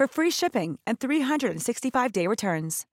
for 0.00 0.06
free 0.08 0.30
shipping 0.30 0.78
and 0.86 0.98
365-day 0.98 2.26
returns. 2.28 2.86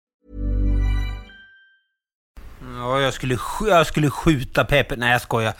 Ja, 2.78 3.02
jag 3.02 3.14
skulle, 3.14 3.36
sk- 3.36 3.68
jag 3.70 3.88
skulle 3.88 4.10
skjuta 4.10 4.66
Peppe. 4.66 4.96
Nej, 4.96 5.12
jag 5.12 5.22
skojar. 5.22 5.54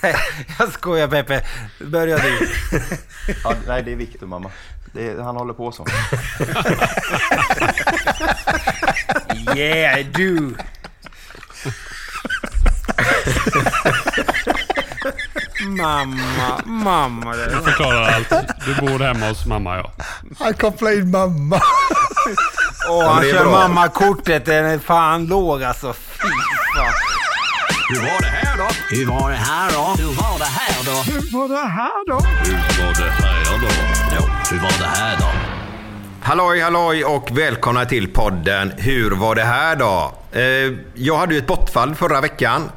jag 0.58 0.72
skojar 0.72 1.08
Peppe. 1.08 1.44
Börja 1.80 2.18
du. 2.18 2.48
Ja, 3.44 3.54
nej, 3.66 3.82
det 3.82 3.92
är 3.92 3.96
Viktor 3.96 4.26
mamma. 4.26 4.50
Det 4.92 5.08
är, 5.08 5.18
han 5.18 5.36
håller 5.36 5.54
på 5.54 5.72
så. 5.72 5.86
Yeah, 9.56 10.00
I 10.00 10.04
mamma, 15.66 16.62
mamma. 16.64 17.32
Du 17.36 17.62
förklarar 17.64 18.12
allt. 18.12 18.30
Du 18.66 18.74
bor 18.74 18.98
hemma 18.98 19.28
hos 19.28 19.46
mamma, 19.46 19.76
ja. 19.76 19.92
Han 20.38 20.54
kopplar 20.54 20.92
in 20.92 21.10
mamma. 21.10 21.60
Åh, 22.88 23.06
han 23.08 23.22
det 23.22 23.30
är 23.30 23.34
kör 23.34 23.44
mamma-kortet. 23.44 24.44
Den 24.46 24.64
är 24.64 24.78
fan 24.78 25.26
låg 25.26 25.62
alltså. 25.62 25.92
Fy 25.92 26.28
fan. 26.76 26.92
Hur 27.88 28.00
var 28.00 28.20
det 28.20 28.26
här 28.26 28.56
då? 28.56 28.66
Hur 28.96 29.06
var 29.06 29.30
det 29.30 29.36
här 29.36 29.70
då? 29.72 30.02
Hur 30.02 30.14
var 30.14 30.38
det 30.38 30.44
här 30.44 30.84
då? 30.84 31.12
Hur 31.12 31.38
var 31.38 31.48
det 31.48 31.68
här 31.68 32.06
då? 32.06 32.18
Hur 32.44 32.84
var 32.84 32.94
det 32.94 33.10
här 33.10 33.58
då? 33.60 33.68
Ja, 34.16 34.22
hur 34.50 34.58
var 34.58 34.78
det 34.78 34.98
här 34.98 35.16
då? 35.16 35.24
Halloj, 36.22 36.60
halloj 36.60 37.04
och 37.04 37.38
välkomna 37.38 37.84
till 37.84 38.08
podden 38.12 38.72
Hur 38.76 39.10
var 39.10 39.34
det 39.34 39.44
här 39.44 39.76
då? 39.76 40.14
Eh, 40.32 40.72
jag 40.94 41.16
hade 41.16 41.34
ju 41.34 41.38
ett 41.38 41.46
bortfall 41.46 41.94
förra 41.94 42.20
veckan. 42.20 42.70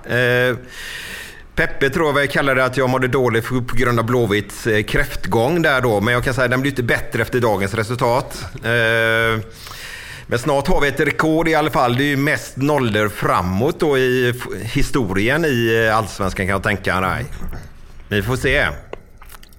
Peppe 1.61 1.89
tror 1.89 2.19
jag 2.19 2.31
kallade 2.31 2.65
att 2.65 2.77
jag 2.77 2.89
mådde 2.89 3.07
dåligt 3.07 3.47
på 3.47 3.75
grund 3.75 3.99
av 3.99 4.05
Blåvitts 4.05 4.67
eh, 4.67 4.83
kräftgång 4.83 5.61
där 5.61 5.81
då. 5.81 6.01
Men 6.01 6.13
jag 6.13 6.23
kan 6.23 6.33
säga 6.33 6.45
att 6.45 6.51
den 6.51 6.61
blir 6.61 6.71
inte 6.71 6.83
bättre 6.83 7.21
efter 7.21 7.39
dagens 7.39 7.73
resultat. 7.73 8.45
Eh, 8.53 9.45
men 10.27 10.39
snart 10.39 10.67
har 10.67 10.81
vi 10.81 10.87
ett 10.87 10.99
rekord 10.99 11.47
i 11.47 11.55
alla 11.55 11.69
fall. 11.69 11.95
Det 11.95 12.03
är 12.03 12.07
ju 12.07 12.17
mest 12.17 12.57
nollor 12.57 13.09
framåt 13.09 13.79
då 13.79 13.97
i 13.97 14.33
historien 14.61 15.45
i 15.45 15.85
eh, 15.87 15.97
Allsvenskan 15.97 16.45
kan 16.45 16.53
jag 16.53 16.63
tänka 16.63 17.01
mig. 17.01 17.25
Vi 18.07 18.21
får 18.21 18.35
se. 18.35 18.67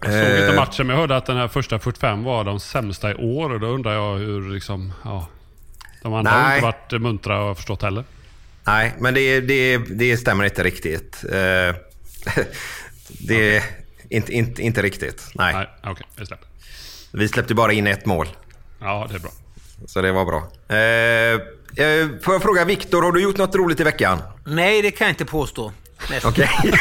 Jag 0.00 0.12
såg 0.12 0.38
inte 0.38 0.56
matchen, 0.56 0.86
men 0.86 0.94
jag 0.94 1.00
hörde 1.00 1.16
att 1.16 1.26
den 1.26 1.36
här 1.36 1.48
första 1.48 1.78
45 1.78 2.24
var 2.24 2.44
de 2.44 2.60
sämsta 2.60 3.10
i 3.10 3.14
år. 3.14 3.52
Och 3.52 3.60
då 3.60 3.66
undrar 3.66 3.92
jag 3.92 4.19
hur 4.19 4.54
liksom... 4.54 4.92
Ja, 5.04 5.28
de 6.02 6.14
andra 6.14 6.30
har 6.30 6.42
Nej. 6.42 6.54
inte 6.54 6.66
varit 6.66 7.02
muntra 7.02 7.36
har 7.36 7.46
jag 7.46 7.56
förstått 7.56 7.82
heller. 7.82 8.04
Nej, 8.64 8.94
men 8.98 9.14
det, 9.14 9.40
det, 9.40 9.78
det 9.78 10.16
stämmer 10.16 10.44
inte 10.44 10.62
riktigt. 10.62 11.24
Det 13.08 13.56
är 13.56 13.62
inte, 14.08 14.32
inte, 14.32 14.62
inte 14.62 14.82
riktigt. 14.82 15.30
Nej. 15.34 15.54
Nej, 15.54 15.68
okej. 15.84 16.06
jag 16.16 16.26
släpper. 16.26 16.48
Vi 17.12 17.28
släppte 17.28 17.54
bara 17.54 17.72
in 17.72 17.86
ett 17.86 18.06
mål. 18.06 18.28
Ja, 18.80 19.06
det 19.10 19.14
är 19.14 19.18
bra. 19.18 19.30
Så 19.86 20.02
det 20.02 20.12
var 20.12 20.24
bra. 20.24 20.38
Eh, 20.68 21.86
eh, 21.86 22.08
får 22.22 22.34
jag 22.34 22.42
fråga 22.42 22.64
Viktor, 22.64 23.02
har 23.02 23.12
du 23.12 23.22
gjort 23.22 23.36
något 23.36 23.54
roligt 23.54 23.80
i 23.80 23.84
veckan? 23.84 24.18
Nej, 24.46 24.82
det 24.82 24.90
kan 24.90 25.06
jag 25.06 25.12
inte 25.12 25.24
påstå. 25.24 25.72
Okej. 26.24 26.48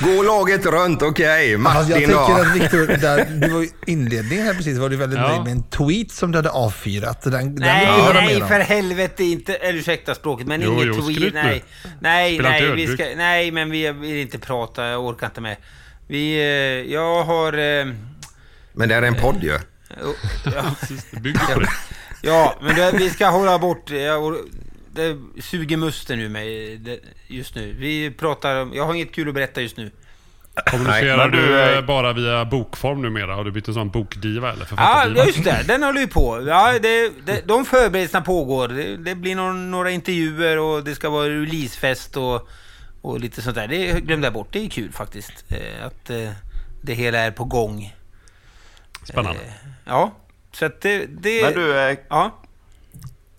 Gå 0.00 0.22
laget 0.22 0.66
runt, 0.66 1.02
okej. 1.02 1.62
Fast 1.62 1.88
jag 1.90 2.00
Martin 2.00 2.10
då? 2.10 2.26
tycker 2.26 2.40
att 2.40 2.56
Viktor, 2.56 2.86
där, 3.00 3.24
du 3.40 3.48
var 3.48 3.60
ju 3.60 3.68
inledningen 3.86 4.46
här 4.46 4.54
precis, 4.54 4.78
var 4.78 4.88
du 4.88 4.96
väldigt 4.96 5.18
Ja. 5.18 5.28
nöjd 5.28 5.42
med 5.42 5.52
en 5.52 5.62
tweet 5.62 6.10
som 6.12 6.32
du 6.32 6.38
hade 6.38 6.50
avfyrat. 6.50 7.22
Den, 7.22 7.32
den 7.32 7.54
vill 7.54 7.60
Nej, 7.62 7.86
vi 7.96 8.02
höra 8.02 8.12
nej 8.20 8.34
mer 8.34 8.42
om. 8.42 8.48
för 8.48 8.60
helvete 8.60 9.24
inte. 9.24 9.54
Eller 9.54 9.78
ursäkta 9.78 10.14
språket, 10.14 10.46
men 10.46 10.60
Jo, 10.62 10.72
inget 10.72 10.86
jo, 10.86 10.94
tweet. 11.02 11.16
skryt 11.16 11.34
nu. 11.34 11.42
Nej, 11.42 11.64
nej, 12.00 12.34
Spela 12.34 12.48
inte 12.56 12.66
nej, 12.66 12.76
vi 12.76 12.82
ödmjuk. 12.82 13.00
ska, 13.00 13.16
nej, 13.16 13.50
men 13.50 13.70
vi 13.70 13.90
vill 13.92 14.16
inte 14.16 14.38
prata. 14.38 14.84
Jag 14.86 15.04
orkar 15.06 15.26
inte 15.26 15.40
med. 15.40 15.56
Vi, 16.08 16.36
eh, 16.38 16.92
jag 16.92 17.24
har... 17.24 17.52
eh, 17.52 17.86
Men 18.72 18.88
det 18.88 18.94
är 18.94 19.02
en 19.02 19.14
podd 19.14 19.42
ju. 19.42 19.58
ja, 20.44 20.64
Det 21.10 21.20
bygger 21.20 21.54
på 21.54 21.60
det. 21.60 21.68
ja, 22.22 22.54
men 22.62 22.74
det, 22.74 22.90
vi 22.92 23.10
ska 23.10 23.26
hålla 23.26 23.58
bort... 23.58 23.90
Jag, 23.90 24.22
or- 24.22 24.38
det 24.96 25.42
suger 25.42 25.76
musten 25.76 26.20
ur 26.20 26.28
mig 26.28 26.80
just 27.26 27.54
nu. 27.54 27.72
Vi 27.72 28.10
pratar 28.10 28.62
om... 28.62 28.72
Jag 28.74 28.86
har 28.86 28.94
inget 28.94 29.12
kul 29.14 29.28
att 29.28 29.34
berätta 29.34 29.60
just 29.60 29.76
nu. 29.76 29.90
Kommunicerar 30.70 31.16
men 31.16 31.30
du, 31.30 31.46
du, 31.46 31.60
eh, 31.60 31.78
eh, 31.78 31.84
bara 31.84 32.12
via 32.12 32.44
bokform 32.44 33.02
numera? 33.02 33.34
Har 33.34 33.44
du 33.44 33.50
blivit 33.50 33.68
en 33.68 33.74
sån 33.74 33.90
bokdiva 33.90 34.52
eller 34.52 34.60
Ja, 34.60 34.66
författardiva? 34.66 35.24
just 35.26 35.44
det. 35.44 35.64
Den 35.66 35.82
håller 35.82 36.00
ju 36.00 36.06
på. 36.06 36.48
Ja, 36.48 36.78
det, 36.82 37.12
det, 37.26 37.42
de 37.48 37.64
förberedelserna 37.64 38.24
pågår. 38.24 38.68
Det, 38.68 38.96
det 38.96 39.14
blir 39.14 39.34
någon, 39.36 39.70
några 39.70 39.90
intervjuer 39.90 40.58
och 40.58 40.84
det 40.84 40.94
ska 40.94 41.10
vara 41.10 41.28
releasefest 41.28 42.16
och, 42.16 42.48
och 43.02 43.20
lite 43.20 43.42
sånt 43.42 43.56
där. 43.56 43.68
Det 43.68 44.00
glömde 44.00 44.26
jag 44.26 44.34
bort. 44.34 44.48
Det 44.52 44.64
är 44.64 44.68
kul 44.70 44.92
faktiskt. 44.92 45.44
Eh, 45.48 45.86
att 45.86 46.10
det 46.82 46.94
hela 46.94 47.18
är 47.18 47.30
på 47.30 47.44
gång. 47.44 47.94
Spännande. 49.02 49.40
Ja, 49.84 50.12
så 50.52 50.64
att 50.64 50.80
det... 50.80 51.06
det 51.06 51.42
Men 51.42 51.52
du, 51.54 51.96
Ja. 52.08 52.42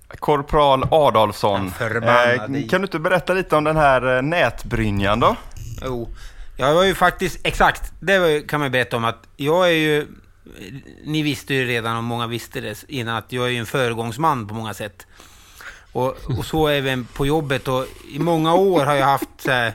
Korpral 0.07 0.87
Adolfsson. 0.91 1.71
Eh, 1.81 2.67
kan 2.69 2.81
du 2.81 2.85
inte 2.85 2.99
berätta 2.99 3.33
lite 3.33 3.55
om 3.55 3.63
den 3.63 3.77
här 3.77 4.15
eh, 4.15 4.21
nätbrynjan 4.21 5.19
då? 5.19 5.35
Jo. 5.85 6.09
Jag 6.57 6.73
var 6.73 6.83
ju 6.83 6.95
faktiskt, 6.95 7.39
exakt, 7.43 7.91
det 7.99 8.47
kan 8.47 8.59
man 8.59 8.71
berätta 8.71 8.97
om 8.97 9.05
att 9.05 9.23
jag 9.35 9.67
är 9.67 9.73
ju, 9.73 10.07
ni 11.03 11.21
visste 11.21 11.53
ju 11.53 11.65
redan 11.65 11.97
och 11.97 12.03
många 12.03 12.27
visste 12.27 12.61
det 12.61 12.85
innan 12.87 13.15
att 13.15 13.31
jag 13.31 13.45
är 13.45 13.49
ju 13.49 13.57
en 13.57 13.65
föregångsman 13.65 14.47
på 14.47 14.53
många 14.53 14.73
sätt. 14.73 15.07
Och, 15.91 16.15
och 16.37 16.45
så 16.45 16.67
även 16.67 17.05
på 17.05 17.25
jobbet 17.25 17.67
och 17.67 17.85
i 18.11 18.19
många 18.19 18.53
år 18.53 18.85
har 18.85 18.95
jag 18.95 19.05
haft 19.05 19.47
här, 19.47 19.73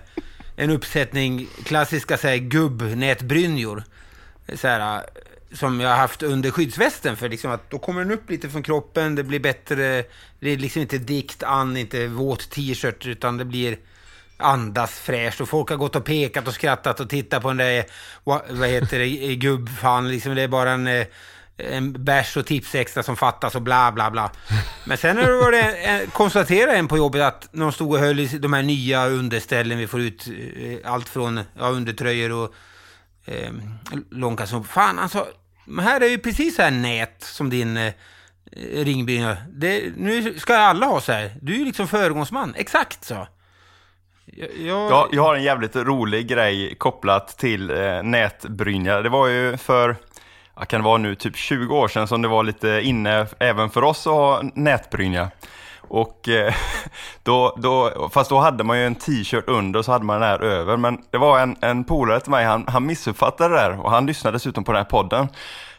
en 0.57 0.71
uppsättning 0.71 1.47
klassiska 1.65 2.17
så 2.17 2.29
här, 2.29 2.37
gubbnätbrynjor. 2.37 3.85
Så 4.55 4.69
här, 4.69 5.03
som 5.55 5.81
jag 5.81 5.89
har 5.89 5.97
haft 5.97 6.23
under 6.23 6.51
skyddsvästen 6.51 7.17
för 7.17 7.29
liksom 7.29 7.51
att 7.51 7.71
då 7.71 7.79
kommer 7.79 8.01
den 8.01 8.13
upp 8.13 8.31
lite 8.31 8.49
från 8.49 8.63
kroppen, 8.63 9.15
det 9.15 9.25
blir 9.25 9.41
bättre, 9.41 10.05
det 10.41 10.51
är 10.51 10.57
liksom 10.57 10.83
inte 10.83 10.99
dikt 10.99 11.43
an, 11.43 11.77
inte 11.77 12.07
våt 12.07 12.51
t-shirt 12.51 13.07
utan 13.07 13.37
det 13.37 13.45
blir 13.45 13.79
andas 14.37 14.91
fräscht 14.91 15.41
och 15.41 15.49
folk 15.49 15.71
har 15.71 15.77
gått 15.77 15.97
och 15.97 16.05
pekat 16.05 16.49
och 16.49 16.55
skrattat 16.55 17.01
och 17.01 17.11
tittat 17.11 17.43
på 17.43 17.49
den 17.49 17.57
där, 17.57 17.85
vad, 18.25 18.69
heter 18.69 18.99
det, 18.99 19.37
gubbfan, 19.37 20.09
liksom 20.09 20.35
det 20.35 20.43
är 20.43 20.49
bara 20.49 20.71
en, 20.71 20.87
eh, 20.87 21.07
en 21.57 22.05
bärs 22.05 22.37
och 22.37 22.47
tips 22.47 22.75
extra 22.75 23.03
som 23.03 23.17
fattas 23.17 23.55
och 23.55 23.63
bla 23.63 23.93
bla 23.93 24.11
bla. 24.11 24.31
Men 24.87 24.99
sen 24.99 25.17
har 25.17 25.25
det 25.25 25.37
varit 25.37 25.65
en, 25.65 26.01
eh, 26.01 26.11
konstaterade 26.11 26.77
en 26.77 26.89
på 26.89 26.97
jobbet 26.97 27.23
att 27.23 27.49
när 27.53 27.63
de 27.63 27.73
stod 27.73 27.93
och 27.93 27.99
höll 27.99 28.21
i 28.21 28.27
de 28.27 28.53
här 28.53 28.63
nya 28.63 29.07
underställen, 29.07 29.79
vi 29.79 29.87
får 29.87 30.01
ut 30.01 30.29
eh, 30.57 30.93
allt 30.93 31.09
från 31.09 31.41
ja, 31.59 31.69
undertröjor 31.69 32.33
och 32.33 32.55
eh, 33.25 33.53
långkalsonger. 34.11 34.65
Fan, 34.65 34.99
alltså, 34.99 35.27
men 35.65 35.85
här 35.85 36.01
är 36.01 36.09
ju 36.09 36.19
precis 36.19 36.57
så 36.57 36.63
här 36.63 36.71
nät 36.71 37.23
som 37.23 37.51
din 37.51 37.77
eh, 37.77 37.93
ringbrynja. 38.73 39.37
Det, 39.49 39.97
nu 39.97 40.39
ska 40.39 40.57
alla 40.57 40.87
ha 40.87 41.01
så 41.01 41.13
här. 41.13 41.33
Du 41.41 41.55
är 41.55 41.59
ju 41.59 41.65
liksom 41.65 41.89
föregångsman. 41.89 42.55
Exakt 42.57 43.05
så. 43.05 43.27
Jag, 44.25 44.49
jag, 44.59 45.09
Jag, 45.13 45.23
har 45.23 45.35
en 45.35 45.43
jävligt 45.43 45.77
rolig 45.77 46.29
grej 46.29 46.75
kopplat 46.75 47.39
till 47.39 47.71
eh, 47.71 48.03
nätbrynja. 48.03 49.01
Det 49.01 49.09
var 49.09 49.27
ju 49.27 49.57
för, 49.57 49.97
kan 50.69 50.81
det 50.81 50.85
vara 50.85 50.99
nu, 50.99 51.15
typ 51.15 51.37
20 51.37 51.77
år 51.77 51.89
sedan 51.89 52.09
som 52.09 52.23
det 52.23 52.29
var 52.29 52.43
lite 52.43 52.81
inne 52.83 53.27
även 53.39 53.71
för 53.71 53.85
oss 53.85 54.07
att 54.07 54.13
ha 54.13 54.43
nätbrynja. 54.55 55.31
Och 55.93 56.29
eh, 56.29 56.55
då, 57.23 57.57
då, 57.57 58.09
fast 58.13 58.31
då 58.31 58.39
hade 58.39 58.65
man 58.65 58.79
ju 58.79 58.87
en 58.87 58.95
t-shirt 58.95 59.45
under 59.49 59.79
och 59.79 59.85
så 59.85 59.93
hade 59.93 60.05
man 60.05 60.21
den 60.21 60.29
här 60.29 60.43
över. 60.43 60.77
Men 60.77 60.99
det 61.11 61.19
var 61.19 61.41
en, 61.41 61.57
en 61.61 61.85
polare 61.85 62.21
till 62.21 62.31
mig, 62.31 62.45
han, 62.45 62.65
han 62.69 62.87
missuppfattade 62.87 63.55
det 63.55 63.61
där 63.61 63.81
och 63.81 63.91
han 63.91 64.07
lyssnade 64.07 64.35
dessutom 64.35 64.65
på 64.65 64.73
den 64.73 64.79
här 64.79 64.91
podden. 64.91 65.29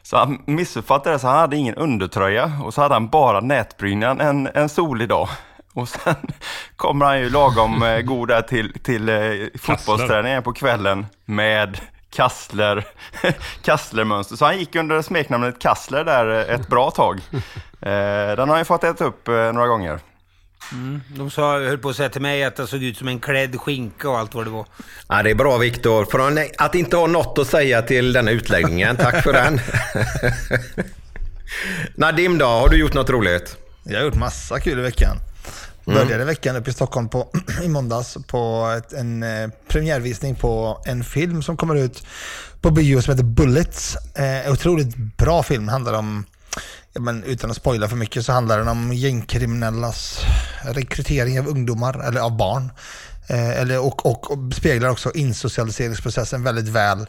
Så 0.01 0.17
han 0.17 0.41
missuppfattade 0.45 1.15
det 1.15 1.19
så 1.19 1.27
han 1.27 1.37
hade 1.37 1.55
ingen 1.55 1.75
undertröja 1.75 2.51
och 2.63 2.73
så 2.73 2.81
hade 2.81 2.95
han 2.95 3.07
bara 3.07 3.39
nätbrynjan 3.39 4.21
en, 4.21 4.49
en 4.53 4.69
solig 4.69 5.09
dag. 5.09 5.29
Och 5.73 5.89
sen 5.89 6.15
kommer 6.75 7.05
han 7.05 7.19
ju 7.19 7.29
lagom 7.29 7.83
eh, 7.83 8.01
god 8.01 8.27
där 8.27 8.41
till, 8.41 8.73
till 8.83 9.09
eh, 9.09 9.15
fotbollsträningen 9.59 10.43
på 10.43 10.53
kvällen 10.53 11.05
med 11.25 11.79
Kassler, 12.13 12.87
Kassler-mönster. 13.61 14.35
Så 14.35 14.45
han 14.45 14.59
gick 14.59 14.75
under 14.75 15.01
smeknamnet 15.01 15.59
Kassler 15.59 16.03
där 16.03 16.27
ett 16.27 16.67
bra 16.67 16.91
tag. 16.91 17.19
Eh, 17.85 18.35
den 18.35 18.39
har 18.39 18.47
han 18.47 18.59
ju 18.59 18.65
fått 18.65 18.83
äta 18.83 19.05
upp 19.05 19.27
eh, 19.27 19.33
några 19.33 19.67
gånger. 19.67 19.99
Mm, 20.71 21.01
de 21.07 21.31
sa, 21.31 21.59
höll 21.59 21.77
på 21.77 21.89
att 21.89 21.95
säga 21.95 22.09
till 22.09 22.21
mig 22.21 22.43
att 22.43 22.55
det 22.55 22.67
såg 22.67 22.83
ut 22.83 22.97
som 22.97 23.07
en 23.07 23.19
klädd 23.19 23.59
skinka 23.59 24.09
och 24.09 24.17
allt 24.17 24.33
vad 24.33 24.45
det 24.45 24.49
var. 24.49 24.65
Ja, 25.07 25.23
det 25.23 25.31
är 25.31 25.35
bra 25.35 25.57
Viktor. 25.57 26.07
Att 26.57 26.75
inte 26.75 26.97
ha 26.97 27.07
något 27.07 27.39
att 27.39 27.47
säga 27.47 27.81
till 27.81 28.13
denna 28.13 28.31
utläggningen. 28.31 28.95
Tack 28.95 29.23
för 29.23 29.33
den. 29.33 29.59
Nadim 31.95 32.37
då, 32.37 32.45
har 32.45 32.69
du 32.69 32.79
gjort 32.79 32.93
något 32.93 33.09
roligt? 33.09 33.57
Jag 33.83 33.97
har 33.97 34.05
gjort 34.05 34.15
massa 34.15 34.59
kul 34.59 34.79
i 34.79 34.81
veckan. 34.81 35.17
Mm. 35.85 36.07
Började 36.07 36.25
veckan 36.25 36.55
uppe 36.55 36.69
i 36.69 36.73
Stockholm 36.73 37.09
på, 37.09 37.27
i 37.63 37.67
måndags 37.67 38.17
på 38.27 38.73
ett, 38.77 38.93
en 38.93 39.23
eh, 39.23 39.49
premiärvisning 39.67 40.35
på 40.35 40.81
en 40.85 41.03
film 41.03 41.43
som 41.43 41.57
kommer 41.57 41.75
ut 41.75 42.05
på 42.61 42.71
bio 42.71 43.01
som 43.01 43.11
heter 43.11 43.23
Bullets. 43.23 43.95
Eh, 44.15 44.51
otroligt 44.51 44.95
bra 44.95 45.43
film. 45.43 45.67
Handlar 45.67 45.93
om, 45.93 46.25
ja, 46.93 47.01
men 47.01 47.23
utan 47.23 47.51
att 47.51 47.57
spoila 47.57 47.87
för 47.87 47.95
mycket, 47.95 48.25
så 48.25 48.31
handlar 48.31 48.57
den 48.57 48.67
om 48.67 48.93
gängkriminellas 48.93 50.19
rekrytering 50.63 51.39
av 51.39 51.47
ungdomar, 51.47 52.07
eller 52.07 52.21
av 52.21 52.37
barn. 52.37 52.71
Eh, 53.27 53.61
eller, 53.61 53.79
och, 53.79 54.05
och, 54.05 54.31
och 54.31 54.53
speglar 54.53 54.89
också 54.89 55.11
insocialiseringsprocessen 55.11 56.43
väldigt 56.43 56.67
väl. 56.67 56.99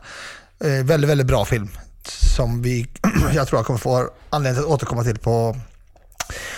Eh, 0.61 0.85
väldigt, 0.85 1.11
väldigt 1.11 1.27
bra 1.27 1.44
film. 1.44 1.69
Som 2.37 2.62
vi, 2.62 2.88
jag 3.35 3.49
tror 3.49 3.59
jag 3.59 3.67
kommer 3.67 3.79
få 3.79 4.11
anledning 4.31 4.62
att 4.62 4.70
återkomma 4.70 5.05
till 5.05 5.19
på 5.19 5.56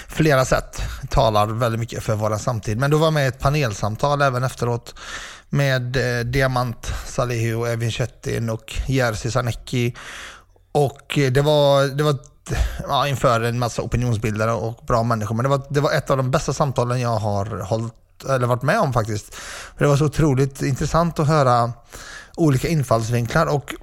flera 0.08 0.44
sätt 0.44 0.82
talar 1.10 1.46
väldigt 1.46 1.80
mycket 1.80 2.02
för 2.02 2.14
vår 2.14 2.38
samtid. 2.38 2.78
Men 2.78 2.90
då 2.90 2.98
var 2.98 3.06
jag 3.06 3.14
med 3.14 3.24
i 3.24 3.28
ett 3.28 3.38
panelsamtal 3.38 4.22
även 4.22 4.44
efteråt 4.44 4.94
med 5.48 5.96
eh, 5.96 6.24
Diamant 6.24 6.92
Salihu, 7.06 7.66
Evin 7.66 7.92
Cetin 7.92 8.50
och 8.50 8.74
Jerzy 8.86 9.30
Sarnecki. 9.30 9.96
Och 10.72 11.18
eh, 11.18 11.32
det 11.32 11.42
var, 11.42 11.84
det 11.84 12.02
var 12.02 12.18
ja, 12.88 13.08
inför 13.08 13.40
en 13.40 13.58
massa 13.58 13.82
opinionsbildare 13.82 14.52
och 14.52 14.84
bra 14.86 15.02
människor. 15.02 15.34
Men 15.34 15.42
det 15.42 15.48
var, 15.48 15.62
det 15.70 15.80
var 15.80 15.92
ett 15.92 16.10
av 16.10 16.16
de 16.16 16.30
bästa 16.30 16.52
samtalen 16.52 17.00
jag 17.00 17.16
har 17.16 17.46
hållit, 17.46 17.94
eller 18.28 18.46
varit 18.46 18.62
med 18.62 18.80
om 18.80 18.92
faktiskt. 18.92 19.36
Det 19.78 19.86
var 19.86 19.96
så 19.96 20.04
otroligt 20.04 20.62
intressant 20.62 21.18
att 21.18 21.26
höra 21.26 21.72
olika 22.36 22.68
infallsvinklar 22.68 23.46
och 23.46 23.74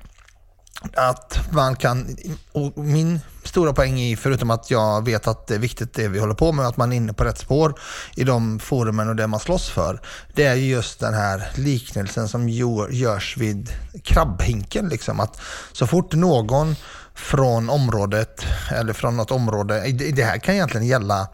att 0.96 1.40
man 1.52 1.76
kan, 1.76 2.18
och 2.52 2.78
min 2.78 3.20
stora 3.54 3.74
poäng 3.74 4.00
i, 4.00 4.16
förutom 4.16 4.52
att 4.52 4.72
jag 4.72 5.06
vet 5.06 5.28
att 5.28 5.48
det 5.48 5.56
är 5.56 5.60
viktigt 5.60 5.94
det 5.94 6.08
vi 6.08 6.20
håller 6.20 6.34
på 6.34 6.52
med, 6.52 6.68
att 6.68 6.78
man 6.78 6.94
är 6.94 6.98
inne 6.98 7.14
på 7.14 7.24
rätt 7.24 7.38
spår 7.38 7.80
i 8.16 8.24
de 8.24 8.60
forumen 8.60 9.10
och 9.10 9.16
det 9.16 9.28
man 9.28 9.40
slåss 9.40 9.70
för, 9.70 10.02
det 10.34 10.44
är 10.44 10.56
just 10.56 11.00
den 11.00 11.14
här 11.14 11.52
liknelsen 11.56 12.28
som 12.28 12.50
görs 12.50 13.38
vid 13.38 13.70
krabbhinken. 14.04 14.90
Liksom. 14.90 15.20
Att 15.20 15.42
så 15.72 15.88
fort 15.88 16.14
någon 16.14 16.76
från 17.16 17.70
området, 17.70 18.46
eller 18.72 18.94
från 18.94 19.18
något 19.18 19.32
område, 19.32 19.92
det 19.92 20.24
här 20.24 20.38
kan 20.38 20.56
egentligen 20.56 20.88
gälla 20.88 21.28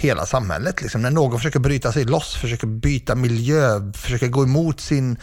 hela 0.00 0.26
samhället. 0.26 0.82
Liksom. 0.82 1.02
När 1.02 1.10
någon 1.10 1.38
försöker 1.38 1.58
bryta 1.58 1.92
sig 1.92 2.04
loss, 2.04 2.36
försöker 2.36 2.66
byta 2.66 3.14
miljö, 3.14 3.92
försöker 3.94 4.28
gå 4.28 4.42
emot 4.42 4.80
sin, 4.80 5.16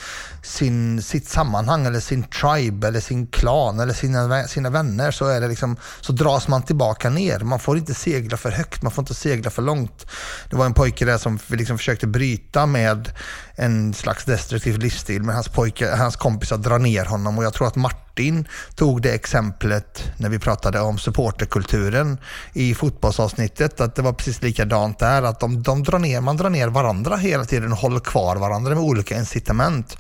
sin, 0.44 1.01
sitt 1.01 1.29
sammanhang 1.29 1.85
eller 1.85 2.00
sin 2.00 2.24
tribe 2.24 2.88
eller 2.88 3.00
sin 3.00 3.27
klan 3.27 3.79
eller 3.79 3.94
sina, 3.94 4.44
sina 4.44 4.69
vänner 4.69 5.12
så, 5.12 5.25
är 5.25 5.41
det 5.41 5.47
liksom, 5.47 5.77
så 6.01 6.13
dras 6.13 6.47
man 6.47 6.63
tillbaka 6.63 7.09
ner. 7.09 7.39
Man 7.39 7.59
får 7.59 7.77
inte 7.77 7.94
segla 7.94 8.38
för 8.38 8.51
högt, 8.51 8.81
man 8.81 8.91
får 8.91 9.01
inte 9.01 9.13
segla 9.13 9.50
för 9.50 9.62
långt. 9.62 10.06
Det 10.50 10.56
var 10.56 10.65
en 10.65 10.74
pojke 10.74 11.06
där 11.06 11.18
som 11.18 11.39
liksom 11.47 11.77
försökte 11.77 12.07
bryta 12.07 12.65
med 12.65 13.12
en 13.59 13.94
slags 13.94 14.25
destruktiv 14.25 14.77
livsstil 14.77 15.24
men 15.24 15.36
hans, 15.36 15.48
pojke, 15.48 15.95
hans 15.95 16.15
kompisar 16.15 16.57
drar 16.57 16.80
ner 16.80 17.06
honom 17.06 17.38
och 17.38 17.44
jag 17.44 17.54
tror 17.54 17.68
att 17.68 17.75
Martin 17.75 18.48
tog 18.75 19.01
det 19.01 19.12
exemplet 19.12 20.12
när 20.18 20.30
vi 20.30 20.39
pratade 20.39 20.80
om 20.80 20.98
supporterkulturen 20.98 22.18
i 22.54 22.75
fotbollsavsnittet 22.75 23.81
att 23.81 23.95
det 23.95 24.01
var 24.01 24.13
precis 24.13 24.42
likadant 24.42 25.00
där 25.00 25.24
att 25.24 25.39
de, 25.39 25.63
de 25.63 25.83
drar 25.83 26.00
ner, 26.00 26.21
man 26.21 26.38
drar 26.38 26.50
ner 26.50 26.68
varandra 26.68 27.15
hela 27.15 27.45
tiden 27.45 27.71
och 27.71 27.77
håller 27.77 28.00
kvar 28.00 28.36
varandra 28.36 28.75
med 28.75 28.83
olika 28.83 29.18
incitament. 29.18 29.98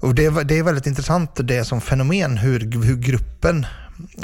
Och 0.00 0.14
det, 0.14 0.44
det 0.44 0.58
är 0.58 0.62
väldigt 0.62 0.86
intressant 0.86 1.30
det 1.34 1.64
som 1.64 1.80
fenomen 1.80 2.36
hur, 2.36 2.82
hur 2.82 2.96
gruppen 2.96 3.66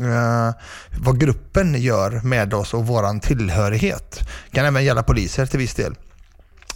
Uh, 0.02 0.50
vad 0.98 1.20
gruppen 1.20 1.82
gör 1.82 2.20
med 2.24 2.54
oss 2.54 2.74
och 2.74 2.86
våran 2.86 3.20
tillhörighet. 3.20 4.28
Det 4.50 4.56
kan 4.56 4.64
även 4.64 4.84
gälla 4.84 5.02
poliser 5.02 5.46
till 5.46 5.58
viss 5.58 5.74
del. 5.74 5.94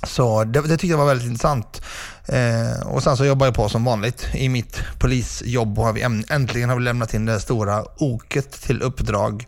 Så 0.02 0.44
det, 0.44 0.60
det 0.60 0.68
tyckte 0.68 0.86
jag 0.86 0.98
var 0.98 1.06
väldigt 1.06 1.26
intressant. 1.26 1.82
Eh, 2.26 2.86
och 2.86 3.02
sen 3.02 3.16
så 3.16 3.24
jobbar 3.24 3.46
jag 3.46 3.54
på 3.54 3.68
som 3.68 3.84
vanligt 3.84 4.28
i 4.34 4.48
mitt 4.48 4.82
polisjobb 4.98 5.78
och 5.78 5.84
har 5.84 5.92
vi 5.92 6.24
äntligen 6.30 6.68
har 6.68 6.76
vi 6.76 6.82
lämnat 6.82 7.14
in 7.14 7.26
det 7.26 7.40
stora 7.40 7.84
oket 7.96 8.52
till 8.62 8.82
uppdrag 8.82 9.46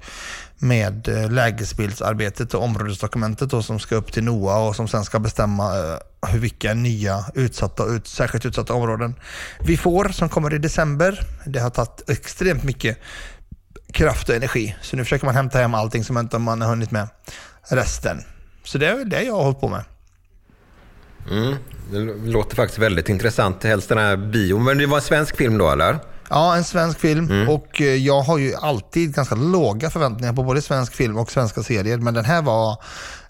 med 0.58 1.08
eh, 1.08 1.31
lägesbildsarbetet 1.31 2.54
och 2.54 2.62
områdesdokumentet 2.62 3.50
då, 3.50 3.62
som 3.62 3.78
ska 3.78 3.94
upp 3.96 4.12
till 4.12 4.25
NOA 4.25 4.58
och 4.58 4.76
som 4.76 4.88
sen 4.88 5.04
ska 5.04 5.19
bestämma 5.19 5.78
eh, 5.78 6.28
hur 6.28 6.38
vilka 6.38 6.75
nya 6.75 7.25
utsatta, 7.34 7.84
ut, 7.84 8.06
särskilt 8.06 8.46
utsatta 8.46 8.75
områden 8.75 9.14
vi 9.60 9.76
får 9.76 10.08
som 10.08 10.28
kommer 10.28 10.55
i 10.55 10.58
december. 10.58 11.26
Det 11.46 11.60
har 11.60 11.70
tagit 11.70 12.10
extremt 12.10 12.62
mycket 12.62 12.98
kraft 13.93 14.28
och 14.28 14.34
energi. 14.34 14.76
Så 14.82 14.96
nu 14.96 15.05
försöker 15.05 15.26
man 15.26 15.34
hämta 15.34 15.58
hem 15.58 15.75
allting 15.75 16.05
som 16.05 16.19
inte 16.19 16.38
man 16.38 16.60
har 16.60 16.69
hunnit 16.69 16.91
med 16.91 17.08
resten. 17.69 18.22
Så 18.65 18.79
det 18.79 18.88
är 18.88 18.96
väl 18.96 19.08
det 19.08 19.22
jag 19.22 19.34
har 19.34 19.44
hållit 19.44 19.60
på 19.60 19.69
med. 19.69 19.84
Mm, 21.31 21.55
det 21.91 22.31
låter 22.31 22.56
faktiskt 22.56 22.79
väldigt 22.79 23.08
intressant. 23.08 23.64
Helst 23.64 23.88
den 23.88 23.98
här 23.98 24.17
bion. 24.17 24.64
Men 24.64 24.79
det 24.79 24.86
var 24.86 24.96
en 24.96 25.02
svensk 25.02 25.36
film 25.36 25.58
då 25.58 25.70
eller? 25.70 25.98
Ja, 26.31 26.56
en 26.56 26.64
svensk 26.64 27.00
film. 27.00 27.31
Mm. 27.31 27.48
Och 27.48 27.81
eh, 27.81 27.94
jag 27.94 28.20
har 28.20 28.38
ju 28.38 28.55
alltid 28.55 29.14
ganska 29.14 29.34
låga 29.34 29.91
förväntningar 29.91 30.32
på 30.32 30.43
både 30.43 30.62
svensk 30.62 30.94
film 30.94 31.17
och 31.17 31.31
svenska 31.31 31.62
serier. 31.62 31.98
Men 31.98 32.14
den 32.14 32.24
här 32.24 32.43
var, 32.43 32.76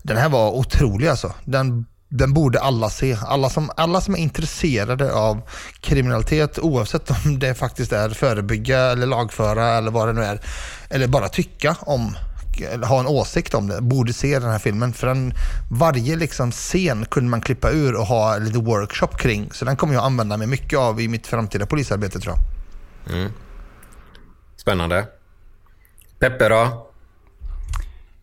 den 0.02 0.16
här 0.16 0.28
var 0.28 0.50
otrolig 0.50 1.08
alltså. 1.08 1.32
Den, 1.44 1.86
den 2.08 2.32
borde 2.32 2.60
alla 2.60 2.90
se. 2.90 3.16
Alla 3.26 3.50
som, 3.50 3.70
alla 3.76 4.00
som 4.00 4.14
är 4.14 4.18
intresserade 4.18 5.12
av 5.12 5.40
kriminalitet, 5.80 6.58
oavsett 6.58 7.10
om 7.10 7.38
det 7.38 7.54
faktiskt 7.54 7.92
är 7.92 8.10
förebygga 8.10 8.78
eller 8.78 9.06
lagföra 9.06 9.68
eller 9.68 9.90
vad 9.90 10.08
det 10.08 10.12
nu 10.12 10.24
är. 10.24 10.40
Eller 10.90 11.06
bara 11.06 11.28
tycka 11.28 11.76
om 11.80 12.16
ha 12.84 13.00
en 13.00 13.06
åsikt 13.06 13.54
om 13.54 13.68
det, 13.68 13.80
borde 13.80 14.12
se 14.12 14.38
den 14.38 14.50
här 14.50 14.58
filmen. 14.58 14.92
För 14.92 15.06
den, 15.06 15.34
varje 15.70 16.16
liksom 16.16 16.50
scen 16.50 17.04
kunde 17.04 17.30
man 17.30 17.40
klippa 17.40 17.70
ur 17.70 17.94
och 17.94 18.06
ha 18.06 18.36
lite 18.36 18.58
workshop 18.58 19.16
kring. 19.18 19.52
Så 19.52 19.64
den 19.64 19.76
kommer 19.76 19.94
jag 19.94 20.04
använda 20.04 20.36
mig 20.36 20.46
mycket 20.46 20.78
av 20.78 21.00
i 21.00 21.08
mitt 21.08 21.26
framtida 21.26 21.66
polisarbete 21.66 22.20
tror 22.20 22.34
jag. 22.34 23.14
Mm. 23.14 23.32
Spännande. 24.56 25.06
Peppe 26.18 26.48
då? 26.48 26.88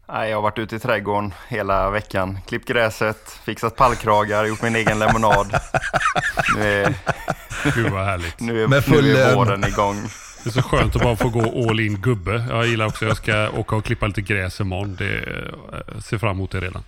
Jag 0.08 0.36
har 0.36 0.42
varit 0.42 0.58
ute 0.58 0.76
i 0.76 0.80
trädgården 0.80 1.34
hela 1.48 1.90
veckan. 1.90 2.40
Klippt 2.48 2.68
gräset, 2.68 3.40
fixat 3.44 3.76
pallkragar, 3.76 4.46
gjort 4.46 4.62
min 4.62 4.76
egen 4.76 5.00
lemonad. 5.00 5.60
Nu 6.56 6.84
är, 6.84 6.94
Gud 7.76 7.92
vad 7.92 8.06
härligt. 8.06 8.40
Nu 8.40 8.64
är, 8.64 8.92
nu 9.02 9.18
är 9.18 9.36
våren 9.36 9.64
igång. 9.64 10.10
Det 10.44 10.50
är 10.50 10.52
så 10.52 10.62
skönt 10.62 10.96
att 10.96 11.02
bara 11.02 11.16
få 11.16 11.30
gå 11.30 11.70
all 11.70 11.80
in 11.80 12.02
gubbe. 12.02 12.46
Jag 12.50 12.68
gillar 12.68 12.86
också, 12.86 13.06
jag 13.06 13.18
ska 13.18 13.50
åka 13.50 13.76
och 13.76 13.86
klippa 13.86 14.08
lite 14.08 14.22
gräs 14.22 14.60
imorgon. 14.60 14.96
Det 14.96 15.44
jag 15.94 16.04
ser 16.04 16.18
fram 16.18 16.32
emot 16.32 16.52
det 16.52 16.60
redan. 16.60 16.84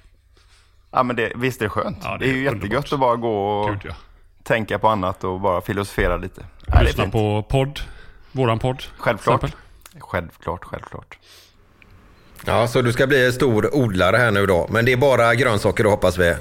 Ja 0.92 1.04
men 1.04 1.16
det, 1.16 1.32
visst 1.36 1.62
är 1.62 1.66
det 1.66 1.70
skönt. 1.70 1.98
Ja, 2.04 2.18
det, 2.18 2.26
är, 2.26 2.30
är 2.30 2.34
ju 2.34 2.48
underbart. 2.48 2.64
jättegött 2.64 2.94
att 2.94 3.00
bara 3.00 3.16
gå 3.16 3.60
och 3.60 3.70
Gud, 3.70 3.82
ja. 3.84 3.94
tänka 4.44 4.80
på 4.80 4.88
annat 4.88 5.24
och 5.24 5.40
bara 5.40 5.62
filosofera 5.62 6.18
lite. 6.18 6.46
Ja, 6.68 6.82
Lyssna 6.82 7.10
på 7.10 7.46
podd. 7.50 7.80
Våran 8.32 8.60
podd. 8.60 8.84
Självklart. 8.98 9.56
Självklart, 10.00 10.64
självklart. 10.64 11.18
Ja, 12.46 12.68
så 12.68 12.82
du 12.82 12.94
ska 12.94 13.08
bli 13.08 13.32
stor 13.32 13.76
odlare 13.76 14.18
här 14.18 14.32
nu 14.32 14.46
då. 14.46 14.68
Men 14.70 14.86
det 14.86 14.94
är 14.94 14.98
bara 14.98 15.36
grönsaker 15.36 15.84
då 15.84 15.90
hoppas 15.90 16.18
vi? 16.18 16.36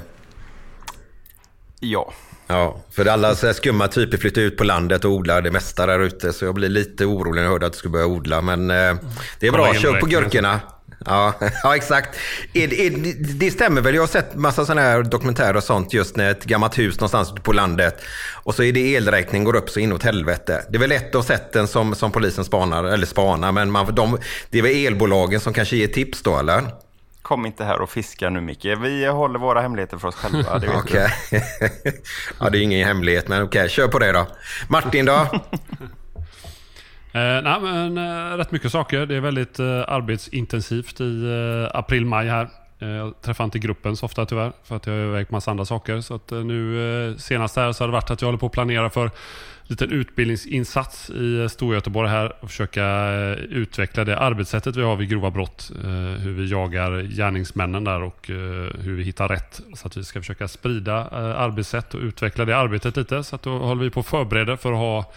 Ja. 1.79 2.13
Ja, 2.51 2.77
för 2.91 3.05
alla 3.05 3.35
så 3.35 3.53
skumma 3.53 3.87
typer 3.87 4.17
flyttar 4.17 4.41
ut 4.41 4.57
på 4.57 4.63
landet 4.63 5.05
och 5.05 5.11
odlar 5.11 5.41
det 5.41 5.51
mesta 5.51 5.85
där 5.85 5.99
ute. 5.99 6.33
Så 6.33 6.45
jag 6.45 6.55
blir 6.55 6.69
lite 6.69 7.05
orolig 7.05 7.35
när 7.35 7.43
jag 7.43 7.51
hörde 7.51 7.65
att 7.65 7.71
du 7.71 7.77
skulle 7.77 7.91
börja 7.91 8.05
odla. 8.05 8.41
Men 8.41 8.71
eh, 8.71 8.95
det 9.39 9.47
är 9.47 9.51
bra, 9.51 9.73
kör 9.73 9.99
på 9.99 10.05
gurkorna. 10.05 10.59
Ja, 11.05 11.33
ja 11.63 11.75
exakt. 11.75 12.17
Det 13.39 13.51
stämmer 13.51 13.81
väl. 13.81 13.95
Jag 13.95 14.01
har 14.01 14.07
sett 14.07 14.35
massa 14.35 14.65
sådana 14.65 14.81
här 14.81 15.03
dokumentärer 15.03 15.57
och 15.57 15.63
sånt 15.63 15.93
just 15.93 16.15
när 16.15 16.31
ett 16.31 16.43
gammalt 16.43 16.77
hus 16.77 16.99
någonstans 16.99 17.31
ute 17.31 17.41
på 17.41 17.53
landet 17.53 18.01
och 18.43 18.55
så 18.55 18.63
är 18.63 18.71
det 18.71 18.93
elräkningen 18.93 19.45
går 19.45 19.55
upp 19.55 19.69
så 19.69 19.79
inåt 19.79 20.03
helvete. 20.03 20.65
Det 20.69 20.77
är 20.77 20.79
väl 20.79 20.91
ett 20.91 21.15
av 21.15 21.21
sätten 21.21 21.67
som, 21.67 21.95
som 21.95 22.11
polisen 22.11 22.45
spanar, 22.45 22.83
eller 22.83 23.05
spanar, 23.05 23.51
men 23.51 23.71
man, 23.71 23.95
de, 23.95 24.17
det 24.49 24.57
är 24.57 24.61
väl 24.61 24.85
elbolagen 24.85 25.39
som 25.39 25.53
kanske 25.53 25.75
ger 25.75 25.87
tips 25.87 26.21
då 26.21 26.39
eller? 26.39 26.63
Kom 27.21 27.45
inte 27.45 27.63
här 27.63 27.81
och 27.81 27.89
fiska 27.89 28.29
nu 28.29 28.41
Micke. 28.41 28.65
Vi 28.65 29.05
håller 29.05 29.39
våra 29.39 29.61
hemligheter 29.61 29.97
för 29.97 30.07
oss 30.07 30.15
själva. 30.15 30.59
Det 30.59 30.69
Okej. 30.69 31.07
ja, 32.39 32.49
det 32.49 32.57
är 32.57 32.61
ingen 32.61 32.87
hemlighet, 32.87 33.27
men 33.27 33.43
okej, 33.43 33.69
kör 33.69 33.87
på 33.87 33.99
det 33.99 34.11
då. 34.11 34.27
Martin 34.69 35.05
då? 35.05 35.27
Eh, 37.13 37.41
nej, 37.43 37.61
men 37.61 37.97
eh, 37.97 38.37
rätt 38.37 38.51
mycket 38.51 38.71
saker. 38.71 39.05
Det 39.05 39.15
är 39.15 39.19
väldigt 39.19 39.59
eh, 39.59 39.65
arbetsintensivt 39.87 41.01
i 41.01 41.23
eh, 41.23 41.77
april-maj 41.77 42.27
här. 42.27 42.49
Eh, 42.79 42.89
jag 42.89 43.21
träffar 43.21 43.43
inte 43.43 43.59
gruppen 43.59 43.97
så 43.97 44.05
ofta 44.05 44.25
tyvärr, 44.25 44.51
för 44.63 44.75
att 44.75 44.85
jag 44.85 44.93
har 44.93 44.99
iväg 44.99 45.27
på 45.27 45.35
massa 45.35 45.51
andra 45.51 45.65
saker. 45.65 46.01
Så 46.01 46.15
att, 46.15 46.31
eh, 46.31 46.39
nu 46.39 47.15
senast 47.19 47.55
här 47.55 47.71
så 47.71 47.83
har 47.83 47.87
det 47.87 47.91
varit 47.91 48.11
att 48.11 48.21
jag 48.21 48.27
håller 48.27 48.39
på 48.39 48.45
att 48.45 48.51
planera 48.51 48.89
för 48.89 49.11
liten 49.67 49.91
utbildningsinsats 49.91 51.09
i 51.09 51.39
eh, 51.39 51.47
Storgöteborg 51.47 52.09
här 52.09 52.33
och 52.39 52.49
försöka 52.49 52.83
eh, 52.83 53.31
utveckla 53.33 54.03
det 54.03 54.17
arbetssättet 54.17 54.75
vi 54.75 54.81
har 54.81 54.95
vid 54.95 55.09
grova 55.09 55.31
brott. 55.31 55.71
Eh, 55.83 55.89
hur 56.21 56.33
vi 56.33 56.51
jagar 56.51 57.01
gärningsmännen 57.01 57.83
där 57.83 58.03
och 58.03 58.27
hur 58.79 58.95
vi 58.95 59.03
hittar 59.03 59.27
rätt. 59.27 59.61
Så 59.73 59.87
att 59.87 59.97
vi 59.97 60.03
ska 60.03 60.19
försöka 60.19 60.47
sprida 60.47 61.05
arbetssätt 61.35 61.93
och 61.93 62.01
utveckla 62.01 62.45
det 62.45 62.57
arbetet 62.57 62.97
lite. 62.97 63.23
Så 63.23 63.35
att 63.35 63.41
då 63.41 63.57
håller 63.57 63.83
vi 63.83 63.89
på 63.89 63.99
att 63.99 64.05
förbereda 64.05 64.57
för 64.57 64.71
att 64.71 64.77
ha 64.77 65.13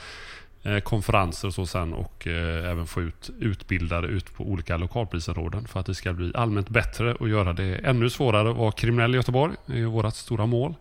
konferenser 0.83 1.49
och 1.49 1.55
så 1.55 1.67
sen 1.67 1.93
och 1.93 2.27
även 2.27 2.87
få 2.87 3.03
ut 3.03 3.31
utbildare 3.41 4.07
ut 4.07 4.35
på 4.35 4.45
olika 4.45 4.77
lokalpolisområden 4.77 5.69
för 5.69 5.81
att 5.81 5.87
det 5.87 5.95
ska 5.95 6.13
bli 6.13 6.33
allmänt 6.35 6.69
bättre 6.69 7.15
och 7.15 7.29
göra 7.29 7.53
det 7.53 7.75
ännu 7.75 8.11
svårare 8.11 8.51
att 8.51 8.57
vara 8.57 8.73
kriminell 8.73 9.15
i 9.15 9.17
Göteborg. 9.17 9.55
Det 9.67 9.73
är 9.73 9.77
ju 9.77 9.87
vårt 9.87 10.15
stora 10.15 10.47
mål. 10.47 10.75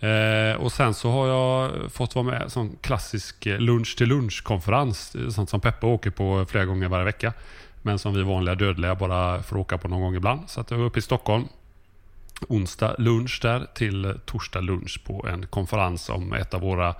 Eh, 0.00 0.56
och 0.56 0.72
sen 0.72 0.94
så 0.94 1.10
har 1.10 1.28
jag 1.28 1.70
fått 1.92 2.14
vara 2.14 2.24
med 2.24 2.52
som 2.52 2.76
klassisk 2.80 3.46
eh, 3.46 3.58
lunch 3.58 3.96
till 3.96 4.08
lunch-konferens. 4.08 5.16
Sånt 5.34 5.50
som 5.50 5.60
Peppe 5.60 5.86
åker 5.86 6.10
på 6.10 6.46
flera 6.48 6.64
gånger 6.64 6.88
varje 6.88 7.04
vecka. 7.04 7.32
Men 7.82 7.98
som 7.98 8.14
vi 8.14 8.22
vanliga 8.22 8.54
dödliga 8.54 8.94
bara 8.94 9.42
får 9.42 9.56
åka 9.56 9.78
på 9.78 9.88
någon 9.88 10.00
gång 10.00 10.16
ibland. 10.16 10.40
Så 10.50 10.60
att 10.60 10.70
jag 10.70 10.78
var 10.78 10.84
uppe 10.84 10.98
i 10.98 11.02
Stockholm 11.02 11.48
onsdag 12.48 12.94
lunch 12.98 13.38
där 13.42 13.66
till 13.74 14.14
torsdag 14.24 14.60
lunch 14.60 15.00
på 15.04 15.26
en 15.28 15.46
konferens 15.46 16.08
om 16.08 16.32
ett 16.32 16.54
av 16.54 16.60
våra 16.60 16.94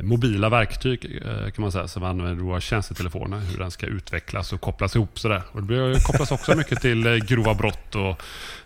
mobila 0.00 0.48
verktyg 0.48 1.22
eh, 1.24 1.50
kan 1.50 1.62
man 1.62 1.72
säga 1.72 1.88
som 1.88 2.02
vi 2.02 2.08
använder 2.08 2.44
våra 2.44 2.60
tjänstetelefoner. 2.60 3.38
Hur 3.38 3.58
den 3.58 3.70
ska 3.70 3.86
utvecklas 3.86 4.52
och 4.52 4.60
kopplas 4.60 4.96
ihop 4.96 5.18
sådär. 5.18 5.42
Och 5.52 5.60
det 5.60 5.66
blir- 5.66 6.04
kopplas 6.04 6.32
också 6.32 6.56
mycket 6.56 6.80
till 6.80 7.06
eh, 7.06 7.12
grova 7.14 7.54
brott 7.54 7.94
och 7.94 8.22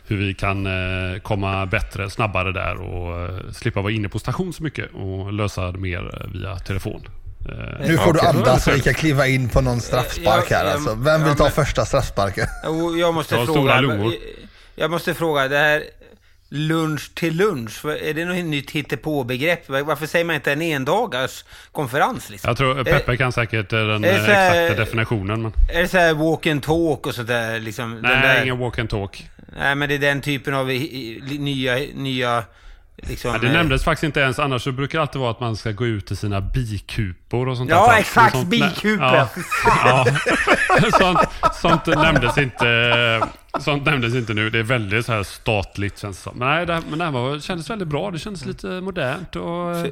hur 0.06 0.16
vi 0.16 0.34
kan 0.34 0.66
eh, 0.66 1.20
komma 1.20 1.66
bättre, 1.66 2.10
snabbare 2.10 2.52
där 2.52 2.80
och 2.80 3.30
slippa 3.54 3.80
vara 3.80 3.92
inne 3.92 4.08
på 4.08 4.18
station 4.18 4.52
så 4.52 4.62
mycket 4.62 4.94
och 4.94 5.32
lösa 5.32 5.72
det 5.72 5.78
mer 5.78 6.28
via 6.34 6.56
telefon. 6.58 7.00
Nu 7.86 7.96
får 7.98 8.12
du 8.12 8.20
andas 8.20 8.64
så 8.64 8.70
vi 8.70 8.80
kan 8.80 8.94
kliva 8.94 9.26
in 9.26 9.48
på 9.48 9.60
någon 9.60 9.80
straffspark 9.80 10.50
här 10.50 10.64
alltså. 10.72 10.94
Vem 10.94 11.24
vill 11.24 11.34
ta 11.36 11.50
första 11.50 11.84
straffsparken? 11.84 12.46
Jag 13.00 13.14
måste 13.14 13.46
fråga. 13.46 13.82
Jag 14.74 14.90
måste 14.90 15.14
fråga, 15.14 15.48
det 15.48 15.56
här 15.58 15.82
lunch 16.48 17.14
till 17.14 17.36
lunch, 17.36 17.84
är 17.84 18.14
det 18.14 18.24
något 18.24 18.44
nytt 18.44 18.70
hittepå-begrepp? 18.70 19.68
Varför 19.68 20.06
säger 20.06 20.24
man 20.24 20.34
inte 20.36 20.52
en 20.52 20.62
endagars 20.62 21.44
konferens? 21.72 22.30
Liksom? 22.30 22.48
Jag 22.48 22.56
tror 22.56 22.84
Peppe 22.84 23.16
kan 23.16 23.32
säkert 23.32 23.72
eh, 23.72 23.78
den 23.86 24.04
eh, 24.04 24.12
här- 24.12 24.62
exakta 24.64 24.84
definitionen. 24.84 25.42
Men... 25.42 25.52
Är 25.72 25.82
det 25.82 25.88
så 25.88 25.98
här 25.98 26.14
walk 26.14 26.46
and 26.46 26.62
talk 26.62 27.06
och 27.06 27.14
sånt 27.14 27.28
där? 27.28 27.60
Liksom, 27.60 27.92
den 27.92 28.02
Nej, 28.02 28.22
där, 28.22 28.42
ingen 28.42 28.58
walk 28.58 28.78
and 28.78 28.90
talk. 28.90 29.28
nej, 29.58 29.74
men 29.74 29.88
det 29.88 29.94
är 29.94 29.98
den 29.98 30.20
typen 30.20 30.54
av 30.54 30.66
nya, 30.66 31.74
nya 31.94 32.44
liksom... 33.02 33.30
Ja, 33.32 33.38
det 33.38 33.46
eh, 33.46 33.52
nämndes 33.52 33.84
faktiskt 33.84 34.04
inte 34.04 34.20
ens. 34.20 34.38
Annars 34.38 34.62
så 34.62 34.72
brukar 34.72 34.98
det 34.98 35.02
alltid 35.02 35.20
vara 35.20 35.30
att 35.30 35.40
man 35.40 35.56
ska 35.56 35.72
gå 35.72 35.86
ut 35.86 36.06
till 36.06 36.16
sina 36.16 36.40
bikupor 36.40 37.48
och 37.48 37.56
sånt 37.56 37.70
Ja, 37.70 37.90
där. 37.92 37.98
exakt, 37.98 38.32
Sånt- 38.36 38.48
bikupor. 38.48 39.04
Ja, 39.06 39.28
ja. 39.84 40.06
sånt, 40.98 41.18
sånt 41.54 41.86
nämndes 41.86 42.38
inte. 42.38 43.20
Sånt 43.60 43.84
nämndes 43.86 44.14
inte 44.14 44.34
nu. 44.34 44.50
Det 44.50 44.58
är 44.58 44.62
väldigt 44.62 45.06
så 45.06 45.12
här 45.12 45.22
statligt 45.22 45.98
känns 45.98 46.16
det 46.16 46.22
som. 46.22 46.38
Men 46.38 46.48
nej, 46.48 46.66
det, 46.66 46.82
men 46.90 46.98
det 46.98 47.04
här 47.04 47.12
var, 47.12 47.38
kändes 47.40 47.70
väldigt 47.70 47.88
bra. 47.88 48.10
Det 48.10 48.18
kändes 48.18 48.46
lite 48.46 48.66
modernt 48.66 49.36
och... 49.36 49.76
eh, 49.76 49.84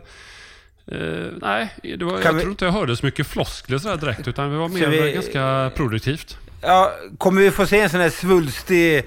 eh, 0.86 1.26
nej, 1.40 1.74
det 1.82 2.04
var, 2.04 2.20
jag 2.24 2.32
vi- 2.32 2.40
tror 2.40 2.50
inte 2.50 2.64
jag 2.64 2.72
hörde 2.72 2.96
så 2.96 3.06
mycket 3.06 3.26
floskler 3.26 3.78
sådär 3.78 3.96
direkt. 3.96 4.28
Utan 4.28 4.50
det 4.50 4.56
var 4.56 4.68
mer 4.68 4.86
vi- 4.88 5.12
ganska 5.12 5.70
produktivt. 5.76 6.38
Ja, 6.62 6.92
kommer 7.18 7.42
vi 7.42 7.50
få 7.50 7.66
se 7.66 7.80
en 7.80 7.90
sån 7.90 8.00
här 8.00 8.10
svulstig 8.10 9.04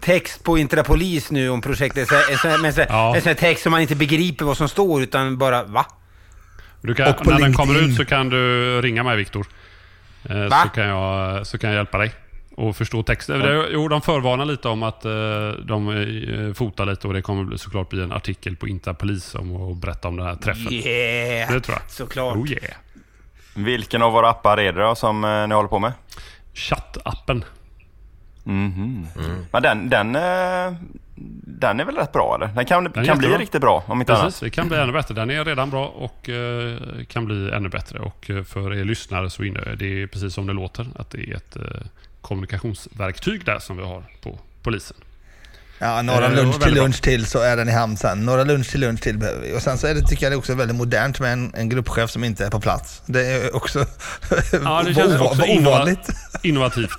text 0.00 0.44
på 0.44 0.58
Intrapolis 0.58 1.30
nu 1.30 1.48
om 1.50 1.60
projektet? 1.60 2.08
Så 2.08 2.14
En 2.30 2.38
sån 2.38 2.50
här, 2.50 2.58
men 2.58 2.72
så 2.72 2.80
här, 2.80 2.88
Ja. 2.90 3.14
en 3.16 3.22
sån 3.22 3.28
här 3.28 3.34
text 3.34 3.62
som 3.62 3.70
man 3.72 3.80
inte 3.80 3.96
begriper 3.96 4.44
vad 4.44 4.56
som 4.56 4.68
står, 4.68 5.02
utan 5.02 5.38
bara 5.38 5.62
va? 5.64 5.86
Du 6.80 6.94
kan, 6.94 7.04
när 7.24 7.38
den 7.38 7.52
kommer 7.52 7.72
LinkedIn. 7.74 7.90
ut 7.90 7.96
så 7.96 8.04
kan 8.04 8.28
du 8.28 8.80
ringa 8.82 9.02
mig 9.02 9.16
Viktor. 9.16 9.46
Eh? 10.30 10.62
Så, 10.62 10.68
kan 10.68 10.84
jag, 10.86 11.46
så 11.46 11.58
kan 11.58 11.70
jag 11.70 11.76
hjälpa 11.76 11.98
dig. 11.98 12.12
Och 12.56 12.76
förstå 12.76 13.02
texten. 13.02 13.40
Det- 13.40 13.68
Jo, 13.72 13.88
de 13.88 14.02
förvarnar 14.02 14.44
lite 14.44 14.68
om 14.68 14.82
att 14.82 15.04
eh, 15.04 15.10
de 15.64 15.88
eh, 16.48 16.54
fotar 16.54 16.86
lite 16.86 17.06
och 17.06 17.14
det 17.14 17.22
kommer 17.22 17.56
såklart 17.56 17.88
bli 17.88 18.02
en 18.02 18.12
artikel 18.12 18.56
på 18.56 18.68
Interpolis 18.68 19.34
om 19.34 19.70
att 19.72 19.76
berätta 19.76 20.08
om 20.08 20.16
den 20.16 20.26
här 20.26 20.34
träffen. 20.34 20.72
Yeah! 20.72 21.52
Det 21.52 21.60
tror 21.60 21.78
jag. 21.82 21.90
Såklart. 21.90 22.36
Oh 22.36 22.50
yeah. 22.50 22.62
Vilken 23.54 24.02
av 24.02 24.12
våra 24.12 24.30
appar 24.30 24.60
är 24.60 24.72
det 24.72 24.82
då 24.82 24.94
som 24.94 25.24
eh, 25.24 25.48
ni 25.48 25.54
håller 25.54 25.68
på 25.68 25.78
med? 25.78 25.92
Chattappen. 26.54 27.44
Mhm. 28.44 29.06
Men 29.52 29.62
den, 29.62 29.90
den, 29.90 30.16
eh, 30.16 30.74
den 31.44 31.80
är 31.80 31.84
väl 31.84 31.96
rätt 31.96 32.12
bra 32.12 32.34
eller? 32.36 32.46
Den 32.54 32.64
kan, 32.64 32.86
är 32.86 33.04
kan 33.04 33.18
bli 33.18 33.28
riktigt 33.28 33.60
bra 33.60 33.84
om 33.86 34.00
inte 34.00 34.12
annat. 34.12 34.24
Precis, 34.24 34.40
det 34.40 34.50
kan 34.50 34.68
bli 34.68 34.78
ännu 34.78 34.92
bättre. 34.92 35.14
Den 35.14 35.30
är 35.30 35.44
redan 35.44 35.70
bra 35.70 35.86
och 35.86 36.28
eh, 36.28 36.78
kan 37.08 37.24
bli 37.24 37.50
ännu 37.50 37.68
bättre. 37.68 37.98
Och 37.98 38.30
eh, 38.30 38.42
för 38.44 38.74
er 38.74 38.84
lyssnare 38.84 39.30
så 39.30 39.44
är 39.44 39.76
det 39.76 40.06
precis 40.06 40.34
som 40.34 40.46
det 40.46 40.52
låter. 40.52 40.86
Att 40.96 41.10
det 41.10 41.30
är 41.30 41.36
ett 41.36 41.56
kommunikationsverktyg 42.20 43.44
där 43.44 43.58
som 43.58 43.76
vi 43.76 43.82
har 43.82 44.02
på 44.22 44.38
polisen. 44.62 44.96
Ja, 45.82 46.02
några 46.02 46.26
Eh, 46.26 46.32
lunch 46.34 46.60
till 46.60 46.72
bra. 46.74 46.82
lunch 46.82 47.00
till 47.02 47.26
så 47.26 47.38
är 47.40 47.56
den 47.56 47.68
i 47.68 47.72
hamn 47.72 47.96
sen. 47.96 48.24
Några 48.26 48.44
lunch 48.44 48.70
till 48.70 48.80
lunch 48.80 49.00
till 49.00 49.18
behöver 49.18 49.40
vi. 49.40 49.56
Och 49.56 49.62
sen 49.62 49.78
så 49.78 49.86
är 49.86 49.94
det, 49.94 50.00
tycker 50.00 50.22
jag 50.26 50.32
det 50.32 50.34
är 50.34 50.38
också 50.38 50.54
väldigt 50.54 50.76
modernt 50.76 51.20
med 51.20 51.32
en, 51.32 51.54
en 51.54 51.68
gruppchef 51.68 52.10
som 52.10 52.24
inte 52.24 52.46
är 52.46 52.50
på 52.50 52.60
plats. 52.60 53.02
Det 53.06 53.26
är 53.26 53.56
också 53.56 53.78
Ja, 54.64 54.82
det 54.86 54.94
känns 54.94 55.12
ova- 55.14 55.24
också 55.24 55.42
ovanligt. 55.42 56.08
Innovativt. 56.42 56.90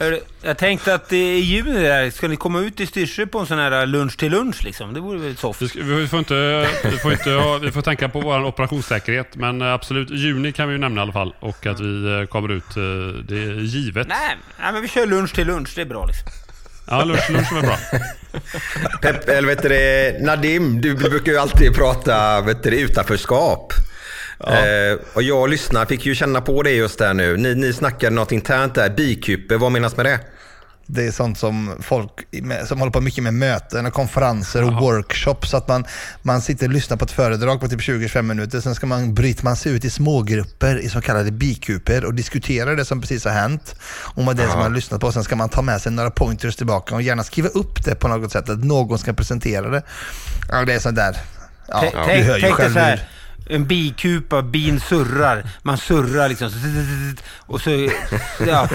Jag 0.41 0.57
tänkte 0.57 0.93
att 0.93 1.13
i 1.13 1.17
juni 1.17 1.81
där, 1.83 2.09
ska 2.11 2.27
ni 2.27 2.35
komma 2.35 2.59
ut 2.59 2.79
i 2.79 2.85
Styrsö 2.85 3.25
på 3.25 3.39
en 3.39 3.45
sån 3.45 3.57
här 3.59 3.85
lunch 3.85 4.17
till 4.17 4.31
lunch 4.31 4.63
liksom? 4.63 4.93
Det 4.93 4.99
vore 4.99 5.19
väl 5.19 5.37
soft? 5.37 5.61
Vi, 5.61 5.67
ska, 5.69 5.79
vi, 5.83 6.07
får 6.07 6.19
inte, 6.19 6.67
vi, 6.83 6.97
får 6.97 7.11
inte, 7.13 7.29
ha- 7.31 7.57
vi 7.57 7.71
får 7.71 7.81
tänka 7.81 8.09
på 8.09 8.19
vår 8.21 8.43
operationssäkerhet. 8.45 9.35
Men 9.35 9.61
eh, 9.61 9.73
absolut, 9.73 10.09
juni 10.09 10.51
kan 10.51 10.67
vi 10.67 10.73
ju 10.73 10.79
nämna 10.79 11.01
i 11.01 11.03
alla 11.03 11.13
fall. 11.13 11.35
Och 11.39 11.65
att 11.65 11.79
vi 11.79 12.19
eh, 12.21 12.25
kommer 12.25 12.51
ut, 12.51 12.77
eh, 12.77 12.83
det 13.27 13.35
är 13.43 13.59
givet. 13.61 14.07
Nej, 14.07 14.37
nej, 14.61 14.73
men 14.73 14.81
vi 14.81 14.87
kör 14.87 15.05
lunch 15.07 15.33
till 15.35 15.47
lunch, 15.47 15.71
det 15.75 15.81
är 15.81 15.85
bra 15.85 16.05
liksom. 16.05 16.27
Ja, 16.85 17.03
lunch, 17.03 17.29
lunch 17.29 17.51
är 17.57 17.61
bra. 17.61 17.77
Pep, 19.01 19.29
eller 19.29 19.47
vet 19.47 19.61
du 19.61 19.69
Nadim, 20.21 20.81
du 20.81 20.95
brukar 20.95 21.31
ju 21.31 21.37
alltid 21.37 21.75
prata 21.75 22.41
vet 22.41 22.63
du, 22.63 22.69
det, 22.69 22.79
utanförskap. 22.79 23.73
Eh, 24.47 24.99
och 25.13 25.23
jag 25.23 25.41
och 25.41 25.49
fick 25.85 26.05
ju 26.05 26.15
känna 26.15 26.41
på 26.41 26.63
det 26.63 26.71
just 26.71 26.99
där 26.99 27.13
nu. 27.13 27.37
Ni, 27.37 27.55
ni 27.55 27.73
snackade 27.73 28.15
något 28.15 28.31
internt 28.31 28.75
där, 28.75 28.89
bikuper, 28.89 29.57
vad 29.57 29.71
menas 29.71 29.97
med 29.97 30.05
det? 30.05 30.19
Det 30.85 31.07
är 31.07 31.11
sånt 31.11 31.37
som 31.37 31.75
folk 31.81 32.11
som 32.65 32.79
håller 32.79 32.91
på 32.91 33.01
mycket 33.01 33.23
med 33.23 33.33
möten 33.33 33.85
och 33.85 33.93
konferenser 33.93 34.63
och 34.63 34.73
workshops. 34.73 35.49
Så 35.49 35.57
att 35.57 35.67
man, 35.67 35.85
man 36.21 36.41
sitter 36.41 36.65
och 36.67 36.73
lyssnar 36.73 36.97
på 36.97 37.05
ett 37.05 37.11
föredrag 37.11 37.59
på 37.59 37.67
typ 37.67 37.79
20-25 37.79 38.21
minuter. 38.21 38.61
Sen 38.61 38.75
ska 38.75 38.87
man, 38.87 39.13
bryter 39.13 39.43
man 39.43 39.55
sig 39.55 39.71
ut 39.71 39.85
i 39.85 39.89
smågrupper 39.89 40.77
i 40.77 40.89
så 40.89 41.01
kallade 41.01 41.31
bikuper 41.31 42.05
och 42.05 42.13
diskuterar 42.13 42.75
det 42.75 42.85
som 42.85 43.01
precis 43.01 43.25
har 43.25 43.31
hänt. 43.31 43.75
Och 44.15 44.23
med 44.23 44.35
det 44.35 44.43
som 44.47 44.51
man 44.53 44.61
har 44.63 44.69
lyssnat 44.75 45.01
på. 45.01 45.11
Sen 45.11 45.23
ska 45.23 45.35
man 45.35 45.49
ta 45.49 45.61
med 45.61 45.81
sig 45.81 45.91
några 45.91 46.11
pointers 46.11 46.55
tillbaka 46.55 46.95
och 46.95 47.01
gärna 47.01 47.23
skriva 47.23 47.49
upp 47.49 47.83
det 47.85 47.95
på 47.95 48.07
något 48.07 48.31
sätt. 48.31 48.49
Att 48.49 48.63
någon 48.63 48.99
ska 48.99 49.13
presentera 49.13 49.69
det. 49.69 49.83
Ja, 50.49 50.65
det 50.65 50.73
är 50.73 50.79
sånt 50.79 50.95
där. 50.95 51.17
Ja, 51.67 51.81
du 52.07 52.23
hör 52.23 52.37
ju 52.37 52.51
själv 52.51 52.73
så 52.73 52.79
här, 52.79 52.91
hur- 52.97 53.22
en 53.49 53.65
bikupa, 53.67 54.41
bin 54.41 54.79
surrar, 54.79 55.43
man 55.61 55.77
surrar 55.77 56.29
liksom. 56.29 56.49
Och 57.39 57.61
så, 57.61 57.69
ja. 58.47 58.67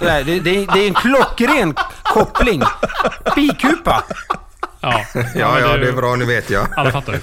Det, 0.00 0.08
är- 0.08 0.24
det, 0.24 0.40
det 0.66 0.78
är 0.84 0.86
en 0.88 0.94
klockren 0.94 1.74
koppling. 2.02 2.62
Bikupa. 3.36 4.04
Ja, 4.80 5.04
Ja, 5.34 5.60
ja, 5.60 5.76
det 5.76 5.88
är 5.88 5.92
bra, 5.92 6.16
nu 6.16 6.24
vet 6.24 6.50
jag. 6.50 6.66
Alla 6.76 6.90
fattar 6.92 7.12
ju. 7.12 7.20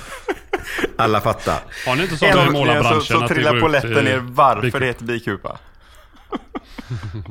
Alla 0.97 1.21
fattar. 1.21 1.59
Har 1.85 1.95
ni 1.95 2.03
inte 2.03 2.17
sådana 2.17 2.35
i 2.35 2.39
Äntligen 2.45 2.67
målarbranschen? 2.67 3.01
så, 3.01 3.19
så 3.19 3.27
trillar 3.27 3.59
polletten 3.61 3.91
i 3.97 4.01
ner 4.03 4.17
varför 4.23 4.79
det 4.79 4.85
heter 4.85 5.03
bikupa. 5.05 5.57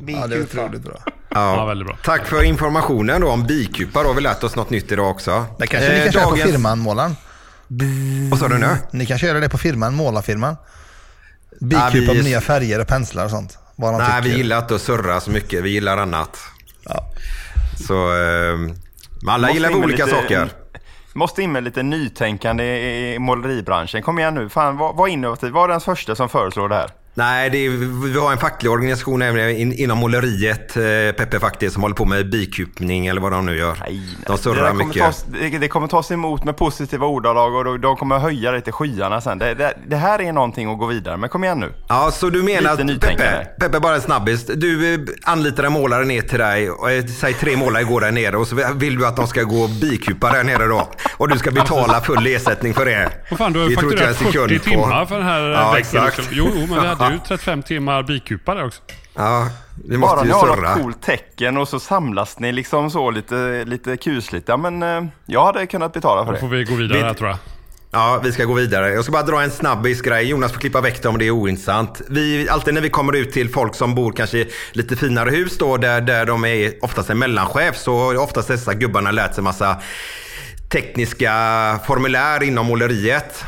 Ja, 0.07 0.27
det 0.27 0.37
är 0.37 0.43
otroligt 0.43 0.83
bra. 0.83 0.97
Ja, 1.29 1.65
väldigt 1.65 1.87
bra. 1.87 1.97
Tack 2.03 2.27
för 2.27 2.43
informationen 2.43 3.21
då 3.21 3.29
om 3.31 3.47
bikupar. 3.47 4.03
Då 4.03 4.11
har 4.11 4.15
vi 4.15 4.21
lärt 4.21 4.45
oss 4.45 4.57
något 4.57 4.71
nytt 4.71 4.93
idag 4.93 5.11
också. 5.11 5.47
Det 5.59 5.67
kanske 5.67 5.89
ni 5.93 5.99
Eh, 5.99 6.11
köra 6.13 6.25
på 6.25 6.31
dagens- 6.31 6.51
firman, 6.51 6.79
målaren. 6.79 7.17
Vad 8.31 8.39
sa 8.39 8.49
du 8.49 8.59
nu? 8.59 8.77
Ni 8.91 9.07
kan 9.07 9.19
köra 9.19 9.41
det 9.41 9.49
på 9.49 9.59
firman, 9.59 9.95
målarfirman. 9.95 10.57
Bikupa 11.61 11.91
vi- 11.95 12.07
med 12.15 12.25
nya 12.25 12.41
färger 12.41 12.81
och 12.81 12.87
penslar 12.89 13.25
och 13.25 13.31
sånt. 13.31 13.59
Nej, 13.77 13.93
vi 14.17 14.23
tycker. 14.23 14.37
gillar 14.37 14.59
inte 14.59 14.75
att 14.75 14.81
surra 14.83 15.21
så 15.21 15.31
mycket. 15.31 15.63
Vi 15.65 15.71
gillar 15.71 15.97
annat. 15.99 16.39
Ja. 16.85 17.05
Så, 17.87 17.95
eh, 17.95 18.59
alla 19.29 19.39
Måste 19.47 19.53
gillar 19.55 19.75
olika 19.75 20.05
lite- 20.07 20.17
saker. 20.17 20.49
Måste 21.15 21.43
in 21.43 21.53
med 21.53 21.65
lite 21.65 21.83
nytänkande 21.83 22.65
i, 22.65 23.15
i 23.15 23.19
måleribranschen. 23.19 24.03
Kom 24.03 24.19
igen 24.19 24.35
nu, 24.35 24.49
fan 24.49 24.77
var, 24.77 24.93
var 24.93 25.09
innovativ. 25.09 25.51
Var 25.53 25.69
den 25.69 25.81
första 25.81 26.15
som 26.15 26.29
föreslår 26.29 26.69
det 26.69 26.75
här. 26.75 26.91
Nej, 27.19 27.51
det 27.51 27.67
är, 27.67 27.71
vi 28.13 28.19
har 28.19 28.33
en 28.33 28.39
facklig 28.39 28.73
organisation 28.73 29.23
även 29.23 29.51
in, 29.51 29.73
inom 29.73 29.99
måleriet, 29.99 30.77
eh, 30.77 30.83
Peppe 31.17 31.41
faktiskt, 31.41 31.73
som 31.75 31.83
håller 31.83 31.95
på 31.95 32.05
med 32.05 32.31
bikupning 32.31 33.07
eller 33.07 33.21
vad 33.21 33.33
de 33.33 33.47
nu 33.47 33.57
gör. 33.59 33.77
Nej, 33.81 34.01
De 34.27 34.33
det, 34.37 34.43
surrar 34.43 34.73
mycket. 34.73 35.03
tas, 35.03 35.25
det, 35.41 35.59
det 35.59 35.69
kommer 35.69 35.89
tas 35.89 36.11
emot 36.11 36.45
med 36.45 36.57
positiva 36.57 37.07
ordalag 37.07 37.55
och 37.55 37.65
de, 37.65 37.81
de 37.81 37.97
kommer 37.97 38.19
höja 38.19 38.53
det 38.53 38.61
till 38.61 38.73
skyarna 38.73 39.21
sen. 39.21 39.39
Det, 39.39 39.55
det, 39.55 39.75
det 39.87 39.97
här 39.97 40.21
är 40.21 40.33
någonting 40.33 40.73
att 40.73 40.79
gå 40.79 40.87
vidare 40.87 41.17
med. 41.17 41.31
Kom 41.31 41.45
igen 41.45 41.61
nu. 41.61 41.73
Ja, 41.89 42.11
så 42.11 42.31
du 42.31 42.43
menar 42.43 42.71
att. 42.73 43.01
Peppe, 43.01 43.47
Peppe, 43.61 43.81
bara 43.81 43.95
en 43.95 44.01
snabbis. 44.01 44.47
Du 44.47 44.95
eh, 44.95 45.01
anlitar 45.23 45.65
en 45.65 45.73
målare 45.73 46.05
ner 46.05 46.23
till 46.23 46.39
dig. 46.39 46.71
Och, 46.71 46.91
eh, 46.91 47.05
säg 47.07 47.35
tre 47.35 47.57
målare 47.57 47.85
går 47.85 48.01
där 48.01 48.11
nere 48.13 48.37
och 48.37 48.47
så 48.49 48.57
vill 48.75 48.99
du 48.99 49.07
att 49.07 49.17
de 49.17 49.27
ska 49.27 49.43
gå 49.43 49.61
och 49.63 49.71
bikupa 49.71 50.33
där 50.33 50.45
nere 50.45 50.67
då. 50.67 50.89
Och 51.17 51.29
du 51.29 51.39
ska 51.39 51.51
betala 51.51 52.01
full 52.01 52.27
ersättning 52.27 52.75
för 52.75 52.85
det. 52.87 53.11
Vad 53.31 53.39
fan, 53.39 53.53
du 53.53 53.59
har 53.61 53.69
ju 53.69 53.75
Det 53.75 53.81
fakturerat 53.83 54.09
en 54.09 54.15
40 54.15 54.33
sekund 54.33 54.59
på. 54.65 54.71
timmar 54.71 55.07
för 55.07 55.17
den 55.19 55.27
här 55.27 55.41
Ja, 55.51 55.73
väggen. 55.73 55.79
exakt. 56.05 56.29
Jo, 56.31 56.49
jo, 56.55 56.67
men 56.67 56.81
vi 56.83 56.87
hade 56.87 57.05
ju 57.13 57.19
35 57.29 57.63
timmar 57.63 58.03
bikupa 58.03 58.55
där 58.55 58.65
också. 58.67 58.83
Ja, 59.15 59.49
vi 59.89 59.99
Bara 59.99 60.11
måste 60.11 60.23
ni 60.25 60.29
ju 60.29 60.35
har 60.35 60.57
surra. 60.57 60.71
något 60.75 60.83
coolt 60.83 61.03
tecken 61.03 61.57
och 61.57 61.69
så 61.69 61.81
samlas 61.81 62.39
ni 62.39 62.53
liksom 62.53 62.91
så 62.91 63.11
lite, 63.11 63.65
lite 63.67 63.97
kusligt. 63.97 64.49
Ja 64.49 64.57
men 64.57 64.83
eh, 64.83 65.05
jag 65.27 65.45
hade 65.45 65.67
kunnat 65.67 65.93
betala 65.93 66.25
för 66.27 66.33
Då 66.33 66.39
får 66.39 66.49
det. 66.49 66.57
vi 66.57 66.65
gå 66.65 66.75
vidare 66.75 67.01
här 67.03 67.15
tror 67.15 67.29
jag. 67.31 67.39
Ja, 67.91 68.21
vi 68.25 68.33
ska 68.33 68.45
gå 68.45 68.55
vidare. 68.55 68.91
Jag 68.93 69.05
ska 69.05 69.13
bara 69.13 69.23
dra 69.23 69.43
en 69.43 69.51
snabbis 69.51 70.01
grej. 70.03 70.25
Jonas 70.29 70.53
får 70.53 70.61
klippa 70.61 70.81
väck 70.81 71.03
det 71.03 71.09
om 71.09 71.19
det 71.19 71.27
är 71.27 71.31
ointressant. 71.31 72.01
Vi, 72.09 72.49
alltid 72.49 72.75
när 72.75 72.81
vi 72.81 72.91
kommer 72.91 73.17
ut 73.17 73.33
till 73.33 73.49
folk 73.51 73.75
som 73.75 73.95
bor 73.95 74.13
kanske 74.13 74.39
i 74.39 74.51
lite 74.73 74.97
finare 74.97 75.31
hus 75.31 75.59
då, 75.59 75.77
där, 75.77 76.01
där 76.01 76.27
de 76.27 76.45
är 76.45 76.73
oftast 76.85 77.11
en 77.11 77.19
mellanchef, 77.19 77.77
så 77.77 77.99
har 77.99 78.17
oftast 78.17 78.49
dessa 78.49 78.75
gubbarna 78.75 79.11
lärt 79.11 79.35
sig 79.35 79.45
massa 79.45 79.77
tekniska 80.73 81.33
formulär 81.87 82.43
inom 82.43 82.67
måleriet. 82.67 83.45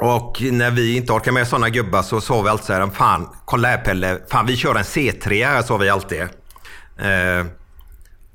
Och 0.00 0.42
när 0.42 0.70
vi 0.70 0.96
inte 0.96 1.12
orkar 1.12 1.32
med 1.32 1.48
sådana 1.48 1.68
gubbar 1.68 2.02
så 2.02 2.20
sa 2.20 2.42
vi 2.42 2.48
alltid 2.48 2.66
så 2.66 2.72
här, 2.72 2.86
fan, 2.86 3.28
kolla 3.44 3.68
här 3.68 3.78
Pelle, 3.78 4.18
fan 4.30 4.46
vi 4.46 4.56
kör 4.56 4.74
en 4.74 4.82
C3 4.82 5.46
här, 5.46 5.62
sa 5.62 5.76
vi 5.76 5.88
alltid. 5.88 6.20
Eh, 6.20 7.46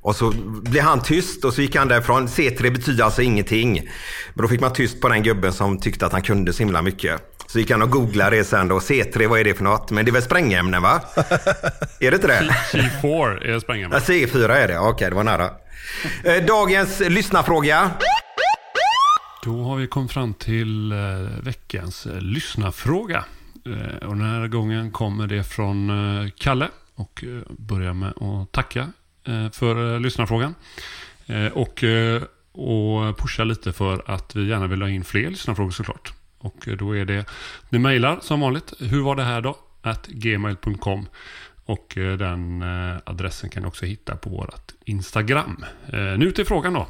och 0.02 0.16
så 0.16 0.30
blev 0.62 0.82
han 0.82 1.02
tyst 1.02 1.44
och 1.44 1.54
så 1.54 1.62
gick 1.62 1.76
han 1.76 1.88
därifrån. 1.88 2.28
C3 2.28 2.72
betyder 2.72 3.04
alltså 3.04 3.22
ingenting. 3.22 3.74
Men 4.34 4.42
då 4.42 4.48
fick 4.48 4.60
man 4.60 4.72
tyst 4.72 5.00
på 5.00 5.08
den 5.08 5.22
gubben 5.22 5.52
som 5.52 5.80
tyckte 5.80 6.06
att 6.06 6.12
han 6.12 6.22
kunde 6.22 6.52
så 6.52 6.58
himla 6.58 6.82
mycket. 6.82 7.20
Så 7.46 7.58
gick 7.58 7.70
han 7.70 7.82
och 7.82 7.90
googlade 7.90 8.36
det 8.36 8.44
sen 8.44 8.68
då. 8.68 8.78
C3, 8.78 9.26
vad 9.26 9.40
är 9.40 9.44
det 9.44 9.54
för 9.54 9.64
något? 9.64 9.90
Men 9.90 10.04
det 10.04 10.10
är 10.10 10.12
väl 10.12 10.22
sprängämnen 10.22 10.82
va? 10.82 11.00
är 12.00 12.10
det 12.10 12.14
inte 12.14 12.26
det? 12.26 12.54
C4 12.72 13.42
är 13.42 13.48
Ja, 13.52 13.60
sprängämnet. 13.60 14.02
C4 14.08 14.50
är 14.50 14.68
det, 14.68 14.78
okej 14.78 15.10
det 15.10 15.16
var 15.16 15.24
nära. 15.24 15.50
Eh, 16.24 16.44
Dagens 16.44 17.00
lyssnarfråga. 17.00 17.90
Då 19.44 19.62
har 19.62 19.76
vi 19.76 19.86
kommit 19.86 20.12
fram 20.12 20.34
till 20.34 20.92
eh, 20.92 20.98
veckans 21.42 22.06
eh, 22.06 22.20
lyssnarfråga. 22.20 23.24
Eh, 23.66 24.08
och 24.08 24.16
den 24.16 24.24
här 24.26 24.48
gången 24.48 24.90
kommer 24.90 25.26
det 25.26 25.44
från 25.44 25.90
eh, 25.90 26.30
Kalle. 26.38 26.68
Och 26.94 27.24
eh, 27.24 27.42
börjar 27.58 27.92
med 27.94 28.08
att 28.22 28.52
tacka 28.52 28.92
eh, 29.24 29.50
för 29.50 29.94
eh, 29.94 30.00
lyssnarfrågan. 30.00 30.54
Eh, 31.26 31.46
och, 31.46 31.84
eh, 31.84 32.22
och 32.52 33.18
pusha 33.18 33.44
lite 33.44 33.72
för 33.72 34.10
att 34.10 34.36
vi 34.36 34.48
gärna 34.48 34.66
vill 34.66 34.82
ha 34.82 34.88
in 34.88 35.04
fler 35.04 35.30
lyssnarfrågor 35.30 35.70
såklart. 35.70 36.12
Och 36.38 36.68
eh, 36.68 36.76
då 36.76 36.96
är 36.96 37.04
det, 37.04 37.24
ni 37.68 37.78
mejlar 37.78 38.18
som 38.22 38.40
vanligt. 38.40 38.72
Hur 38.78 39.02
var 39.02 39.16
det 39.16 39.24
här 39.24 39.40
då? 39.40 39.56
At 39.82 40.06
gmail.com. 40.06 41.06
Och 41.64 41.98
eh, 41.98 42.16
den 42.16 42.62
eh, 42.62 42.96
adressen 43.04 43.50
kan 43.50 43.62
ni 43.62 43.68
också 43.68 43.86
hitta 43.86 44.16
på 44.16 44.30
vårt 44.30 44.72
Instagram. 44.84 45.64
Eh, 45.86 45.98
Nu 46.18 46.32
till 46.32 46.46
frågan 46.46 46.72
då. 46.72 46.86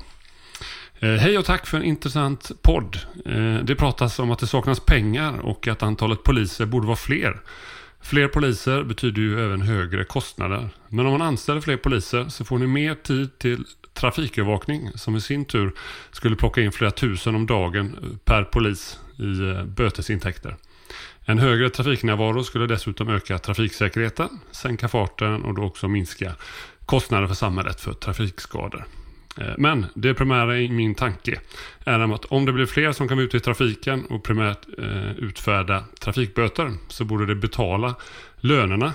Eh, 1.00 1.10
hej 1.10 1.38
och 1.38 1.44
tack 1.44 1.66
för 1.66 1.76
en 1.76 1.84
intressant 1.84 2.52
podd. 2.62 2.98
Eh, 3.24 3.54
det 3.64 3.74
pratas 3.74 4.18
om 4.18 4.30
att 4.30 4.38
det 4.38 4.46
saknas 4.46 4.80
pengar 4.80 5.38
och 5.38 5.68
att 5.68 5.82
antalet 5.82 6.22
poliser 6.22 6.66
borde 6.66 6.86
vara 6.86 6.96
fler. 6.96 7.40
Fler 8.00 8.28
poliser 8.28 8.82
betyder 8.82 9.22
ju 9.22 9.44
även 9.44 9.62
högre 9.62 10.04
kostnader. 10.04 10.68
Men 10.88 11.06
om 11.06 11.12
man 11.12 11.22
anställer 11.22 11.60
fler 11.60 11.76
poliser 11.76 12.28
så 12.28 12.44
får 12.44 12.58
ni 12.58 12.66
mer 12.66 12.94
tid 12.94 13.38
till 13.38 13.64
trafikövervakning 13.94 14.90
som 14.94 15.16
i 15.16 15.20
sin 15.20 15.44
tur 15.44 15.72
skulle 16.10 16.36
plocka 16.36 16.60
in 16.60 16.72
flera 16.72 16.90
tusen 16.90 17.34
om 17.34 17.46
dagen 17.46 17.98
eh, 18.02 18.16
per 18.24 18.44
polis 18.44 18.98
i 19.18 19.64
bötesintäkter. 19.64 20.56
En 21.24 21.38
högre 21.38 21.70
trafiknärvaro 21.70 22.44
skulle 22.44 22.66
dessutom 22.66 23.08
öka 23.08 23.38
trafiksäkerheten, 23.38 24.28
sänka 24.50 24.88
farten 24.88 25.42
och 25.42 25.54
då 25.54 25.62
också 25.62 25.88
minska 25.88 26.32
kostnader 26.86 27.26
för 27.26 27.34
samhället 27.34 27.80
för 27.80 27.92
trafikskador. 27.92 28.86
Eh, 29.36 29.54
men 29.58 29.86
det 29.94 30.14
primära 30.14 30.58
i 30.58 30.68
min 30.68 30.94
tanke 30.94 31.40
är 31.84 32.14
att 32.14 32.24
om 32.24 32.46
det 32.46 32.52
blir 32.52 32.66
fler 32.66 32.92
som 32.92 33.08
kan 33.08 33.16
vara 33.16 33.24
ute 33.24 33.36
i 33.36 33.40
trafiken 33.40 34.04
och 34.04 34.24
primärt 34.24 34.66
eh, 34.78 35.10
utfärda 35.10 35.84
trafikböter 36.00 36.72
så 36.88 37.04
borde 37.04 37.26
det 37.26 37.34
betala 37.34 37.94
lönerna. 38.36 38.94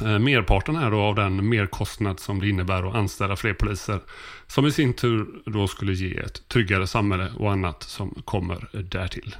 Eh, 0.00 0.18
merparten 0.18 0.76
här 0.76 0.90
då 0.90 1.00
av 1.00 1.14
den 1.14 1.48
merkostnad 1.48 2.20
som 2.20 2.40
det 2.40 2.48
innebär 2.48 2.88
att 2.88 2.94
anställa 2.94 3.36
fler 3.36 3.54
poliser. 3.54 4.00
Som 4.46 4.66
i 4.66 4.72
sin 4.72 4.92
tur 4.92 5.26
då 5.46 5.68
skulle 5.68 5.92
ge 5.92 6.16
ett 6.18 6.48
tryggare 6.48 6.86
samhälle 6.86 7.30
och 7.36 7.52
annat 7.52 7.82
som 7.82 8.22
kommer 8.24 8.68
därtill. 8.72 9.36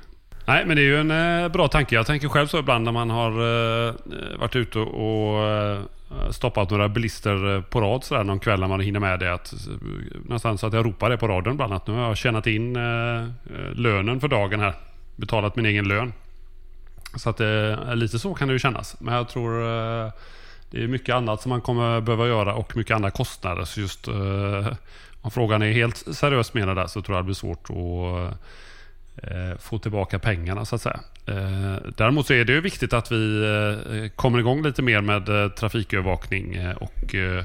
Nej, 0.46 0.66
men 0.66 0.76
det 0.76 0.82
är 0.82 0.84
ju 0.84 1.00
en 1.00 1.10
eh, 1.44 1.48
bra 1.48 1.68
tanke. 1.68 1.94
Jag 1.94 2.06
tänker 2.06 2.28
själv 2.28 2.46
så 2.46 2.58
ibland 2.58 2.84
när 2.84 2.92
man 2.92 3.10
har 3.10 3.30
eh, 3.30 3.88
eh 3.88 4.38
varit 4.38 4.56
ute 4.56 4.78
och 4.78 5.48
eh, 5.48 5.80
stoppat 6.30 6.70
några 6.70 6.88
bilister 6.88 7.54
eh, 7.54 7.62
på 7.62 7.80
rad 7.80 8.04
sådär 8.04 8.24
någon 8.24 8.40
kväll 8.40 8.60
när 8.60 8.68
man 8.68 8.80
hinner 8.80 9.00
med 9.00 9.20
det. 9.20 9.34
Att, 9.34 9.52
eh, 9.52 9.58
nästan 10.28 10.58
så 10.58 10.66
att 10.66 10.72
jag 10.72 10.86
ropar 10.86 11.10
det 11.10 11.16
på 11.16 11.28
radion 11.28 11.56
bland 11.56 11.72
annat. 11.72 11.86
Nu 11.86 11.94
har 11.94 12.02
jag 12.02 12.16
tjänat 12.16 12.46
in 12.46 12.76
eh, 12.76 13.28
lönen 13.74 14.20
för 14.20 14.28
dagen 14.28 14.60
här. 14.60 14.74
Betalat 15.16 15.56
min 15.56 15.66
egen 15.66 15.88
lön. 15.88 16.12
Så 17.14 17.30
att 17.30 17.40
eh, 17.40 17.94
lite 17.94 18.18
så 18.18 18.34
kan 18.34 18.48
det 18.48 18.52
ju 18.52 18.58
kännas. 18.58 19.00
Men 19.00 19.14
jag 19.14 19.28
tror 19.28 19.62
eh, 19.62 20.12
det 20.70 20.82
är 20.82 20.88
mycket 20.88 21.14
annat 21.14 21.42
som 21.42 21.50
man 21.50 21.60
kommer 21.60 22.00
behöva 22.00 22.26
göra 22.26 22.54
och 22.54 22.76
mycket 22.76 22.94
andra 22.94 23.10
kostnader. 23.10 23.64
Så 23.64 23.80
just 23.80 24.08
eh, 24.08 24.74
om 25.20 25.30
frågan 25.30 25.62
är 25.62 25.72
helt 25.72 25.96
seriöst 25.96 26.54
menad 26.54 26.76
där 26.76 26.86
så 26.86 27.02
tror 27.02 27.16
jag 27.16 27.24
det 27.24 27.26
blir 27.26 27.34
svårt 27.34 27.70
att 27.70 28.40
få 29.58 29.78
tillbaka 29.78 30.18
pengarna 30.18 30.64
så 30.64 30.74
att 30.74 30.82
säga. 30.82 31.00
Eh, 31.26 31.76
däremot 31.96 32.26
så 32.26 32.32
är 32.32 32.44
det 32.44 32.52
ju 32.52 32.60
viktigt 32.60 32.92
att 32.92 33.12
vi 33.12 33.42
eh, 33.42 34.08
kommer 34.16 34.38
igång 34.38 34.62
lite 34.62 34.82
mer 34.82 35.00
med 35.00 35.28
eh, 35.28 35.48
trafikövervakning 35.48 36.54
eh, 36.54 36.76
och 36.76 37.14
eh, 37.14 37.44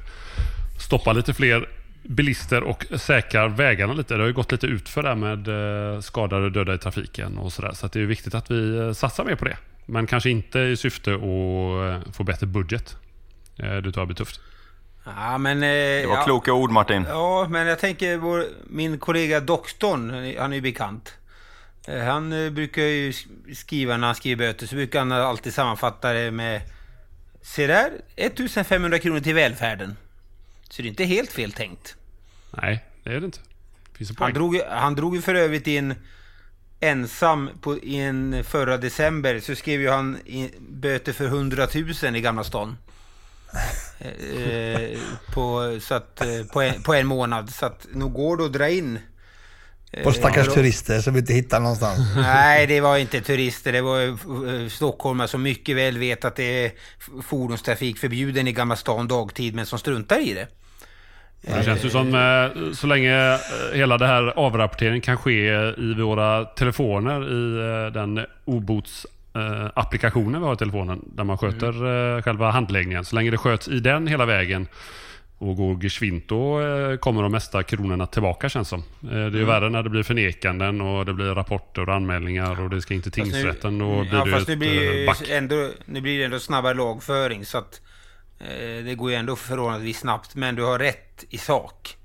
stoppar 0.79 1.13
lite 1.13 1.33
fler 1.33 1.69
bilister 2.03 2.63
och 2.63 2.85
säkrar 2.95 3.49
vägarna 3.49 3.93
lite. 3.93 4.13
Det 4.13 4.19
har 4.19 4.27
ju 4.27 4.33
gått 4.33 4.51
lite 4.51 4.67
ut 4.67 4.89
för 4.89 5.03
det 5.03 5.09
här 5.09 5.15
med 5.15 5.47
eh, 5.95 5.99
skadade 6.01 6.45
och 6.45 6.51
döda 6.51 6.73
i 6.73 6.77
trafiken 6.77 7.37
och 7.37 7.53
sådär. 7.53 7.71
Så 7.73 7.85
att 7.85 7.91
det 7.91 8.01
är 8.01 8.05
viktigt 8.05 8.35
att 8.35 8.51
vi 8.51 8.77
eh, 8.77 8.91
satsar 8.91 9.23
mer 9.25 9.35
på 9.35 9.45
det. 9.45 9.57
Men 9.85 10.07
kanske 10.07 10.29
inte 10.29 10.59
i 10.59 10.77
syfte 10.77 11.13
att 11.13 11.21
eh, 11.21 12.13
få 12.13 12.23
bättre 12.23 12.47
budget. 12.47 12.95
Eh, 13.57 13.75
det 13.75 13.81
tror 13.81 13.97
jag 13.97 14.07
blir 14.07 14.15
tufft. 14.15 14.41
Ja, 15.05 15.37
men... 15.37 15.57
Eh, 15.57 15.69
Det 15.69 16.05
var 16.07 16.15
ja, 16.15 16.23
kloka 16.23 16.53
ord 16.53 16.71
Martin. 16.71 17.05
Ja, 17.09 17.47
men 17.49 17.67
jag 17.67 17.79
tänker 17.79 18.17
vår, 18.17 18.45
min 18.69 18.99
kollega 18.99 19.39
doktorn, 19.39 20.33
han 20.39 20.51
är 20.51 20.55
ju 20.55 20.61
bekant. 20.61 21.13
Eh, 21.87 22.03
Han 22.03 22.33
eh, 22.45 22.49
brukar 22.51 22.81
ju 22.81 23.11
sk- 23.11 23.53
skriva, 23.55 23.97
när 23.97 24.07
han 24.07 24.15
skriver 24.15 24.47
böter, 24.47 24.67
så 24.67 24.75
brukar 24.75 24.99
han 24.99 25.11
alltid 25.11 25.53
sammanfatta 25.53 26.13
det 26.13 26.31
med 26.31 26.61
Se 27.43 27.67
där, 27.67 27.91
1500 28.15 28.99
kronor 28.99 29.19
till 29.19 29.35
välfärden. 29.35 29.95
Så 30.69 30.81
det 30.81 30.87
är 30.87 30.89
inte 30.89 31.03
helt 31.05 31.31
fel 31.31 31.51
tänkt. 31.51 31.95
Nej, 32.61 32.85
det 33.03 33.09
är 33.09 33.19
det 33.19 33.25
inte. 33.25 33.39
Det 33.97 34.19
Han 34.19 34.33
drog, 34.33 34.61
han 34.69 34.95
drog 34.95 35.15
ju 35.15 35.21
för 35.21 35.35
övrigt 35.35 35.67
in 35.67 35.95
ensam 36.79 37.49
på, 37.61 37.77
i 37.77 37.95
en 37.95 38.43
förra 38.43 38.77
december 38.77 39.39
så 39.39 39.55
skrev 39.55 39.81
ju 39.81 39.89
han 39.89 40.17
i, 40.25 40.49
böter 40.59 41.13
för 41.13 41.25
100 41.25 41.67
000 42.03 42.15
i 42.15 42.21
Gamla 42.21 42.43
stan. 42.43 42.77
Eh, 43.99 44.99
på, 45.33 45.77
så 45.81 45.93
att, 45.93 46.21
eh, 46.21 46.43
på, 46.53 46.61
en, 46.61 46.83
på 46.83 46.93
en 46.93 47.07
månad. 47.07 47.49
Så 47.49 47.65
att 47.65 47.87
nog 47.93 48.13
går 48.13 48.37
det 48.37 48.45
att 48.45 48.53
dra 48.53 48.69
in. 48.69 48.99
Eh, 49.93 50.03
På 50.03 50.11
stackars 50.11 50.47
ja, 50.47 50.53
turister 50.53 51.01
som 51.01 51.17
inte 51.17 51.33
hittar 51.33 51.59
någonstans. 51.59 51.99
Nej, 52.15 52.67
det 52.67 52.81
var 52.81 52.97
inte 52.97 53.21
turister. 53.21 53.71
Det 53.71 53.81
var 53.81 54.07
eh, 54.07 54.67
stockholmare 54.69 55.27
som 55.27 55.41
mycket 55.43 55.75
väl 55.75 55.97
vet 55.97 56.25
att 56.25 56.35
det 56.35 56.65
är 56.65 56.71
fordonstrafik 57.21 57.97
förbjuden 57.97 58.47
i 58.47 58.51
Gamla 58.51 58.75
stan 58.75 59.07
dagtid, 59.07 59.55
men 59.55 59.65
som 59.65 59.79
struntar 59.79 60.19
i 60.19 60.33
det. 60.33 60.47
Det 61.41 61.65
känns 61.65 61.85
ju 61.85 61.89
som 61.89 62.15
eh, 62.15 62.73
så 62.73 62.87
länge 62.87 63.33
eh, 63.33 63.39
hela 63.73 63.97
det 63.97 64.07
här 64.07 64.39
avrapporteringen 64.39 65.01
kan 65.01 65.17
ske 65.17 65.47
i 65.77 65.93
våra 65.97 66.45
telefoner 66.45 67.31
i 67.31 67.85
eh, 67.85 67.93
den 67.93 68.25
obots 68.45 69.05
eh, 69.35 69.69
applikationen 69.73 70.41
vi 70.41 70.47
har 70.47 70.53
i 70.53 70.57
telefonen 70.57 71.01
där 71.15 71.23
man 71.23 71.37
sköter 71.37 71.67
eh, 72.17 72.21
själva 72.21 72.51
handläggningen. 72.51 73.05
Så 73.05 73.15
länge 73.15 73.31
det 73.31 73.37
sköts 73.37 73.67
i 73.67 73.79
den 73.79 74.07
hela 74.07 74.25
vägen 74.25 74.67
Och 75.41 75.55
går 75.55 75.83
geschwint 75.83 76.27
då 76.27 76.61
eh, 76.61 76.97
kommer 76.97 77.21
de 77.23 77.31
mesta 77.31 77.63
kronorna 77.63 78.07
tillbaka 78.07 78.49
känns 78.49 78.67
som. 78.69 78.79
Eh, 78.79 79.07
Det 79.09 79.15
är 79.17 79.27
Mm. 79.27 79.45
värre 79.47 79.69
när 79.69 79.83
det 79.83 79.89
blir 79.89 80.03
förnekanden 80.03 80.81
och 80.81 81.05
det 81.05 81.13
blir 81.13 81.25
rapporter 81.25 81.89
och 81.89 81.95
anmälningar 81.95 82.61
och 82.61 82.69
det 82.69 82.81
ska 82.81 82.93
in 82.93 83.01
till 83.01 83.11
Fast 83.11 83.17
nu- 83.17 83.23
tingsrätten. 83.33 83.79
Då 83.79 84.01
blir 84.01 84.13
ja, 84.13 84.25
det 84.25 84.31
fast 84.31 84.47
nu 84.47 84.53
ett 84.53 84.59
blir, 84.59 84.99
eh, 85.01 85.05
back. 85.05 85.29
ändå, 85.29 85.69
nu 85.85 86.01
blir 86.01 86.19
det 86.19 86.25
ändå 86.25 86.39
snabbare 86.39 86.73
lagföring 86.73 87.45
så 87.45 87.57
att 87.57 87.81
eh, 88.39 88.83
det 88.85 88.95
går 88.95 89.09
ju 89.11 89.15
ändå 89.15 89.35
förhållandevis 89.35 89.99
snabbt. 89.99 90.35
Men 90.35 90.55
du 90.55 90.63
har 90.63 90.79
rätt 90.79 91.23
i 91.29 91.37
sak. 91.37 91.97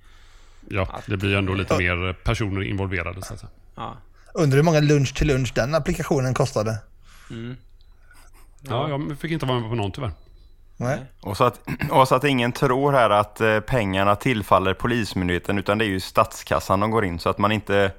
Ja, 0.68 1.00
det 1.06 1.16
blir 1.16 1.34
ändå 1.36 1.54
lite 1.54 1.78
mer 1.78 2.12
personer 2.12 2.62
involverade 2.62 3.22
så 3.22 3.34
att 3.34 3.40
säga. 3.40 3.50
Ja. 3.76 3.96
Undrar 4.34 4.56
hur 4.56 4.62
många 4.64 4.80
lunch 4.80 5.14
till 5.14 5.26
lunch 5.26 5.52
den 5.54 5.74
applikationen 5.74 6.34
kostade? 6.34 6.78
Ja, 8.68 8.88
jag 8.88 9.18
fick 9.20 9.30
inte 9.30 9.46
vara 9.46 9.60
med 9.60 9.68
på 9.70 9.74
någon 9.76 9.92
tyvärr. 9.92 10.10
Nej. 10.76 10.98
Och 11.20 11.36
så, 11.36 11.44
att, 11.44 11.60
och 11.90 12.08
så 12.08 12.14
att 12.14 12.24
ingen 12.24 12.52
tror 12.52 12.92
här 12.92 13.10
att 13.10 13.40
eh, 13.40 13.60
pengarna 13.60 14.16
tillfaller 14.16 14.74
Polismyndigheten 14.74 15.58
utan 15.58 15.78
det 15.78 15.84
är 15.84 15.88
ju 15.88 16.00
statskassan 16.00 16.80
de 16.80 16.90
går 16.90 17.04
in 17.04 17.18
så 17.18 17.28
att 17.28 17.38
man 17.38 17.52
inte 17.52 17.92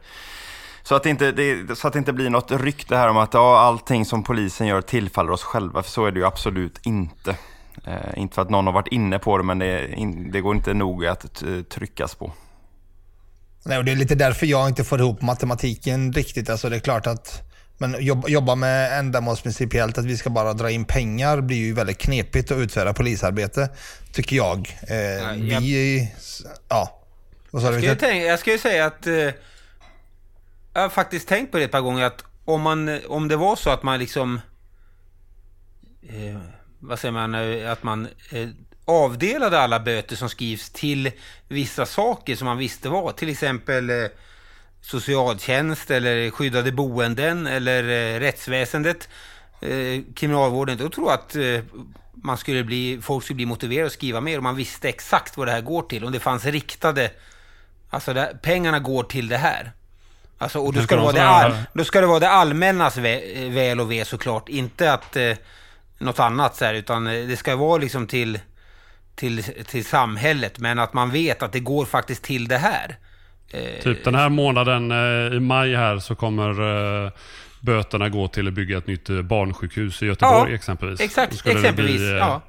så 0.83 0.95
att, 0.95 1.05
inte, 1.05 1.31
det, 1.31 1.75
så 1.75 1.87
att 1.87 1.93
det 1.93 1.99
inte 1.99 2.13
blir 2.13 2.29
något 2.29 2.51
rykte 2.51 2.95
här 2.95 3.07
om 3.07 3.17
att 3.17 3.33
ja, 3.33 3.59
allting 3.59 4.05
som 4.05 4.23
polisen 4.23 4.67
gör 4.67 4.81
tillfaller 4.81 5.31
oss 5.31 5.43
själva, 5.43 5.83
för 5.83 5.91
så 5.91 6.05
är 6.05 6.11
det 6.11 6.19
ju 6.19 6.25
absolut 6.25 6.79
inte. 6.85 7.35
Eh, 7.85 8.17
inte 8.17 8.35
för 8.35 8.41
att 8.41 8.49
någon 8.49 8.65
har 8.65 8.73
varit 8.73 8.87
inne 8.87 9.19
på 9.19 9.37
det, 9.37 9.43
men 9.43 9.59
det, 9.59 9.93
in, 9.93 10.31
det 10.31 10.41
går 10.41 10.55
inte 10.55 10.73
nog 10.73 11.05
att 11.05 11.43
tryckas 11.69 12.15
på. 12.15 12.31
Nej, 13.65 13.77
och 13.77 13.85
det 13.85 13.91
är 13.91 13.95
lite 13.95 14.15
därför 14.15 14.45
jag 14.45 14.67
inte 14.67 14.83
får 14.83 14.99
ihop 14.99 15.21
matematiken 15.21 16.13
riktigt. 16.13 16.49
Alltså 16.49 16.69
det 16.69 16.75
är 16.75 16.79
klart 16.79 17.07
att 17.07 17.46
men 17.77 17.95
jobba, 18.05 18.27
jobba 18.27 18.55
med 18.55 18.99
ändamålsprincipiellt, 18.99 19.97
att 19.97 20.05
vi 20.05 20.17
ska 20.17 20.29
bara 20.29 20.53
dra 20.53 20.71
in 20.71 20.85
pengar, 20.85 21.41
blir 21.41 21.57
ju 21.57 21.73
väldigt 21.73 21.97
knepigt 21.97 22.51
att 22.51 22.57
utföra 22.57 22.93
polisarbete, 22.93 23.69
tycker 24.11 24.35
jag. 24.35 24.77
Eh, 24.87 24.95
jag- 24.97 25.59
vi... 25.61 26.11
Ja. 26.69 27.01
Vad 27.51 27.61
sa? 27.61 27.71
Jag 27.73 27.79
Victor? 27.79 27.95
tänka, 27.95 28.25
jag 28.25 28.39
ska 28.39 28.51
ju 28.51 28.57
säga 28.59 28.85
att... 28.85 29.07
Eh, 29.07 29.13
jag 30.73 30.81
har 30.81 30.89
faktiskt 30.89 31.27
tänkt 31.27 31.51
på 31.51 31.57
det 31.57 31.63
ett 31.63 31.71
par 31.71 31.81
gånger 31.81 32.03
att 32.05 32.23
om, 32.45 32.61
man, 32.61 32.99
om 33.07 33.27
det 33.27 33.35
var 33.35 33.55
så 33.55 33.69
att 33.69 33.83
man 33.83 33.99
liksom... 33.99 34.41
Eh, 36.09 36.37
vad 36.79 36.99
säger 36.99 37.11
man? 37.11 37.35
eh, 37.35 37.71
Att 37.71 37.83
man 37.83 38.07
eh, 38.31 38.47
avdelade 38.85 39.59
alla 39.59 39.79
böter 39.79 40.15
som 40.15 40.29
skrivs 40.29 40.69
till 40.69 41.11
vissa 41.47 41.85
saker 41.85 42.35
som 42.35 42.45
man 42.45 42.57
visste 42.57 42.89
var. 42.89 43.11
Till 43.11 43.29
exempel 43.29 43.89
eh, 43.89 43.95
socialtjänst 44.81 45.91
eller 45.91 46.31
skyddade 46.31 46.71
boenden 46.71 47.47
eller 47.47 47.83
eh, 47.83 48.19
rättsväsendet, 48.19 49.09
eh, 49.61 50.01
kriminalvården. 50.15 50.77
Då 50.77 50.89
tror 50.89 51.09
jag 51.09 51.13
att 51.13 51.35
eh, 51.35 51.81
man 52.23 52.37
skulle 52.37 52.63
bli, 52.63 52.99
folk 53.01 53.23
skulle 53.23 53.35
bli 53.35 53.45
motiverade 53.45 53.87
att 53.87 53.93
skriva 53.93 54.21
mer 54.21 54.37
om 54.37 54.43
man 54.43 54.55
visste 54.55 54.89
exakt 54.89 55.37
vad 55.37 55.47
det 55.47 55.51
här 55.51 55.61
går 55.61 55.81
till. 55.81 56.05
Om 56.05 56.11
det 56.11 56.19
fanns 56.19 56.45
riktade, 56.45 57.11
alltså 57.89 58.13
det, 58.13 58.37
pengarna 58.41 58.79
går 58.79 59.03
till 59.03 59.27
det 59.27 59.37
här. 59.37 59.71
Alltså, 60.37 60.59
och 60.59 60.73
då 60.73 60.81
ska, 60.81 60.95
det 60.95 61.01
vara 61.01 61.11
de 61.11 61.19
det, 61.19 61.27
all, 61.27 61.53
då 61.73 61.83
ska 61.83 62.01
det 62.01 62.07
vara 62.07 62.19
det 62.19 62.29
allmännas 62.29 62.97
vä, 62.97 63.21
väl 63.49 63.79
och 63.79 63.91
ve 63.91 64.05
såklart. 64.05 64.49
Inte 64.49 64.93
att 64.93 65.15
eh, 65.15 65.33
något 65.97 66.19
annat 66.19 66.55
så 66.55 66.65
här, 66.65 66.73
utan 66.73 67.03
det 67.03 67.37
ska 67.37 67.55
vara 67.55 67.77
liksom 67.77 68.07
till, 68.07 68.39
till, 69.15 69.43
till 69.43 69.85
samhället. 69.85 70.59
Men 70.59 70.79
att 70.79 70.93
man 70.93 71.11
vet 71.11 71.43
att 71.43 71.51
det 71.51 71.59
går 71.59 71.85
faktiskt 71.85 72.23
till 72.23 72.47
det 72.47 72.57
här. 72.57 72.97
Eh, 73.51 73.83
Typ 73.83 74.03
den 74.03 74.15
här 74.15 74.29
månaden 74.29 74.91
eh, 74.91 75.37
i 75.37 75.39
maj 75.39 75.75
här 75.75 75.99
så 75.99 76.15
kommer 76.15 76.49
eh, 77.05 77.11
böterna 77.59 78.09
gå 78.09 78.27
till 78.27 78.47
att 78.47 78.53
bygga 78.53 78.77
ett 78.77 78.87
nytt 78.87 79.09
eh, 79.09 79.21
barnsjukhus 79.21 80.03
i 80.03 80.05
Göteborg 80.05 80.53
exempelvis. 80.53 80.99
Då 80.99 81.05
Exakt, 81.05 81.33
exempelvis. 81.45 81.97
bli, 81.97 82.11
eh, 82.11 82.17
ja. 82.17 82.41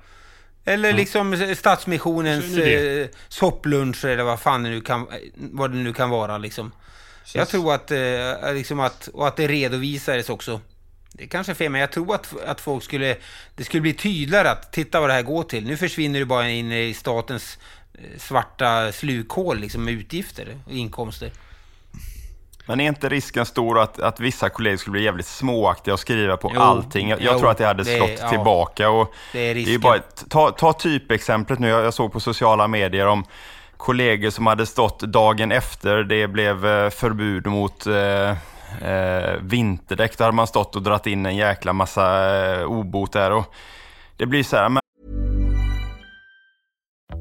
Eller 0.65 0.93
liksom 0.93 1.55
Stadsmissionens 1.57 2.55
Så 2.55 2.61
är 2.61 2.65
det 2.65 3.03
eh, 3.03 3.09
soppluncher 3.29 4.09
eller 4.09 4.25
vad 4.25 4.41
fan 4.41 4.63
det 4.63 4.71
nu 4.71 4.81
kan, 4.81 5.07
vad 5.35 5.71
det 5.71 5.77
nu 5.77 5.93
kan 5.93 6.11
vara 6.11 6.39
liksom. 6.39 6.73
Jag 7.35 7.49
tror 7.49 7.75
att, 7.75 7.91
eh, 7.91 8.55
liksom 8.55 8.81
att, 8.81 9.09
och 9.09 9.29
att 9.29 9.37
det 9.37 9.47
redovisades 9.47 10.31
också. 10.31 10.61
Det 11.13 11.25
är 11.25 11.29
kanske 11.29 11.53
är 11.53 11.55
fel, 11.55 11.73
men 11.73 11.81
jag 11.81 11.93
tror 11.93 12.15
att, 12.15 12.35
att 12.47 12.61
folk 12.61 12.85
skulle, 12.85 13.17
det 13.55 13.65
skulle 13.65 13.81
bli 13.81 13.93
tydligare 13.93 14.51
att 14.51 14.73
titta 14.73 15.01
vad 15.01 15.09
det 15.09 15.15
här 15.15 15.23
går 15.23 15.43
till. 15.43 15.67
Nu 15.67 15.77
försvinner 15.77 16.19
det 16.19 16.27
bara 16.27 16.51
in 16.51 16.73
i 16.73 16.95
statens 16.95 17.59
eh, 17.59 17.78
svarta 18.19 18.93
slukhål 18.93 19.59
liksom 19.59 19.85
med 19.85 19.95
utgifter 19.95 20.57
och 20.67 20.73
inkomster. 20.73 21.31
Men 22.67 22.81
är 22.81 22.87
inte 22.89 23.09
risken 23.09 23.47
stor 23.47 23.79
att, 23.81 24.01
att 24.01 24.21
vissa 24.21 24.49
kollegor 24.49 24.77
skulle 24.77 24.93
bli 24.93 25.03
jävligt 25.05 25.27
småaktiga 25.27 25.95
och 25.95 26.01
skriva 26.01 26.37
på 26.37 26.53
Jo, 26.55 26.61
allting? 26.61 27.09
Jag, 27.09 27.21
jag 27.23 27.33
jo, 27.35 27.39
tror 27.39 27.51
att 27.51 27.59
det 27.59 27.67
hade 27.67 27.83
det- 27.83 27.97
slått 27.97 28.19
ja. 28.21 28.29
tillbaka. 28.29 28.91
Och 28.91 29.15
Det 29.33 29.39
är 29.39 29.55
det 29.55 29.61
risken. 29.61 29.81
bara, 29.81 29.99
ta, 30.29 30.51
ta 30.51 30.73
typexemplet 30.73 31.59
nu, 31.59 31.69
jag, 31.69 31.85
jag 31.85 31.95
såg 31.95 32.13
på 32.13 32.21
sociala 32.21 32.69
medier 32.69 33.07
om 33.07 33.25
kollegor 33.77 34.31
som 34.31 34.47
hade 34.47 34.67
stått 34.67 35.01
dagen 35.01 35.53
efter 35.53 35.97
det 36.03 36.29
blev 36.29 36.67
eh, 36.67 36.91
förbud 36.91 37.47
mot 37.47 37.87
eh, 37.87 38.31
eh, 38.91 39.35
vinterdäck. 39.41 40.19
Då 40.19 40.25
hade 40.25 40.37
man 40.37 40.47
stått 40.47 40.77
och 40.77 40.83
dratt 40.83 41.07
in 41.07 41.27
en 41.27 41.37
jäkla 41.37 41.73
massa 41.73 42.37
eh, 42.55 42.63
obot 42.65 43.13
där. 43.13 43.31
Och 43.31 43.55
det 44.17 44.27
blir 44.27 44.43
så 44.45 44.57
här, 44.57 44.69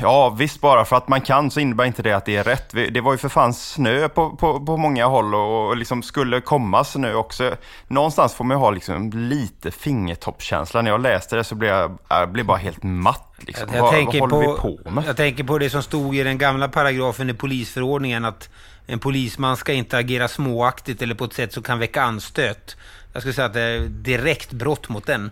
Ja, 0.00 0.30
visst 0.30 0.60
bara 0.60 0.84
för 0.84 0.96
att 0.96 1.08
man 1.08 1.20
kan 1.20 1.50
så 1.50 1.60
innebär 1.60 1.84
inte 1.84 2.02
det 2.02 2.12
att 2.12 2.24
det 2.24 2.36
är 2.36 2.44
rätt. 2.44 2.70
Det 2.70 3.00
var 3.00 3.12
ju 3.12 3.18
för 3.18 3.28
fan 3.28 3.54
snö 3.54 4.08
på, 4.08 4.30
på, 4.30 4.66
på 4.66 4.76
många 4.76 5.06
håll 5.06 5.34
och, 5.34 5.68
och 5.68 5.76
liksom 5.76 6.02
skulle 6.02 6.40
komma 6.40 6.84
snö 6.84 7.14
också. 7.14 7.56
Någonstans 7.88 8.34
får 8.34 8.44
man 8.44 8.56
ju 8.56 8.58
ha 8.60 8.70
liksom 8.70 9.10
lite 9.10 9.70
fingertoppskänsla. 9.70 10.82
När 10.82 10.90
jag 10.90 11.00
läste 11.00 11.36
det 11.36 11.44
så 11.44 11.54
blev 11.54 11.70
jag, 11.70 11.98
jag 12.08 12.32
blev 12.32 12.46
bara 12.46 12.56
helt 12.56 12.82
matt. 12.82 13.34
Liksom. 13.38 13.68
Jag, 13.68 13.76
jag, 13.76 13.82
vad, 13.82 13.92
tänker 13.92 14.20
vad 14.20 14.32
håller 14.32 14.56
på, 14.56 14.76
vi 14.78 14.84
på 14.84 14.90
med? 14.90 15.04
jag 15.06 15.16
tänker 15.16 15.44
på 15.44 15.58
det 15.58 15.70
som 15.70 15.82
stod 15.82 16.16
i 16.16 16.22
den 16.22 16.38
gamla 16.38 16.68
paragrafen 16.68 17.30
i 17.30 17.34
polisförordningen 17.34 18.24
att 18.24 18.48
en 18.86 18.98
polisman 18.98 19.56
ska 19.56 19.72
inte 19.72 19.98
agera 19.98 20.28
småaktigt 20.28 21.02
eller 21.02 21.14
på 21.14 21.24
ett 21.24 21.32
sätt 21.32 21.52
som 21.52 21.62
kan 21.62 21.78
väcka 21.78 22.02
anstöt. 22.02 22.76
Jag 23.12 23.22
skulle 23.22 23.34
säga 23.34 23.46
att 23.46 23.54
det 23.54 23.62
är 23.62 23.80
direkt 23.80 24.52
brott 24.52 24.88
mot 24.88 25.06
den. 25.06 25.30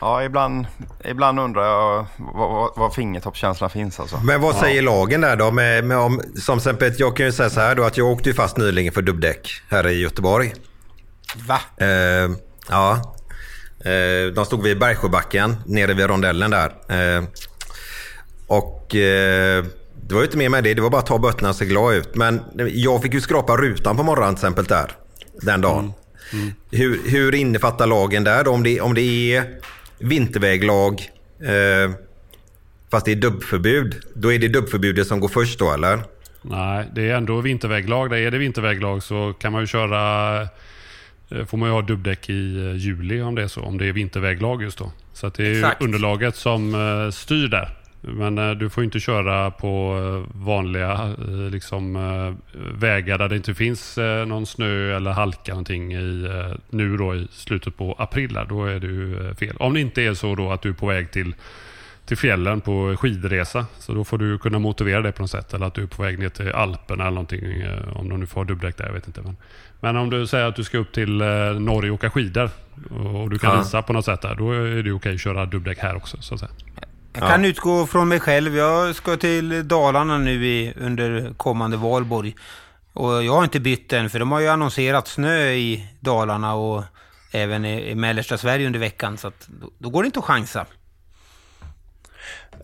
Ja, 0.00 0.24
ibland, 0.24 0.66
ibland 1.04 1.40
undrar 1.40 1.64
jag 1.64 2.06
vad, 2.18 2.70
vad 2.76 2.94
fingertoppskänslan 2.94 3.70
finns 3.70 4.00
alltså. 4.00 4.20
Men 4.24 4.40
vad 4.40 4.56
säger 4.56 4.82
lagen 4.82 5.20
där 5.20 5.36
då? 5.36 5.50
Med, 5.50 5.84
med 5.84 5.98
om, 5.98 6.22
som 6.36 6.58
exempel, 6.58 6.92
jag 6.98 7.16
kan 7.16 7.26
ju 7.26 7.32
säga 7.32 7.50
så 7.50 7.60
här 7.60 7.74
då 7.74 7.84
att 7.84 7.96
jag 7.96 8.06
åkte 8.06 8.28
ju 8.28 8.34
fast 8.34 8.56
nyligen 8.56 8.92
för 8.92 9.02
dubbdäck 9.02 9.62
här 9.68 9.88
i 9.88 10.00
Göteborg. 10.00 10.52
Va? 11.48 11.60
Eh, 11.76 12.30
ja. 12.68 13.14
Eh, 13.84 14.32
de 14.34 14.44
stod 14.46 14.62
vid 14.62 14.78
Bergsjöbacken 14.78 15.56
nere 15.66 15.94
vid 15.94 16.06
rondellen 16.06 16.50
där. 16.50 16.74
Eh, 16.88 17.24
och 18.46 18.94
eh, 18.94 19.64
det 20.08 20.14
var 20.14 20.20
ju 20.20 20.24
inte 20.24 20.36
mer 20.36 20.48
med 20.48 20.64
det. 20.64 20.74
Det 20.74 20.82
var 20.82 20.90
bara 20.90 20.98
att 20.98 21.06
ta 21.06 21.18
böterna 21.18 21.48
och 21.48 21.56
se 21.56 21.64
glad 21.64 21.94
ut. 21.94 22.14
Men 22.14 22.40
jag 22.72 23.02
fick 23.02 23.14
ju 23.14 23.20
skrapa 23.20 23.56
rutan 23.56 23.96
på 23.96 24.02
morgonen 24.02 24.34
till 24.34 24.44
exempel 24.44 24.64
där. 24.64 24.92
Den 25.42 25.60
dagen. 25.60 25.92
Hur, 26.70 27.00
hur 27.10 27.34
innefattar 27.34 27.86
lagen 27.86 28.24
där 28.24 28.44
då? 28.44 28.50
Om 28.50 28.62
det, 28.62 28.80
om 28.80 28.94
det 28.94 29.00
är 29.00 29.44
vinterväglag 30.04 31.02
eh, 31.40 31.92
fast 32.90 33.06
det 33.06 33.12
är 33.12 33.16
dubbförbud. 33.16 33.96
Då 34.14 34.32
är 34.32 34.38
det 34.38 34.48
dubbförbudet 34.48 35.06
som 35.06 35.20
går 35.20 35.28
först 35.28 35.58
då 35.58 35.72
eller? 35.72 36.00
Nej, 36.42 36.86
det 36.94 37.10
är 37.10 37.14
ändå 37.16 37.40
vinterväglag. 37.40 38.10
Där 38.10 38.16
är 38.16 38.30
det 38.30 38.38
vinterväglag 38.38 39.02
så 39.02 39.32
kan 39.40 39.52
man 39.52 39.60
ju 39.60 39.66
köra... 39.66 40.42
eh, 40.42 41.44
Får 41.46 41.58
man 41.58 41.68
ju 41.68 41.72
ha 41.74 41.82
dubbdäck 41.82 42.30
i 42.30 42.56
eh, 42.66 42.76
juli 42.76 43.22
om 43.22 43.34
det 43.34 43.42
är 43.42 43.48
så. 43.48 43.60
Om 43.62 43.78
det 43.78 43.86
är 43.86 43.92
vinterväglag 43.92 44.62
just 44.62 44.78
då. 44.78 44.92
Så 45.12 45.28
det 45.28 45.42
är 45.42 45.46
ju 45.50 45.58
Exakt. 45.58 45.82
underlaget 45.82 46.36
som 46.36 46.74
eh, 46.74 47.10
styr 47.10 47.48
där. 47.48 47.76
Men 48.06 48.38
eh, 48.38 48.50
du 48.50 48.70
får 48.70 48.84
inte 48.84 49.00
köra 49.00 49.50
på 49.50 49.98
eh, 49.98 50.34
vanliga 50.44 50.92
eh, 51.18 51.50
liksom, 51.50 51.94
vägar 52.74 53.18
där 53.18 53.28
det 53.28 53.36
inte 53.36 53.54
finns 53.54 53.98
någon 54.26 54.46
snö 54.46 54.96
eller 54.96 55.10
halka 55.10 55.52
någonting 55.52 55.94
i, 55.94 56.28
nu 56.70 56.96
då 56.96 57.14
i 57.14 57.28
slutet 57.30 57.76
på 57.76 57.94
april. 57.98 58.38
Då 58.48 58.64
är 58.64 58.80
du 58.80 59.26
eh, 59.28 59.34
fel. 59.34 59.56
Om 59.56 59.74
det 59.74 59.80
inte 59.80 60.02
är 60.02 60.14
så 60.14 60.34
då 60.34 60.52
att 60.52 60.62
du 60.62 60.68
är 60.68 60.72
på 60.74 60.86
väg 60.86 61.10
till 61.10 61.34
till 62.06 62.16
fjällen 62.16 62.60
på 62.60 62.96
skidresa. 62.96 63.66
Så 63.78 63.94
då 63.94 64.04
får 64.04 64.18
du 64.18 64.38
kunna 64.38 64.58
motivera 64.58 65.02
det 65.02 65.12
på 65.12 65.22
något 65.22 65.30
sätt. 65.30 65.54
Eller 65.54 65.66
att 65.66 65.74
du 65.74 65.82
är 65.82 65.86
på 65.86 66.02
väg 66.02 66.18
ner 66.18 66.28
till 66.28 66.52
Alperna 66.52 67.02
eller 67.04 67.14
någonting. 67.14 67.42
Om 67.94 68.08
de 68.08 68.20
nu 68.20 68.26
får 68.26 68.40
ha 68.40 68.44
dubbdäck 68.44 68.76
där, 68.76 68.86
jag 68.86 68.92
vet 68.92 69.06
inte. 69.06 69.22
Men, 69.22 69.36
men 69.80 69.96
om 69.96 70.10
du 70.10 70.26
säger 70.26 70.46
att 70.46 70.56
du 70.56 70.64
ska 70.64 70.78
upp 70.78 70.92
till 70.92 71.16
Norge 71.58 71.90
och 71.90 71.94
åka 71.94 72.10
skidor 72.10 72.50
och 72.90 73.30
du 73.30 73.38
kan 73.38 73.50
Ja. 73.54 73.58
visa 73.58 73.82
på 73.82 73.92
något 73.92 74.04
sätt 74.04 74.20
där. 74.20 74.34
Då 74.34 74.52
är 74.52 74.82
det 74.82 74.92
okej 74.92 75.14
att 75.14 75.20
köra 75.20 75.46
dubbdäck 75.46 75.78
här 75.78 75.96
också. 75.96 76.16
Så 76.22 76.34
att 76.34 76.40
säga. 76.40 76.52
Jag 77.14 77.28
kan 77.28 77.44
utgå 77.44 77.86
från 77.86 78.08
mig 78.08 78.20
själv. 78.20 78.56
Jag 78.56 78.94
ska 78.94 79.16
till 79.16 79.68
Dalarna 79.68 80.18
nu 80.18 80.46
i, 80.46 80.72
under 80.76 81.34
kommande 81.36 81.76
valborg. 81.76 82.34
Och 82.92 83.24
jag 83.24 83.32
har 83.32 83.44
inte 83.44 83.60
bytt 83.60 83.92
än, 83.92 84.10
för 84.10 84.18
de 84.18 84.32
har 84.32 84.40
ju 84.40 84.48
annonserat 84.48 85.08
snö 85.08 85.50
i 85.50 85.88
Dalarna 86.00 86.54
och 86.54 86.84
även 87.32 87.64
i, 87.64 87.90
i 87.90 87.94
mellersta 87.94 88.38
Sverige 88.38 88.66
under 88.66 88.80
veckan. 88.80 89.18
Så 89.18 89.28
att, 89.28 89.48
då, 89.60 89.70
då 89.78 89.90
går 89.90 90.02
det 90.02 90.06
inte 90.06 90.18
att 90.18 90.24
chansa. 90.24 90.66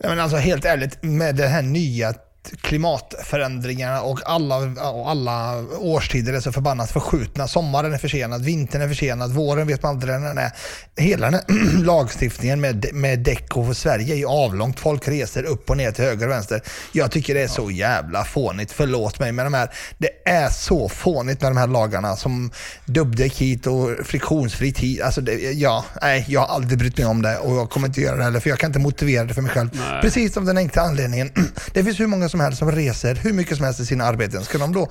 Ja, 0.01 0.09
men 0.09 0.19
alltså 0.19 0.37
helt 0.37 0.65
ärligt, 0.65 1.03
med 1.03 1.35
den 1.35 1.51
här 1.51 1.61
nya 1.61 2.13
klimatförändringarna 2.61 4.01
och 4.01 4.19
alla, 4.25 4.57
och 4.91 5.09
alla 5.09 5.63
årstider 5.77 6.33
är 6.33 6.39
så 6.39 6.51
förbannat 6.51 6.91
förskjutna. 6.91 7.47
Sommaren 7.47 7.93
är 7.93 7.97
försenad, 7.97 8.45
vintern 8.45 8.81
är 8.81 8.87
försenad, 8.87 9.31
våren 9.31 9.67
vet 9.67 9.83
man 9.83 9.89
aldrig 9.89 10.19
när 10.19 10.27
den 10.27 10.37
är. 10.37 10.51
Hela 10.97 11.31
den 11.31 11.33
här 11.33 11.83
lagstiftningen 11.83 12.61
med, 12.61 12.93
med 12.93 13.19
däck 13.19 13.57
och 13.57 13.67
för 13.67 13.73
Sverige 13.73 14.13
är 14.13 14.17
ju 14.17 14.25
avlångt. 14.25 14.79
Folk 14.79 15.07
reser 15.07 15.43
upp 15.43 15.69
och 15.69 15.77
ner 15.77 15.91
till 15.91 16.03
höger 16.03 16.25
och 16.25 16.31
vänster. 16.31 16.61
Jag 16.91 17.11
tycker 17.11 17.33
det 17.33 17.41
är 17.41 17.47
så 17.47 17.71
jävla 17.71 18.23
fånigt. 18.23 18.71
Förlåt 18.71 19.19
mig 19.19 19.31
med 19.31 19.45
de 19.45 19.53
här. 19.53 19.69
Det 19.97 20.09
är 20.25 20.49
så 20.49 20.89
fånigt 20.89 21.41
med 21.41 21.51
de 21.51 21.57
här 21.57 21.67
lagarna 21.67 22.15
som 22.15 22.51
dubbdäck 22.85 23.37
hit 23.37 23.67
och 23.67 23.89
friktionsfritt 24.05 24.79
hit. 24.79 25.01
Alltså 25.01 25.21
det, 25.21 25.33
ja, 25.51 25.85
nej, 26.01 26.25
jag 26.27 26.41
har 26.41 26.55
aldrig 26.55 26.79
brytt 26.79 26.97
mig 26.97 27.07
om 27.07 27.21
det 27.21 27.37
och 27.37 27.55
jag 27.55 27.69
kommer 27.69 27.87
inte 27.87 28.01
göra 28.01 28.17
det 28.17 28.23
heller 28.23 28.39
för 28.39 28.49
jag 28.49 28.59
kan 28.59 28.69
inte 28.69 28.79
motivera 28.79 29.23
det 29.23 29.33
för 29.33 29.41
mig 29.41 29.51
själv. 29.51 29.69
Nej. 29.73 30.01
Precis 30.01 30.37
av 30.37 30.45
den 30.45 30.57
enkla 30.57 30.81
anledningen. 30.81 31.31
Det 31.73 31.83
finns 31.83 31.99
hur 31.99 32.07
många 32.07 32.29
som 32.31 32.39
helst 32.39 32.59
som 32.59 32.71
reser 32.71 33.15
hur 33.15 33.33
mycket 33.33 33.57
som 33.57 33.65
helst 33.65 33.79
i 33.79 33.85
sina 33.85 34.03
arbeten. 34.03 34.43
Ska 34.43 34.57
de 34.57 34.73
då 34.73 34.89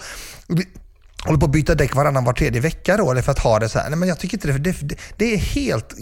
hålla 1.24 1.38
på 1.38 1.46
att 1.46 1.52
byta 1.52 1.74
däck 1.74 1.94
varannan 1.94 2.24
var 2.24 2.32
tredje 2.32 2.60
vecka 2.60 2.96
då? 2.96 3.10
Eller 3.10 3.22
för 3.22 3.32
att 3.32 3.38
ha 3.38 3.58
det 3.58 3.68
så 3.68 3.78
här? 3.78 3.90
Nej, 3.90 3.98
men 3.98 4.08
jag 4.08 4.18
tycker 4.18 4.36
inte 4.36 4.48
det. 4.48 4.58
Det, 4.58 4.88
det, 4.88 4.96
det 5.16 5.34
är 5.34 5.38
helt 5.38 5.94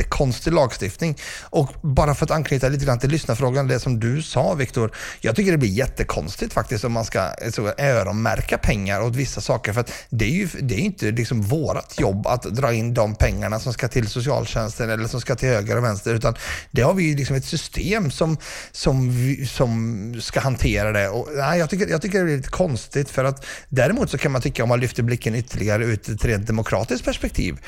jättekonstig 0.00 0.52
lagstiftning. 0.52 1.16
Och 1.42 1.68
bara 1.82 2.14
för 2.14 2.24
att 2.24 2.30
anknyta 2.30 2.68
lite 2.68 2.84
grann 2.84 2.98
till 2.98 3.10
lyssnarfrågan, 3.10 3.68
det 3.68 3.80
som 3.80 4.00
du 4.00 4.22
sa 4.22 4.54
Viktor. 4.54 4.94
Jag 5.20 5.36
tycker 5.36 5.52
det 5.52 5.58
blir 5.58 5.70
jättekonstigt 5.70 6.52
faktiskt 6.52 6.84
om 6.84 6.92
man 6.92 7.04
ska 7.04 7.30
så, 7.50 7.72
öronmärka 7.78 8.58
pengar 8.58 9.02
åt 9.02 9.16
vissa 9.16 9.40
saker. 9.40 9.72
För 9.72 9.80
att 9.80 9.92
det 10.10 10.24
är 10.24 10.30
ju 10.30 10.48
det 10.60 10.74
är 10.74 10.78
inte 10.78 11.10
liksom 11.10 11.42
vårat 11.42 12.00
jobb 12.00 12.26
att 12.26 12.42
dra 12.42 12.72
in 12.72 12.94
de 12.94 13.14
pengarna 13.14 13.60
som 13.60 13.72
ska 13.72 13.88
till 13.88 14.08
socialtjänsten 14.08 14.90
eller 14.90 15.08
som 15.08 15.20
ska 15.20 15.36
till 15.36 15.48
höger 15.48 15.76
och 15.76 15.84
vänster. 15.84 16.14
Utan 16.14 16.34
det 16.70 16.82
har 16.82 16.94
vi 16.94 17.04
ju 17.04 17.16
liksom 17.16 17.36
ett 17.36 17.44
system 17.44 18.10
som, 18.10 18.36
som, 18.72 19.10
vi, 19.10 19.46
som 19.46 20.20
ska 20.20 20.40
hantera 20.40 20.92
det. 20.92 21.08
Och, 21.08 21.28
nej, 21.36 21.58
jag, 21.58 21.70
tycker, 21.70 21.88
jag 21.88 22.02
tycker 22.02 22.18
det 22.18 22.24
blir 22.24 22.36
lite 22.36 22.48
konstigt 22.48 23.10
för 23.10 23.24
att 23.24 23.46
däremot 23.68 24.10
så 24.10 24.18
kan 24.18 24.32
man 24.32 24.42
tycka 24.42 24.62
om 24.62 24.68
man 24.68 24.80
lyfter 24.80 25.02
blicken 25.02 25.34
ytterligare 25.34 25.84
ut 25.84 26.08
ett 26.08 26.24
rent 26.24 26.46
demokratiskt 26.46 27.04
perspektiv 27.04 27.58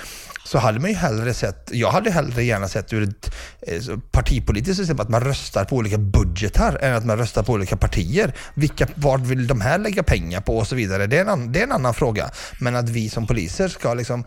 så 0.44 0.58
hade 0.58 0.80
man 0.80 0.90
ju 0.90 0.96
hellre 0.96 1.34
sett, 1.34 1.68
jag 1.72 1.90
hade 1.90 2.10
hellre 2.10 2.42
gärna 2.44 2.68
sett 2.68 2.92
ur 2.92 3.02
ett 3.02 3.34
eh, 3.60 3.80
så 3.80 3.96
partipolitiskt 3.96 4.76
system 4.76 5.00
att 5.00 5.08
man 5.08 5.20
röstar 5.20 5.64
på 5.64 5.76
olika 5.76 5.98
budgetar 5.98 6.78
än 6.82 6.94
att 6.94 7.06
man 7.06 7.18
röstar 7.18 7.42
på 7.42 7.52
olika 7.52 7.76
partier. 7.76 8.32
Vilka, 8.54 8.86
vart 8.94 9.20
vill 9.20 9.46
de 9.46 9.60
här 9.60 9.78
lägga 9.78 10.02
pengar 10.02 10.40
på 10.40 10.56
och 10.58 10.66
så 10.66 10.74
vidare. 10.74 11.06
Det 11.06 11.16
är 11.16 11.20
en, 11.20 11.28
ann- 11.28 11.52
det 11.52 11.58
är 11.58 11.64
en 11.64 11.72
annan 11.72 11.94
fråga. 11.94 12.30
Men 12.60 12.76
att 12.76 12.88
vi 12.88 13.08
som 13.10 13.26
poliser 13.26 13.68
ska 13.68 13.94
liksom 13.94 14.24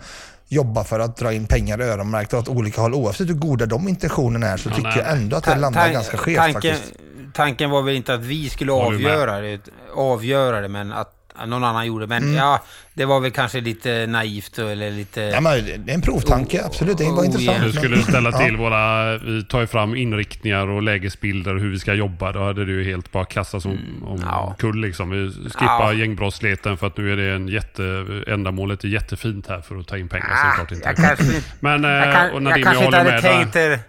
jobba 0.48 0.84
för 0.84 1.00
att 1.00 1.18
dra 1.18 1.34
in 1.34 1.48
pengar 1.48 1.80
öronmärkta 1.80 2.38
åt 2.40 2.48
olika 2.50 2.82
håll 2.82 2.94
oavsett 2.94 3.30
hur 3.30 3.34
goda 3.34 3.66
de 3.66 3.88
intentionerna 3.88 4.48
är 4.48 4.58
så 4.58 4.70
Ja, 4.70 4.76
tycker 4.76 4.90
nej. 4.90 4.98
jag 4.98 5.12
ändå 5.12 5.38
att 5.38 5.44
det 5.44 5.52
Ta- 5.52 5.58
landar 5.58 5.90
ganska 5.92 6.18
skevt 6.18 6.38
tanken, 6.38 6.76
faktiskt. 6.76 6.94
tanken 7.34 7.70
var 7.70 7.82
väl 7.82 7.96
inte 7.96 8.14
att 8.14 8.24
vi 8.26 8.50
skulle 8.50 8.72
avgöra 8.72 9.42
det, 9.42 9.60
avgöra 9.96 10.62
det, 10.62 10.68
men 10.68 10.92
att 10.92 11.12
någon 11.48 11.64
annan 11.64 11.86
gjorde. 11.88 12.08
Men 12.08 12.24
Mm. 12.24 12.36
ja, 12.36 12.64
det 12.94 13.06
var 13.06 13.20
väl 13.20 13.32
kanske 13.32 13.62
lite 13.62 14.08
naivt 14.08 14.58
eller 14.60 14.92
lite... 14.92 15.22
Ja, 15.22 15.42
men 15.42 15.66
det 15.86 15.92
är 15.92 15.96
en 15.96 16.02
provtanke, 16.02 16.64
absolut. 16.66 16.98
Det 16.98 17.04
var 17.04 17.12
Oh, 17.22 17.26
intressant. 17.26 17.58
yeah. 17.58 17.64
Du 17.66 17.72
skulle 17.74 17.98
ställa 18.02 18.30
Ja. 18.34 18.38
till 18.38 18.58
våra, 18.58 19.18
vi 19.18 19.44
tar 19.44 19.62
ju 19.62 19.68
fram 19.68 19.96
inriktningar 19.96 20.68
och 20.68 20.82
lägesbilder 20.84 21.56
och 21.56 21.62
hur 21.62 21.70
vi 21.72 21.80
ska 21.80 21.94
jobba. 21.94 22.32
Då 22.32 22.44
hade 22.44 22.66
du 22.66 22.84
ju 22.84 22.90
helt 22.92 23.12
bara 23.12 23.26
kastat 23.26 23.66
om, 23.66 23.80
om 24.06 24.20
ja. 24.26 24.56
kull 24.60 24.82
liksom. 24.82 25.10
Vi 25.10 25.32
skippar 25.50 25.66
Ja. 25.68 25.94
gängbrottsligheten 25.94 26.78
för 26.78 26.88
att 26.88 26.98
nu 26.98 27.12
är 27.14 27.18
det 27.18 27.32
en 27.36 27.48
jätte, 27.48 28.06
ändamålet 28.28 28.84
är 28.84 28.88
jättefint 28.88 29.48
här 29.48 29.62
för 29.62 29.78
att 29.80 29.88
ta 29.88 29.98
in 29.98 30.10
pengar. 30.10 30.28
Ah, 30.32 30.50
såklart 30.52 30.72
inte. 30.72 30.88
jag 30.88 30.96
kanske, 30.96 31.42
Men, 31.60 31.86
eh, 31.86 31.92
jag, 31.92 32.14
kan, 32.16 32.30
och 32.30 32.36
jag 32.36 32.44
Nadim, 32.44 32.64
jag, 32.64 32.64
kanske 32.64 32.86
inte 32.86 32.98
hade 32.98 33.12
med 33.12 33.22
tänkt 33.22 33.54
där. 33.54 33.80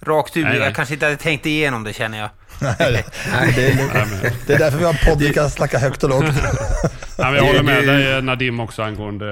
Rakt 0.00 0.36
ut. 0.36 0.44
Nej, 0.44 0.52
nej. 0.52 0.62
Jag 0.62 0.74
kanske 0.74 0.94
inte 0.94 1.06
hade 1.06 1.16
tänkt 1.16 1.46
igenom 1.46 1.84
det 1.84 1.92
känner 1.92 2.18
jag. 2.18 2.30
det, 2.60 2.84
är, 2.84 4.46
det 4.46 4.54
är 4.54 4.58
därför 4.58 4.78
vi 4.78 4.84
har 4.84 4.92
en 4.92 4.98
podd 5.06 5.18
vi 5.18 5.32
kan 5.32 5.50
snacka 5.50 5.78
högt 5.78 6.04
och 6.04 6.10
lågt. 6.10 6.24
Men 7.18 7.34
jag 7.34 7.44
håller 7.44 7.62
med 7.62 7.86
dig 7.86 8.22
Nadim 8.22 8.60
också 8.60 8.82
angående 8.82 9.26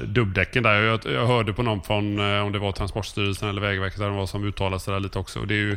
eh, 0.00 0.08
dubbdäcken 0.08 0.62
där. 0.62 0.82
Jag, 0.82 1.00
jag 1.04 1.26
hörde 1.26 1.52
på 1.52 1.62
någon 1.62 1.82
från, 1.82 2.18
eh, 2.18 2.44
om 2.46 2.52
det 2.52 2.58
var 2.58 2.72
Transportstyrelsen 2.72 3.48
eller 3.48 3.60
Vägverket 3.60 3.98
där 3.98 4.06
det 4.06 4.16
var 4.16 4.26
som 4.26 4.44
uttalade 4.44 4.80
sig 4.80 4.92
där 4.92 5.00
lite 5.00 5.18
också. 5.18 5.40
Och 5.40 5.46
det 5.46 5.54
är 5.54 5.58
ju, 5.58 5.76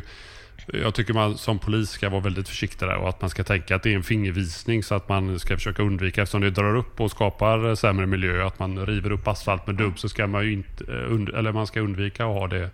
jag 0.66 0.94
tycker 0.94 1.14
man 1.14 1.38
som 1.38 1.58
polis 1.58 1.90
ska 1.90 2.08
vara 2.08 2.20
väldigt 2.20 2.48
försiktig 2.48 2.88
där 2.88 2.96
och 2.96 3.08
att 3.08 3.20
man 3.20 3.30
ska 3.30 3.44
tänka 3.44 3.76
att 3.76 3.82
det 3.82 3.92
är 3.92 3.96
en 3.96 4.02
fingervisning 4.02 4.82
så 4.82 4.94
att 4.94 5.08
man 5.08 5.38
ska 5.38 5.56
försöka 5.56 5.82
undvika, 5.82 6.22
eftersom 6.22 6.40
det 6.40 6.50
drar 6.50 6.76
upp 6.76 7.00
och 7.00 7.10
skapar 7.10 7.68
eh, 7.68 7.74
sämre 7.74 8.06
miljö, 8.06 8.46
att 8.46 8.58
man 8.58 8.86
river 8.86 9.12
upp 9.12 9.28
asfalt 9.28 9.66
med 9.66 9.76
dubb 9.76 9.98
så 9.98 10.08
ska 10.08 10.26
man 10.26 10.44
ju 10.44 10.52
inte, 10.52 10.84
eh, 10.92 11.12
und, 11.12 11.28
eller 11.28 11.52
man 11.52 11.66
ska 11.66 11.80
undvika 11.80 12.24
att 12.24 12.34
ha 12.34 12.46
det 12.46 12.62
eh, 12.62 12.68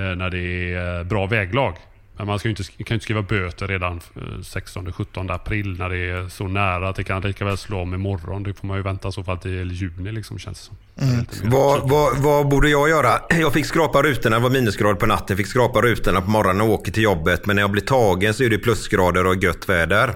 när 0.00 0.30
det 0.30 0.74
är 0.74 0.98
eh, 0.98 1.04
bra 1.04 1.26
väglag. 1.26 1.76
Men 2.16 2.26
man 2.26 2.38
ska 2.38 2.48
ju 2.48 2.50
inte, 2.50 2.62
kan 2.64 2.74
ju 2.88 2.94
inte 2.94 3.04
skriva 3.04 3.22
böter 3.22 3.68
redan 3.68 4.00
eh, 4.16 4.20
16-17 4.20 5.34
april 5.34 5.76
när 5.78 5.88
det 5.88 5.96
är 5.96 6.28
så 6.28 6.48
nära 6.48 6.88
att 6.88 6.96
det 6.96 7.04
kan 7.04 7.22
lika 7.22 7.44
väl 7.44 7.58
slå 7.58 7.80
om 7.80 7.94
imorgon. 7.94 8.42
Det 8.42 8.54
får 8.54 8.66
man 8.66 8.76
ju 8.76 8.82
vänta 8.82 9.12
så 9.12 9.24
fall 9.24 9.38
till 9.38 9.72
juni 9.72 10.12
liksom 10.12 10.38
känns 10.38 10.58
det 10.58 10.64
som. 10.64 10.76
Mer 11.08 11.50
Vad, 11.50 11.90
vad, 11.90 12.16
vad 12.16 12.48
borde 12.48 12.68
jag 12.68 12.88
göra? 12.88 13.20
Jag 13.28 13.52
fick 13.52 13.66
skrapa 13.66 14.02
rutorna, 14.02 14.36
det 14.36 14.42
var 14.42 14.50
minusgrader 14.50 14.94
på 14.94 15.06
natten. 15.06 15.36
Fick 15.36 15.46
skrapa 15.46 15.82
rutorna 15.82 16.20
på 16.20 16.30
morgonen 16.30 16.60
och 16.60 16.68
åker 16.68 16.92
till 16.92 17.02
jobbet. 17.02 17.46
Men 17.46 17.56
när 17.56 17.62
jag 17.62 17.70
blir 17.70 17.82
tagen 17.82 18.34
så 18.34 18.44
är 18.44 18.50
det 18.50 18.58
plusgrader 18.58 19.26
och 19.26 19.36
gött 19.36 19.68
väder. 19.68 20.14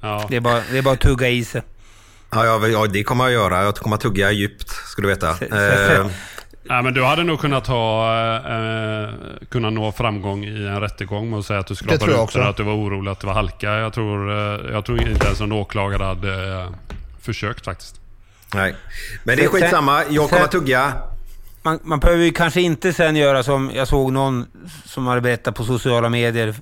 Ja. 0.00 0.26
Det 0.28 0.36
är 0.36 0.40
bara, 0.40 0.62
det 0.70 0.78
är 0.78 0.82
bara 0.82 0.94
att 0.94 1.00
tugga 1.00 1.28
i 1.28 1.44
sig. 1.44 1.62
Ja, 2.30 2.44
ja, 2.44 2.68
ja, 2.68 2.86
det 2.86 3.02
kommer 3.02 3.24
jag 3.24 3.32
göra. 3.32 3.62
Jag 3.64 3.74
kommer 3.74 3.96
att 3.96 4.02
tugga 4.02 4.32
djupt, 4.32 4.70
ska 4.70 5.02
du 5.02 5.08
veta. 5.08 5.30
Eh, 5.30 6.06
Nej, 6.62 6.82
men 6.82 6.94
du 6.94 7.04
hade 7.04 7.24
nog 7.24 7.40
kunnat 7.40 7.66
ha, 7.66 8.14
eh, 8.36 9.08
kunna 9.48 9.70
nå 9.70 9.92
framgång 9.92 10.44
i 10.44 10.66
en 10.66 10.80
rättegång 10.80 11.30
med 11.30 11.38
att 11.38 11.46
säga 11.46 11.60
att 11.60 11.66
du 11.66 11.74
skrapade 11.74 12.16
också. 12.16 12.38
det, 12.38 12.48
att 12.48 12.56
du 12.56 12.62
var 12.62 12.72
orolig 12.72 13.10
att 13.10 13.20
det 13.20 13.26
var 13.26 13.34
halka. 13.34 13.70
Jag 13.70 13.92
tror, 13.92 14.30
eh, 14.30 14.72
jag 14.72 14.84
tror 14.84 15.08
inte 15.08 15.26
ens 15.26 15.40
en 15.40 15.52
åklagare 15.52 16.02
hade 16.02 16.60
eh, 16.60 16.68
försökt 17.20 17.64
faktiskt. 17.64 18.00
nej. 18.54 18.74
Men 19.24 19.36
det 19.36 19.44
är 19.44 19.48
skitsamma. 19.48 20.02
Jag 20.10 20.30
kommer 20.30 20.44
att 20.44 20.52
tugga. 20.52 20.92
Man, 21.62 21.78
man 21.82 21.98
behöver 21.98 22.24
ju 22.24 22.32
kanske 22.32 22.60
inte 22.60 22.92
sen 22.92 23.16
göra 23.16 23.42
som 23.42 23.70
jag 23.74 23.88
såg 23.88 24.12
någon 24.12 24.46
som 24.84 25.06
hade 25.06 25.20
berättat 25.20 25.54
på 25.54 25.64
sociala 25.64 26.08
medier 26.08 26.54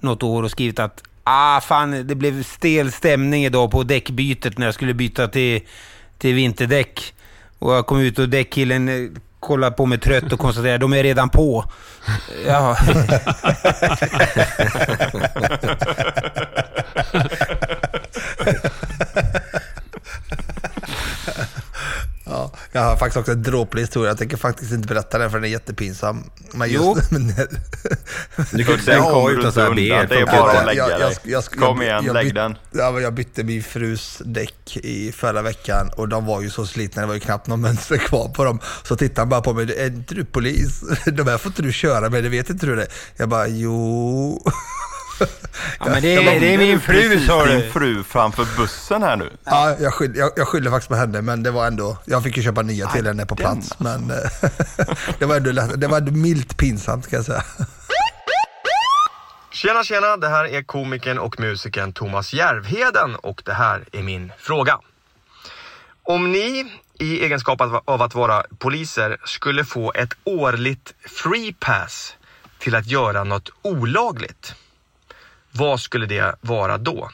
något 0.00 0.22
år 0.22 0.42
och 0.42 0.50
skrivit 0.50 0.78
att 0.78 1.02
ah 1.24 1.60
fan 1.60 2.06
det 2.06 2.14
blev 2.14 2.42
stel 2.42 2.92
stämning 2.92 3.44
idag 3.44 3.70
på 3.70 3.82
däckbytet 3.82 4.58
när 4.58 4.66
jag 4.66 4.74
skulle 4.74 4.94
byta 4.94 5.28
till, 5.28 5.60
till 6.18 6.34
vinterdäck. 6.34 7.14
Och 7.58 7.74
jag 7.74 7.86
kom 7.86 8.00
ut 8.00 8.18
och 8.18 8.28
däckkillen 8.28 9.16
Kollar 9.40 9.70
på 9.70 9.86
mig 9.86 9.98
trött 9.98 10.32
och 10.32 10.38
konstaterar 10.38 10.78
de 10.78 10.92
är 10.92 11.02
redan 11.02 11.30
på. 11.30 11.64
Ja. 12.46 12.76
Ja, 22.24 22.50
jag 22.72 22.80
har 22.82 22.96
faktiskt 22.96 23.16
också 23.16 23.32
en 23.32 23.42
dråplig 23.42 23.82
historia. 23.82 24.10
Jag 24.10 24.18
tänker 24.18 24.36
faktiskt 24.36 24.72
inte 24.72 24.88
berätta 24.88 25.18
den 25.18 25.30
för 25.30 25.38
den 25.38 25.44
är 25.44 25.48
jättepinsam. 25.52 26.24
Men 26.52 26.70
Jo. 26.70 26.96
men, 27.10 27.26
Du 28.50 28.64
kan 28.64 28.66
ju 28.66 28.72
inte 28.72 28.84
säga 28.84 28.96
Den 28.96 29.04
A 29.06 29.10
kommer 29.10 29.30
du 29.30 29.48
utan 29.48 29.74
B. 29.76 29.90
undan. 29.92 30.06
Det 30.08 30.14
är 30.20 30.26
bara 30.26 30.58
att 30.60 30.66
lägga 30.66 30.82
Jag- 30.88 31.00
jag- 31.00 31.10
dig. 31.10 31.16
jag- 31.24 31.44
Kom 31.44 31.82
igen, 31.82 32.04
jag 32.04 32.14
lägg 32.14 32.34
den. 32.34 32.58
Ja, 32.70 33.00
jag 33.00 33.14
bytte 33.14 33.44
min 33.44 33.62
frus 33.62 34.22
däck 34.24 34.76
i 34.76 35.12
förra 35.12 35.42
veckan 35.42 35.90
och 35.96 36.08
de 36.08 36.26
var 36.26 36.40
ju 36.42 36.50
så 36.50 36.66
slitna, 36.66 37.02
det 37.02 37.08
var 37.08 37.14
ju 37.14 37.20
knappt 37.20 37.46
någon 37.46 37.60
mönster 37.60 37.96
kvar 37.96 38.28
på 38.28 38.44
dem. 38.44 38.58
Så 38.82 38.96
tittade 38.96 39.20
han 39.20 39.28
bara 39.28 39.40
på 39.40 39.52
mig, 39.52 39.74
är 39.78 39.86
inte 39.86 40.14
du 40.14 40.24
polis? 40.24 40.80
De 41.12 41.26
här 41.26 41.38
får 41.38 41.50
inte 41.50 41.62
du 41.62 41.72
köra 41.72 42.10
med, 42.10 42.22
det 42.24 42.28
vet 42.28 42.50
inte 42.50 42.66
du 42.66 42.76
det? 42.76 42.86
Jag 43.16 43.28
bara, 43.28 43.48
jo. 43.48 44.44
Ja 45.78 45.84
men 45.84 46.02
det, 46.02 46.14
är- 46.14 46.40
det 46.40 46.54
är 46.54 46.58
min 46.58 46.80
fru 46.80 47.26
sa 47.26 47.46
din 47.46 47.60
du. 47.60 47.70
fru 47.70 48.04
framför 48.04 48.46
bussen 48.56 49.02
här 49.02 49.16
nu. 49.16 49.30
Ja, 49.44 49.76
jag, 49.80 49.94
skyll, 49.94 50.12
jag, 50.16 50.30
jag 50.36 50.48
skyller 50.48 50.70
faktiskt 50.70 50.88
på 50.88 50.94
henne, 50.96 51.22
men 51.22 51.42
det 51.42 51.50
var 51.50 51.66
ändå, 51.66 51.98
jag 52.04 52.22
fick 52.22 52.36
ju 52.36 52.42
köpa 52.42 52.62
nya 52.62 52.88
till 52.88 53.06
henne 53.06 53.26
på 53.26 53.36
plats. 53.36 53.70
Men 53.78 54.10
eh, 54.10 54.16
det 55.18 55.24
var 55.26 55.36
ändå, 55.36 55.50
lätt- 55.50 55.76
det 55.76 55.86
var 55.86 55.98
ändå 55.98 56.12
milt 56.12 56.56
pinsamt 56.56 57.04
ska 57.04 57.16
jag 57.16 57.24
säga. 57.24 57.44
Tjena 59.52 59.84
tjena, 59.84 60.16
det 60.16 60.28
här 60.28 60.44
är 60.44 60.62
komikern 60.62 61.18
och 61.18 61.40
musikern 61.40 61.92
Thomas 61.92 62.32
Järvheden 62.32 63.14
och 63.16 63.42
det 63.44 63.52
här 63.52 63.84
är 63.92 64.02
min 64.02 64.32
fråga. 64.38 64.78
Om 66.02 66.32
ni 66.32 66.72
i 66.98 67.24
egenskap 67.24 67.60
av 67.60 67.80
av 67.84 68.02
att 68.02 68.14
vara 68.14 68.42
poliser 68.58 69.16
skulle 69.24 69.64
få 69.64 69.92
ett 69.92 70.12
årligt 70.24 70.94
free 71.22 71.52
pass 71.60 72.14
till 72.58 72.74
att 72.74 72.86
göra 72.86 73.24
något 73.24 73.50
olagligt. 73.62 74.54
Vad 75.52 75.80
skulle 75.80 76.06
det 76.06 76.34
vara 76.40 76.78
då? 76.78 77.10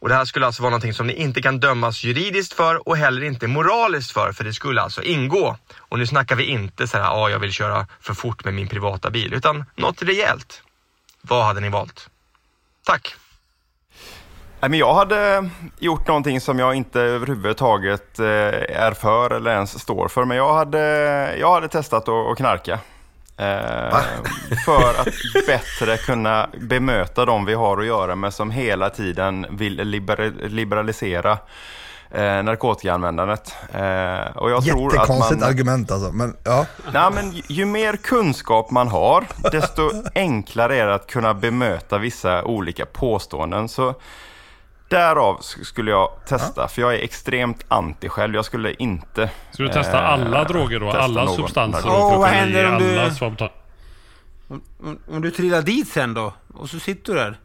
Och 0.00 0.08
det 0.08 0.14
här 0.14 0.24
skulle 0.24 0.46
alltså 0.46 0.62
vara 0.62 0.70
någonting 0.70 0.94
som 0.94 1.06
ni 1.06 1.12
inte 1.12 1.42
kan 1.42 1.60
dömas 1.60 2.04
juridiskt 2.04 2.52
för 2.52 2.88
och 2.88 2.96
heller 2.96 3.24
inte 3.24 3.46
moraliskt 3.46 4.10
för, 4.10 4.32
för 4.32 4.44
det 4.44 4.52
skulle 4.52 4.80
alltså 4.80 5.02
ingå. 5.02 5.56
Och 5.78 5.98
nu 5.98 6.06
snackar 6.06 6.36
vi 6.36 6.44
inte 6.44 6.86
så 6.86 6.98
här, 6.98 7.04
ja, 7.04 7.30
jag 7.30 7.38
vill 7.38 7.52
köra 7.52 7.86
för 8.00 8.14
fort 8.14 8.44
med 8.44 8.54
min 8.54 8.68
privata 8.68 9.10
bil, 9.10 9.34
utan 9.34 9.64
något 9.76 10.02
rejält. 10.02 10.62
Vad 11.22 11.44
hade 11.44 11.60
ni 11.60 11.68
valt? 11.68 12.10
Tack! 12.84 13.16
Nej, 14.60 14.70
men 14.70 14.78
jag 14.78 14.94
hade 14.94 15.50
gjort 15.78 16.08
någonting 16.08 16.40
som 16.40 16.58
jag 16.58 16.74
inte 16.74 17.00
överhuvudtaget 17.00 18.18
eh, 18.18 18.26
är 18.26 18.94
för 18.94 19.30
eller 19.30 19.50
ens 19.50 19.80
står 19.80 20.08
för. 20.08 20.24
Men 20.24 20.36
jag 20.36 20.54
hade, 20.54 20.78
jag 21.38 21.52
hade 21.52 21.68
testat 21.68 22.08
att 22.08 22.36
knarka. 22.36 22.78
Eh, 23.36 23.98
för 24.64 25.00
att 25.00 25.06
bättre 25.46 25.96
kunna 25.96 26.48
bemöta 26.60 27.24
de 27.24 27.44
vi 27.44 27.54
har 27.54 27.78
att 27.80 27.86
göra 27.86 28.14
med 28.16 28.34
som 28.34 28.50
hela 28.50 28.90
tiden 28.90 29.46
vill 29.50 29.80
liber- 29.80 30.48
liberalisera 30.48 31.32
eh, 32.10 32.42
narkotikaanvändandet. 32.42 33.54
Eh, 33.72 34.36
och 34.36 34.50
jag 34.50 34.64
tror 34.64 34.98
att 35.00 35.08
man, 35.08 35.42
argument 35.42 35.90
alltså. 35.90 36.12
Men, 36.12 36.36
ja. 36.44 36.66
Nej, 36.92 37.10
men 37.14 37.32
ju- 37.32 37.42
ju 37.48 37.64
mer 37.64 37.96
kunskap 37.96 38.70
man 38.70 38.88
har, 38.88 39.24
desto 39.52 39.90
enklare 40.14 40.76
är 40.76 40.86
det 40.86 40.94
att 40.94 41.06
kunna 41.06 41.34
bemöta 41.34 41.98
vissa 41.98 42.44
olika 42.44 42.86
påståenden. 42.86 43.68
Så 43.68 43.94
därav 44.98 45.40
sk- 45.40 45.64
skulle 45.64 45.90
jag 45.90 46.10
testa, 46.26 46.68
för 46.68 46.82
jag 46.82 46.94
är 46.94 46.98
extremt 46.98 47.64
anti 47.68 48.08
själv. 48.08 48.34
Jag 48.34 48.44
skulle 48.44 48.74
inte... 48.74 49.30
Ska 49.52 49.62
du 49.62 49.68
testa 49.68 49.98
eh, 49.98 50.10
alla 50.10 50.44
droger 50.44 50.80
då? 50.80 50.90
Alla 50.90 51.26
substanser? 51.28 51.88
Åh, 51.88 52.00
vad 52.00 52.12
kunna 52.12 52.26
händer 52.26 52.72
om 52.72 52.78
du- 52.78 52.98
alla? 53.00 53.50
Om, 54.48 54.62
om, 54.84 54.98
om 55.10 55.22
du 55.22 55.30
trillar 55.30 55.62
dit 55.62 55.88
sen 55.88 56.14
då? 56.14 56.32
Och 56.54 56.70
så 56.70 56.78
sitter 56.78 57.12
du 57.12 57.18
där. 57.18 57.38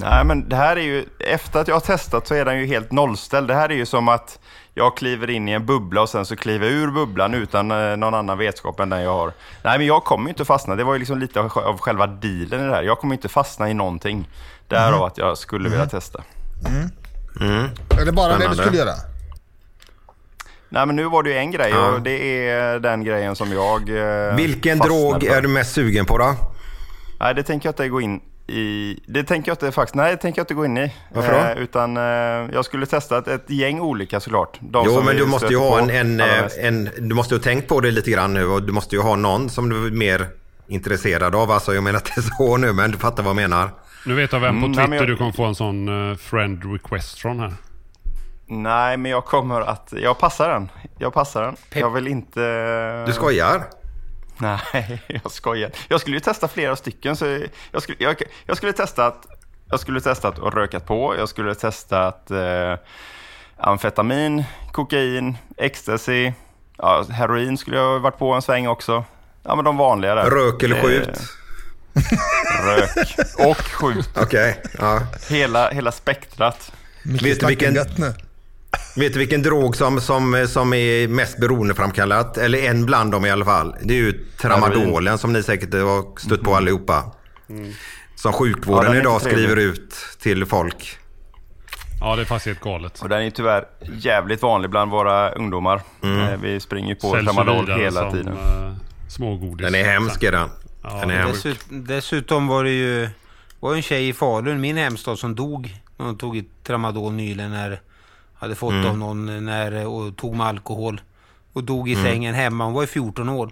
Nej, 0.00 0.24
men 0.24 0.48
det 0.48 0.56
här 0.56 0.76
är 0.76 0.80
ju... 0.80 1.04
Efter 1.20 1.60
att 1.60 1.68
jag 1.68 1.74
har 1.74 1.80
testat 1.80 2.26
så 2.26 2.34
är 2.34 2.44
den 2.44 2.58
ju 2.58 2.66
helt 2.66 2.92
nollställd. 2.92 3.48
Det 3.48 3.54
här 3.54 3.68
är 3.68 3.74
ju 3.74 3.86
som 3.86 4.08
att 4.08 4.38
jag 4.74 4.96
kliver 4.96 5.30
in 5.30 5.48
i 5.48 5.52
en 5.52 5.66
bubbla 5.66 6.02
och 6.02 6.08
sen 6.08 6.26
så 6.26 6.36
kliver 6.36 6.66
jag 6.66 6.74
ur 6.74 6.90
bubblan 6.90 7.34
utan 7.34 7.70
eh, 7.70 7.96
någon 7.96 8.14
annan 8.14 8.38
vetskap 8.38 8.80
än 8.80 8.90
den 8.90 9.02
jag 9.02 9.12
har. 9.12 9.32
Nej, 9.62 9.78
men 9.78 9.86
jag 9.86 10.04
kommer 10.04 10.24
ju 10.24 10.28
inte 10.28 10.44
fastna. 10.44 10.74
Det 10.76 10.84
var 10.84 10.92
ju 10.92 10.98
liksom 10.98 11.18
lite 11.18 11.40
av, 11.40 11.78
själva 11.78 12.06
dealen 12.06 12.60
i 12.60 12.68
det 12.68 12.74
här. 12.74 12.82
Jag 12.82 12.98
kommer 12.98 13.14
inte 13.14 13.28
fastna 13.28 13.70
i 13.70 13.74
någonting. 13.74 14.28
Därav 14.68 15.02
att 15.02 15.18
jag 15.18 15.38
skulle 15.38 15.68
vilja 15.68 15.86
testa. 15.86 16.22
Är 18.00 18.04
det 18.06 18.12
bara 18.12 18.28
det 18.28 18.34
du 18.34 18.38
Spännande. 18.40 18.62
skulle 18.62 18.78
göra? 18.78 18.94
Nej, 20.68 20.86
men 20.86 20.96
nu 20.96 21.04
var 21.04 21.22
det 21.22 21.30
ju 21.30 21.36
en 21.36 21.50
grej 21.50 21.70
Ja. 21.70 21.88
och 21.90 22.02
det 22.02 22.48
är 22.48 22.78
den 22.78 23.04
grejen 23.04 23.36
som 23.36 23.52
jag 23.52 23.88
eh, 24.28 24.36
Vilken 24.36 24.78
drog 24.78 25.20
för. 25.22 25.30
är 25.36 25.42
du 25.42 25.48
mest 25.48 25.72
sugen 25.74 26.04
på 26.06 26.18
då? 26.18 26.34
Nej, 27.20 27.34
det 27.34 27.42
tänker 27.42 27.66
jag 27.68 27.72
inte 27.72 27.88
gå 27.88 28.00
in 28.00 28.20
i. 28.48 28.98
Det 29.06 29.24
tänker 29.24 29.50
jag 29.50 29.54
inte 29.54 29.72
faktiskt. 29.72 29.94
Nej, 29.94 30.10
det 30.10 30.16
tänker 30.16 30.38
jag 30.40 30.42
inte 30.44 30.54
gå 30.54 30.64
in 30.64 30.78
i. 30.78 30.92
Varför 31.14 31.32
då? 31.32 31.38
Eh, 31.38 31.58
utan 31.58 31.96
eh, 31.96 32.02
jag 32.52 32.64
skulle 32.64 32.86
testa 32.86 33.18
ett, 33.18 33.28
ett 33.28 33.50
gäng 33.50 33.80
olika 33.80 34.20
såklart. 34.20 34.58
De 34.60 34.86
Jo, 34.86 35.02
men 35.02 35.16
du 35.16 35.26
måste 35.26 35.46
ju 35.46 35.56
ha 35.58 35.78
en, 35.78 35.90
en, 35.90 36.20
eh, 36.20 36.44
en... 36.60 36.90
Du 36.98 37.14
måste 37.14 37.34
ju 37.34 37.38
ha 37.38 37.42
tänkt 37.44 37.68
på 37.68 37.80
det 37.80 37.90
lite 37.90 38.10
grann 38.10 38.34
nu 38.34 38.46
och 38.46 38.62
du 38.62 38.72
måste 38.72 38.96
ju 38.96 39.02
ha 39.02 39.16
någon 39.16 39.48
som 39.50 39.68
du 39.68 39.86
är 39.86 39.90
mer 39.90 40.26
intresserad 40.68 41.34
av. 41.34 41.50
Alltså 41.50 41.74
jag 41.74 41.84
menar 41.84 41.98
inte 41.98 42.22
så 42.38 42.56
nu, 42.56 42.72
men 42.72 42.90
du 42.90 42.98
fattar 42.98 43.22
vad 43.22 43.30
jag 43.30 43.36
menar. 43.36 43.70
Nu 44.06 44.14
vet 44.14 44.32
jag 44.32 44.40
vem 44.40 44.60
på 44.60 44.66
Mm, 44.66 44.70
nej, 44.72 44.76
Twitter 44.76 44.88
men 44.88 44.98
jag- 44.98 45.06
du 45.08 45.16
kommer 45.16 45.32
få 45.32 45.44
en 45.44 45.54
sån 45.54 46.10
eh, 46.10 46.16
friend 46.16 46.72
request 46.72 47.18
från 47.18 47.40
här. 47.40 47.52
Nej, 48.48 48.96
men 48.96 49.10
jag 49.10 49.24
kommer 49.24 49.60
att... 49.60 49.92
Jag 50.02 50.18
passar 50.18 50.48
den. 50.48 50.68
Jag 50.98 51.14
passar 51.14 51.42
den. 51.42 51.56
Jag 51.74 51.90
vill 51.90 52.06
inte... 52.06 52.40
Du 53.06 53.12
skojar? 53.12 53.62
Nej, 54.72 55.02
jag 55.06 55.32
skojar. 55.32 55.70
Jag 55.88 56.00
skulle 56.00 56.16
ju 56.16 56.20
testa 56.20 56.48
flera 56.48 56.76
stycken. 56.76 57.16
Så 57.16 57.46
jag, 57.70 57.82
skulle, 57.82 57.96
jag, 58.00 58.22
jag 58.46 58.56
skulle 58.56 58.72
testa 58.72 59.06
att... 59.06 59.26
Jag 59.70 59.80
skulle 59.80 60.00
testa 60.00 60.28
att 60.28 60.38
rökat 60.38 60.86
på. 60.86 61.14
Jag 61.18 61.28
skulle 61.28 61.54
testa 61.54 62.06
att... 62.06 62.30
Eh, 62.30 62.74
amfetamin, 63.56 64.44
kokain, 64.72 65.36
ecstasy. 65.56 66.32
Ja, 66.78 67.04
heroin 67.10 67.58
skulle 67.58 67.76
jag 67.76 68.00
varit 68.00 68.18
på 68.18 68.32
en 68.32 68.42
sväng 68.42 68.68
också. 68.68 69.04
Ja, 69.42 69.54
men 69.54 69.64
de 69.64 69.76
vanliga 69.76 70.14
där. 70.14 70.30
Rök 70.30 70.62
eller 70.62 70.76
Eh, 70.76 70.82
skjut? 70.82 71.20
Rök 72.64 73.18
och 73.38 73.56
skjut. 73.56 74.10
Okej, 74.16 74.62
ja. 74.78 75.00
Hela, 75.28 75.70
hela 75.70 75.92
spektrat. 75.92 76.72
Vet 77.02 77.40
du 77.40 77.46
vilken-. 77.46 78.14
Vet 78.96 79.12
du 79.12 79.18
vilken 79.18 79.42
drog 79.42 79.76
som, 79.76 80.00
som, 80.00 80.46
som 80.48 80.72
är 80.74 81.08
mest 81.08 81.38
beroendeframkallat? 81.40 82.38
Eller 82.38 82.58
en 82.58 82.86
bland 82.86 83.12
dem 83.12 83.26
i 83.26 83.30
alla 83.30 83.44
fall. 83.44 83.76
Det 83.82 83.94
är 83.94 83.98
ju 83.98 84.12
tramadolen 84.40 85.18
som 85.18 85.32
ni 85.32 85.42
säkert 85.42 85.74
har 85.74 86.20
stött 86.20 86.42
på 86.42 86.54
allihopa. 86.56 87.02
Som 88.14 88.30
Ja, 88.30 88.32
sjukvården 88.32 88.84
den 88.84 88.96
är 88.96 89.00
idag 89.00 89.20
skriver 89.20 89.56
ut 89.56 89.94
till 90.20 90.46
folk. 90.46 90.98
Ja, 92.00 92.16
det 92.16 92.22
är 92.22 92.26
faktiskt 92.26 92.46
helt 92.46 92.60
galet. 92.60 93.00
Och 93.02 93.08
den 93.08 93.22
är 93.22 93.30
tyvärr 93.30 93.64
jävligt 93.92 94.42
vanlig 94.42 94.70
bland 94.70 94.90
våra 94.90 95.30
ungdomar. 95.30 95.80
Eh, 96.02 96.40
Vi 96.42 96.60
springer 96.60 96.94
på 96.94 97.10
Säljs 97.12 97.24
tramadol 97.26 97.70
hela 97.70 98.00
som, 98.00 98.12
tiden. 98.12 98.32
eh, 98.36 98.72
smågodis. 99.08 99.64
Den 99.64 99.74
är 99.74 99.84
hemsk 99.84 100.22
är 100.22 100.32
den. 100.32 100.48
Ja, 100.82 101.00
Den 101.00 101.10
är 101.10 101.14
hemsk. 101.18 101.42
Dessut, 101.42 101.60
dessutom 101.70 102.46
var 102.46 102.64
det 102.64 102.70
ju 102.70 103.08
var 103.60 103.74
en 103.74 103.82
tjej 103.82 104.08
i 104.08 104.12
Falun, 104.12 104.60
min 104.60 104.76
hemstad, 104.76 105.18
som 105.18 105.34
dog 105.34 105.76
när 105.96 106.06
hon 106.06 106.18
tog 106.18 106.36
ett 106.36 106.64
tramadol 106.64 107.12
nyligen 107.12 107.50
när 107.50 107.80
hade 108.38 108.54
fått 108.54 108.72
Mm. 108.72 108.86
av 108.86 108.98
någon 108.98 109.44
när, 109.44 109.86
och 109.86 110.16
tog 110.16 110.34
med 110.36 110.46
alkohol. 110.46 111.00
Och 111.52 111.64
dog 111.64 111.88
i 111.88 111.92
Mm. 111.92 112.04
sängen 112.04 112.34
hemma. 112.34 112.64
Hon 112.64 112.74
var 112.74 112.82
ju 112.82 112.86
14 112.86 113.28
år. 113.28 113.50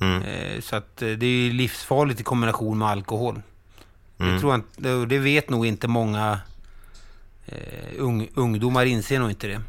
Mm. 0.00 0.22
Eh, 0.22 0.60
så 0.60 0.76
att 0.76 1.02
eh, 1.02 1.08
det 1.10 1.26
är 1.26 1.30
ju 1.46 1.52
livsfarligt 1.52 2.20
i 2.20 2.22
kombination 2.24 2.78
med 2.78 2.88
alkohol. 2.88 3.42
Mm. 4.20 4.32
Det, 4.34 4.40
tror 4.40 4.52
jag 4.52 4.58
inte, 4.58 5.06
det- 5.14 5.18
vet 5.18 5.50
nog 5.50 5.66
inte 5.66 5.88
många 5.88 6.40
eh, 7.46 7.54
ung, 7.98 8.28
ungdomar 8.34 8.84
inser 8.84 9.18
nog 9.18 9.30
inte 9.30 9.46
det. 9.46 9.60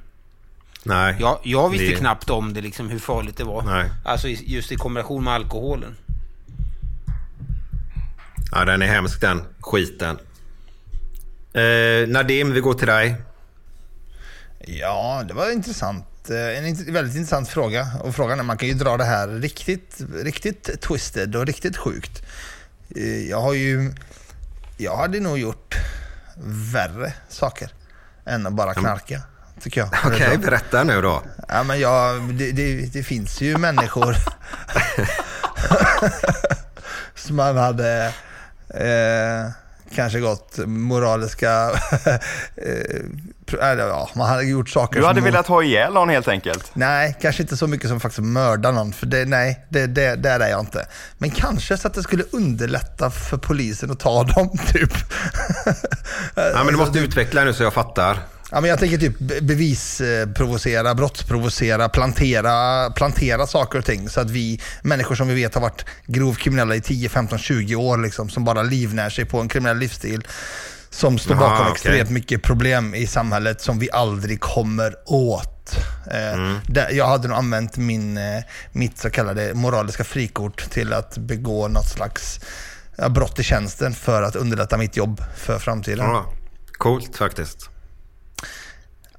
Nej. 0.84 1.16
Jag, 1.20 1.40
jag 1.44 1.70
visste 1.70 1.86
Det- 1.88 1.96
knappt 1.96 2.30
om 2.30 2.54
det 2.54 2.62
liksom, 2.62 2.90
hur 2.90 3.00
farligt 3.00 3.38
det 3.38 3.44
var. 3.44 3.62
Nej. 3.64 3.90
Alltså 4.06 4.28
just 4.28 4.72
i 4.72 4.76
kombination 4.76 5.24
med 5.24 5.34
alkoholen. 5.34 5.96
Ja, 8.52 8.66
den 8.66 8.82
är 8.82 8.88
hemsk 8.88 9.22
den 9.22 9.42
skiten. 9.60 10.18
Eh, 11.54 12.08
Nadim, 12.08 12.52
vi 12.54 12.60
går 12.60 12.74
till 12.74 12.88
dig. 12.88 13.16
Ja, 14.60 15.24
det 15.28 15.34
var 15.34 15.52
intressant. 15.52 16.30
Eh, 16.30 16.58
En 16.68 16.94
väldigt 16.94 17.16
intressant 17.16 17.50
fråga. 17.50 17.88
Och 18.04 18.16
frågan 18.16 18.40
är, 18.40 18.44
man 18.44 18.58
kan 18.58 18.68
ju 18.68 18.74
dra 18.74 18.98
det 18.98 19.04
här 19.04 19.28
riktigt, 19.28 19.98
riktigt 20.24 20.82
twisted 20.82 21.36
och 21.36 21.46
riktigt 21.46 21.78
sjukt. 21.78 22.22
Eh, 22.96 23.30
Jag 23.30 23.42
har 23.42 23.54
ju... 23.54 23.94
Jag 24.78 24.98
hade 24.98 25.20
nog 25.20 25.38
gjort 25.40 25.76
värre 26.74 27.14
saker 27.30 27.72
än 28.26 28.48
att 28.48 28.54
bara 28.54 28.74
knarka. 28.74 29.22
Tycker 29.62 29.82
jag. 29.82 29.90
Okej, 30.06 30.38
berätta 30.38 30.84
nu 30.84 31.02
då. 31.02 31.24
Ja, 31.48 31.64
men 31.64 31.80
jag, 31.80 32.22
det, 32.34 32.52
det, 32.52 32.94
det 32.94 33.04
finns 33.04 33.42
ju 33.42 33.58
människor 33.58 34.16
som 37.16 37.36
man 37.36 37.58
hade 37.58 38.14
eh, 38.70 39.50
kanske 39.96 40.20
gått 40.20 40.58
moraliska... 40.66 41.72
eh, 42.56 43.02
ja, 43.78 44.10
man 44.16 44.30
hade 44.30 44.44
gjort 44.44 44.70
saker 44.70 45.00
Du 45.00 45.06
hade 45.06 45.20
som... 45.20 45.26
velat 45.26 45.48
ha 45.48 45.64
ihjäl 45.64 45.94
någon 45.94 46.10
helt 46.10 46.28
enkelt? 46.28 46.72
Nej, 46.74 47.18
kanske 47.22 47.42
inte 47.42 47.58
så 47.58 47.68
mycket 47.68 47.90
som 47.90 48.00
faktiskt 48.00 48.24
mörda 48.24 48.72
någon, 48.72 48.94
för 48.94 49.06
det, 49.06 49.26
nej, 49.26 49.66
det, 49.70 49.88
det, 49.88 50.16
där 50.16 50.40
är 50.40 50.50
jag 50.50 50.60
inte. 50.60 50.88
Men 51.18 51.32
kanske 51.32 51.78
så 51.78 51.88
att 51.88 51.94
det 51.94 52.04
skulle 52.04 52.24
underlätta 52.32 53.12
för 53.12 53.38
polisen 53.38 53.92
att 53.92 54.00
ta 54.00 54.24
dem, 54.24 54.58
typ. 54.74 54.94
Ja, 56.36 56.64
men 56.64 56.68
du 56.68 56.78
måste 56.78 57.00
utveckla 57.00 57.44
nu 57.44 57.54
så 57.54 57.64
jag 57.64 57.74
fattar. 57.74 58.20
Ja, 58.52 58.62
men 58.62 58.70
jag 58.70 58.80
tänker 58.80 58.98
typ 58.98 59.20
be- 59.20 59.42
bevisprovocera, 59.42 60.96
brottsprovocera, 60.96 61.90
plantera, 61.90 62.90
plantera 62.90 63.48
saker 63.48 63.80
och 63.80 63.86
ting. 63.86 64.10
Så 64.10 64.22
att 64.22 64.30
vi, 64.30 64.62
människor 64.82 65.16
som 65.16 65.28
vi 65.28 65.34
vet 65.34 65.54
har 65.54 65.62
varit 65.62 65.86
grovt 66.06 66.38
kriminella 66.40 66.76
i 66.76 66.82
10, 66.82 67.10
15, 67.10 67.40
20 67.40 67.76
år, 67.76 67.98
liksom, 67.98 68.30
som 68.30 68.44
bara 68.46 68.64
livnär 68.64 69.10
sig 69.10 69.26
på 69.26 69.40
en 69.42 69.48
kriminell 69.50 69.78
livsstil. 69.78 70.28
Som 70.90 71.18
står 71.18 71.34
Aha, 71.36 71.42
bakom 71.50 71.62
okej. 71.62 71.72
extremt 71.72 72.10
mycket 72.10 72.42
problem 72.42 72.96
i 72.96 73.08
samhället 73.08 73.62
som 73.62 73.80
vi 73.80 73.92
aldrig 73.92 74.40
kommer 74.40 74.96
åt. 75.06 75.76
Eh, 76.12 76.58
där, 76.68 76.90
jag 76.92 77.08
hade 77.08 77.28
nog 77.28 77.38
använt 77.38 77.78
min, 77.78 78.18
eh, 78.18 78.44
mitt 78.72 78.98
så 78.98 79.10
kallade 79.10 79.54
moraliska 79.54 80.04
frikort 80.04 80.70
till 80.70 80.94
att 80.94 81.18
begå 81.18 81.68
något 81.68 81.90
slags 81.90 82.40
brott 83.10 83.40
i 83.40 83.44
tjänsten 83.44 83.94
för 83.94 84.24
att 84.24 84.36
underlätta 84.36 84.78
mitt 84.78 84.98
jobb 84.98 85.24
för 85.38 85.60
framtiden. 85.60 86.06
Ja, 86.06 86.34
coolt 86.78 87.18
faktiskt. 87.18 87.70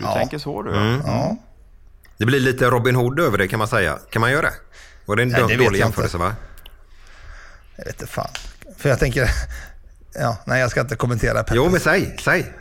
Du 0.00 0.06
Ja. 0.06 0.14
tänker 0.14 0.38
så 0.38 0.62
du? 0.62 0.70
Mm. 0.76 1.02
Ja. 1.06 1.36
Det 2.16 2.26
blir 2.26 2.40
lite 2.40 2.64
Robin 2.70 2.94
Hood 2.96 3.20
över 3.20 3.38
det 3.38 3.48
kan 3.48 3.58
man 3.58 3.68
säga. 3.68 3.98
Kan 4.10 4.20
man 4.20 4.30
göra 4.32 4.42
det? 4.42 4.52
Var 5.06 5.16
det 5.16 5.22
en 5.22 5.28
Nej, 5.28 5.42
det 5.48 5.56
dålig 5.56 5.78
jämförelse 5.78 6.18
va? 6.18 6.34
Jag 7.76 7.84
vet 7.84 8.00
inte 8.00 8.12
fan. 8.12 8.30
För 8.78 8.88
jag 8.88 8.98
tänker, 8.98 9.28
Ja, 10.14 10.36
nej, 10.44 10.60
jag 10.60 10.70
ska 10.70 10.80
inte 10.80 10.96
kommentera 10.96 11.38
Peppes. 11.38 11.56
Jo, 11.56 11.68
men 11.70 11.80
säg, 11.80 12.16
säg. 12.20 12.52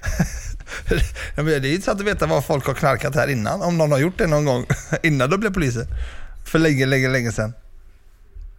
Det 1.35 1.41
är 1.55 1.59
ju 1.59 1.73
intressant 1.73 1.99
att 1.99 2.07
veta 2.07 2.25
vad 2.25 2.45
folk 2.45 2.65
har 2.67 2.73
knarkat 2.73 3.15
här 3.15 3.27
innan. 3.27 3.61
Om 3.61 3.77
någon 3.77 3.91
har 3.91 3.99
gjort 3.99 4.17
det 4.17 4.27
någon 4.27 4.45
gång 4.45 4.65
innan 5.03 5.29
de 5.29 5.37
blev 5.39 5.53
poliser. 5.53 5.85
För 6.45 6.59
länge, 6.59 6.85
länge, 6.85 7.09
länge 7.09 7.31
sedan. 7.31 7.53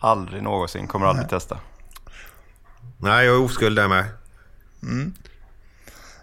Aldrig 0.00 0.42
någonsin, 0.42 0.86
kommer 0.86 1.06
aldrig 1.06 1.28
testa. 1.28 1.58
Nej, 2.98 3.26
jag 3.26 3.34
är 3.34 3.40
oskuld 3.40 3.76
där 3.76 3.88
med. 3.88 4.04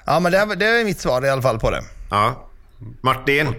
Ja, 0.05 0.19
men 0.19 0.31
det 0.31 0.37
är, 0.37 0.55
det 0.55 0.65
är 0.65 0.85
mitt 0.85 0.99
svar 0.99 1.25
i 1.25 1.29
alla 1.29 1.41
fall 1.41 1.59
på 1.59 1.71
det. 1.71 1.83
Ja. 2.09 2.46
Martin? 3.01 3.55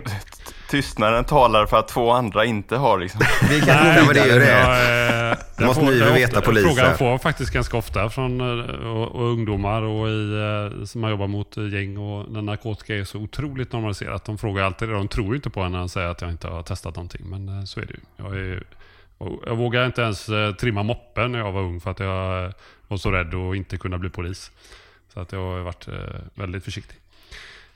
Tystnaden 0.71 1.25
talar 1.25 1.67
för 1.67 1.79
att 1.79 1.89
två 1.89 2.11
andra 2.11 2.45
inte 2.45 2.77
har 2.77 2.99
liksom. 2.99 3.21
Vi 3.51 3.61
kan 3.61 3.87
Ja, 3.87 4.05
men 4.07 4.15
det 4.15 4.21
är 4.21 4.39
det. 4.41 4.51
Jag, 4.51 5.31
eh, 5.31 5.39
Det 5.59 5.65
måste 5.67 5.85
ni 5.85 5.99
jag 5.99 6.13
veta, 6.13 6.41
poliser. 6.41 6.69
Frågan 6.69 6.99
får 6.99 7.07
jag 7.07 7.23
faktiskt 7.23 7.53
ganska 7.53 7.77
ofta 7.77 8.11
från 8.11 8.41
eh, 8.41 8.67
och, 8.87 9.15
och 9.15 9.23
ungdomar 9.23 9.83
och 9.83 10.09
i, 10.09 10.33
eh, 10.33 10.85
som 10.85 11.03
har 11.03 11.11
jobbat 11.11 11.31
mot 11.31 11.57
gäng 11.57 11.99
och 11.99 12.33
när 12.33 12.43
narkotika 12.43 12.97
är 12.97 13.05
så 13.05 13.19
otroligt 13.19 13.73
normaliserat. 13.73 14.25
De 14.25 14.39
frågar 14.39 14.65
alltid 14.65 14.89
det. 14.89 14.95
De 14.95 15.09
tror 15.09 15.29
ju 15.29 15.35
inte 15.37 15.51
på 15.51 15.61
en 15.61 15.73
när 15.73 15.79
han 15.79 15.89
säger 15.89 16.09
att 16.09 16.21
jag 16.21 16.31
inte 16.31 16.49
har 16.49 16.63
testat 16.63 16.97
någonting. 16.97 17.23
Men 17.25 17.67
så 17.67 17.81
är 17.81 17.87
det 17.87 17.95
ju. 17.95 18.01
Jag, 18.17 18.37
är, 18.37 18.63
jag 19.47 19.57
vågade 19.57 19.87
inte 19.87 20.03
ens 20.03 20.27
trimma 20.61 20.83
moppen 20.83 21.33
när 21.33 21.39
jag 21.39 21.53
var 21.53 21.61
ung 21.61 21.81
för 21.81 21.91
att 21.91 22.01
jag 22.01 22.53
var 22.89 22.97
så 22.97 23.11
rädd 23.11 23.35
att 23.35 23.57
inte 23.57 23.77
kunna 23.77 23.99
bli 23.99 24.11
polis. 24.11 24.51
Så 25.15 25.21
att 25.21 25.33
jag 25.33 25.39
har 25.39 25.61
varit 25.61 25.89
väldigt 26.35 26.65
försiktig. 26.65 26.97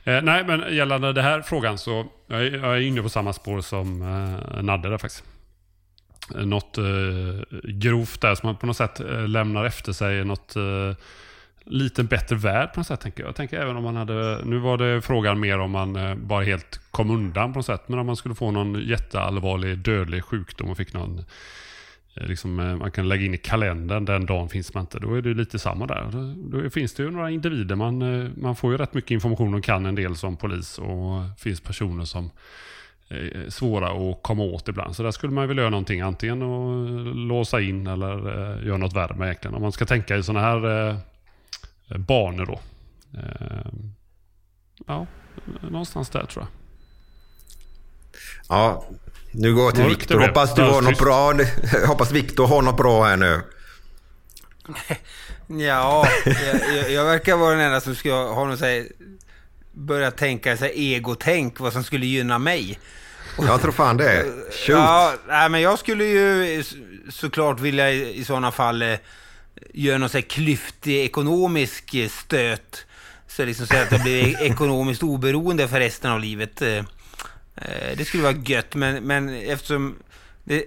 Eh, 0.05 0.23
nej, 0.23 0.45
men 0.45 0.77
gällande 0.77 1.13
den 1.13 1.25
här 1.25 1.43
frågan 1.43 1.79
så 1.79 2.07
jag 2.27 2.47
är 2.47 2.59
jag 2.59 2.77
är 2.77 2.81
inne 2.81 3.03
på 3.03 3.09
samma 3.09 3.33
spår 3.33 3.61
som 3.61 4.03
eh, 4.03 4.63
Nadde 4.63 4.89
där 4.89 4.99
faktiskt. 4.99 5.25
Eh, 6.35 6.47
något 6.47 6.79
eh, 6.79 6.85
grovt 7.65 8.21
där 8.21 8.35
som 8.35 8.47
man 8.47 8.57
på 8.57 8.67
något 8.67 8.77
sätt 8.77 9.01
eh, 9.01 9.29
lämnar 9.29 9.65
efter 9.65 9.93
sig. 9.93 10.25
Något 10.25 10.57
eh, 10.57 10.97
lite 11.65 12.03
bättre 12.03 12.37
värld 12.37 12.73
på 12.73 12.81
något 12.81 12.87
sätt 12.87 13.01
tänker 13.01 13.23
jag. 13.23 13.29
Jag 13.29 13.37
tänker 13.37 13.61
även 13.61 13.77
om 13.77 13.85
man 13.85 13.97
hade, 13.97 14.45
nu 14.45 14.59
var 14.59 14.79
det 14.79 15.03
frågan 15.03 15.41
mer 15.41 15.59
om 15.59 15.71
man 15.71 15.97
eh, 15.97 16.15
bara 16.15 16.45
helt 16.45 16.81
kom 16.91 17.11
undan 17.11 17.53
på 17.53 17.59
något 17.59 17.67
sätt. 17.67 17.89
Men 17.89 17.99
om 17.99 18.07
man 18.07 18.17
skulle 18.17 18.35
få 18.35 18.51
någon 18.51 18.83
jätteallvarlig 18.89 19.79
dödlig 19.79 20.25
sjukdom 20.25 20.71
och 20.71 20.77
fick 20.77 20.93
någon 20.93 21.19
eh, 21.19 21.25
Eh, 22.15 22.27
liksom, 22.27 22.61
eh, 22.61 22.77
man 22.77 22.91
kan 22.91 23.09
lägga 23.09 23.25
in 23.25 23.35
i 23.35 23.39
kalendern, 23.39 24.05
den 24.05 24.27
dagen 24.27 24.49
finns 24.49 24.75
man 24.75 24.81
inte. 24.81 24.99
Då 24.99 25.15
är 25.15 25.23
det 25.23 25.35
lite 25.35 25.59
samma 25.59 25.87
där. 25.87 26.35
Då, 26.37 26.71
finns 26.71 26.95
det 26.95 27.03
ju 27.03 27.11
några 27.11 27.31
individer. 27.31 27.75
Man, 27.75 28.03
eh, 28.03 28.31
man 28.37 28.57
får 28.57 28.73
ju 28.73 28.79
rätt 28.79 28.95
mycket 28.95 29.11
information 29.11 29.55
och 29.55 29.65
kan 29.65 29.87
en 29.87 29.95
del 29.95 30.17
som 30.17 30.37
polis. 30.37 30.79
Och 30.79 31.39
finns 31.39 31.61
personer 31.61 32.05
som 32.05 32.31
är 33.09 33.51
svåra 33.51 34.11
att 34.11 34.23
komma 34.23 34.43
åt 34.43 34.69
ibland. 34.69 34.97
Så 34.97 35.03
där 35.03 35.11
skulle 35.11 35.33
man 35.33 35.49
vilja 35.49 35.63
göra 35.63 35.71
någonting. 35.71 36.01
Antingen 36.01 36.43
att 36.43 37.17
låsa 37.17 37.61
in 37.61 37.87
eller 37.87 38.17
eh, 38.17 38.67
göra 38.67 38.77
något 38.77 38.97
värre 38.97 39.15
med 39.15 39.27
egentligen. 39.27 39.55
Om 39.55 39.63
man 39.63 39.73
ska 39.73 39.87
tänka 39.87 40.17
i 40.17 40.23
sådana 40.23 40.47
här 40.47 40.89
eh, 41.89 41.99
banor 41.99 42.47
då. 42.47 42.61
Eh, 43.19 43.73
ja, 44.87 45.07
någonstans 45.61 46.11
där 46.11 46.27
tror 46.27 46.45
jag. 46.45 46.49
Ja, 48.49 48.85
nu 49.33 49.55
går 49.55 49.65
jag 49.65 49.75
till 49.75 49.85
Viktor. 49.85 50.21
Hoppas 50.21 50.55
du 50.55 50.63
har 50.63 50.83
något 50.83 50.99
bra. 50.99 51.35
Hoppas 51.87 52.13
Viktor 52.13 52.47
har 52.47 52.63
något 52.63 52.77
bra 52.77 53.05
här 53.05 53.17
nu. 53.17 53.41
Ja, 55.47 56.09
jag, 56.25 56.77
jag, 56.77 56.91
jag 56.91 57.05
verkar 57.05 57.37
vara 57.37 57.51
den 57.51 57.61
enda 57.61 57.81
som 57.81 57.95
ska 57.95 58.13
ha 58.15 58.45
någon 58.45 58.59
så 58.59 58.65
här, 58.65 58.87
börja 59.73 60.11
tänka 60.11 60.57
så 60.57 60.65
här 60.65 60.73
egotänk, 60.79 61.61
vad 61.61 61.73
som 61.73 61.85
skulle 61.85 62.07
gynna 62.07 62.39
mig. 62.39 62.79
Jag 63.39 63.63
tror 63.63 63.73
fan 63.73 63.97
det. 63.97 64.25
Shoot. 64.51 64.69
Ja, 64.69 65.15
nej, 65.29 65.49
men 65.49 65.61
jag 65.61 65.79
skulle 65.79 66.05
ju 66.05 66.65
såklart 67.11 67.61
vilja 67.61 67.91
i, 67.91 68.19
i 68.19 68.25
sådana 68.25 68.53
fall 68.53 68.83
eh, 68.83 68.99
göra 69.73 69.99
någon 69.99 70.09
så 70.09 70.17
här 70.17 70.23
klyftig 70.23 71.05
ekonomisk 71.05 71.95
eh, 71.95 72.09
stöt. 72.09 72.87
Så 73.29 73.45
liksom 73.45 73.67
så 73.67 73.77
att 73.77 73.93
jag 73.93 74.03
blir 74.03 74.43
ekonomiskt 74.43 75.03
oberoende 75.03 75.69
för 75.69 75.81
resten 75.81 76.11
av 76.11 76.21
livet. 76.21 76.63
Eh, 76.63 76.85
det 77.97 78.05
skulle 78.05 78.23
vara 78.23 78.37
gött, 78.45 78.75
men, 78.75 79.05
men 79.05 79.29
eftersom 79.29 79.95
det, 80.45 80.65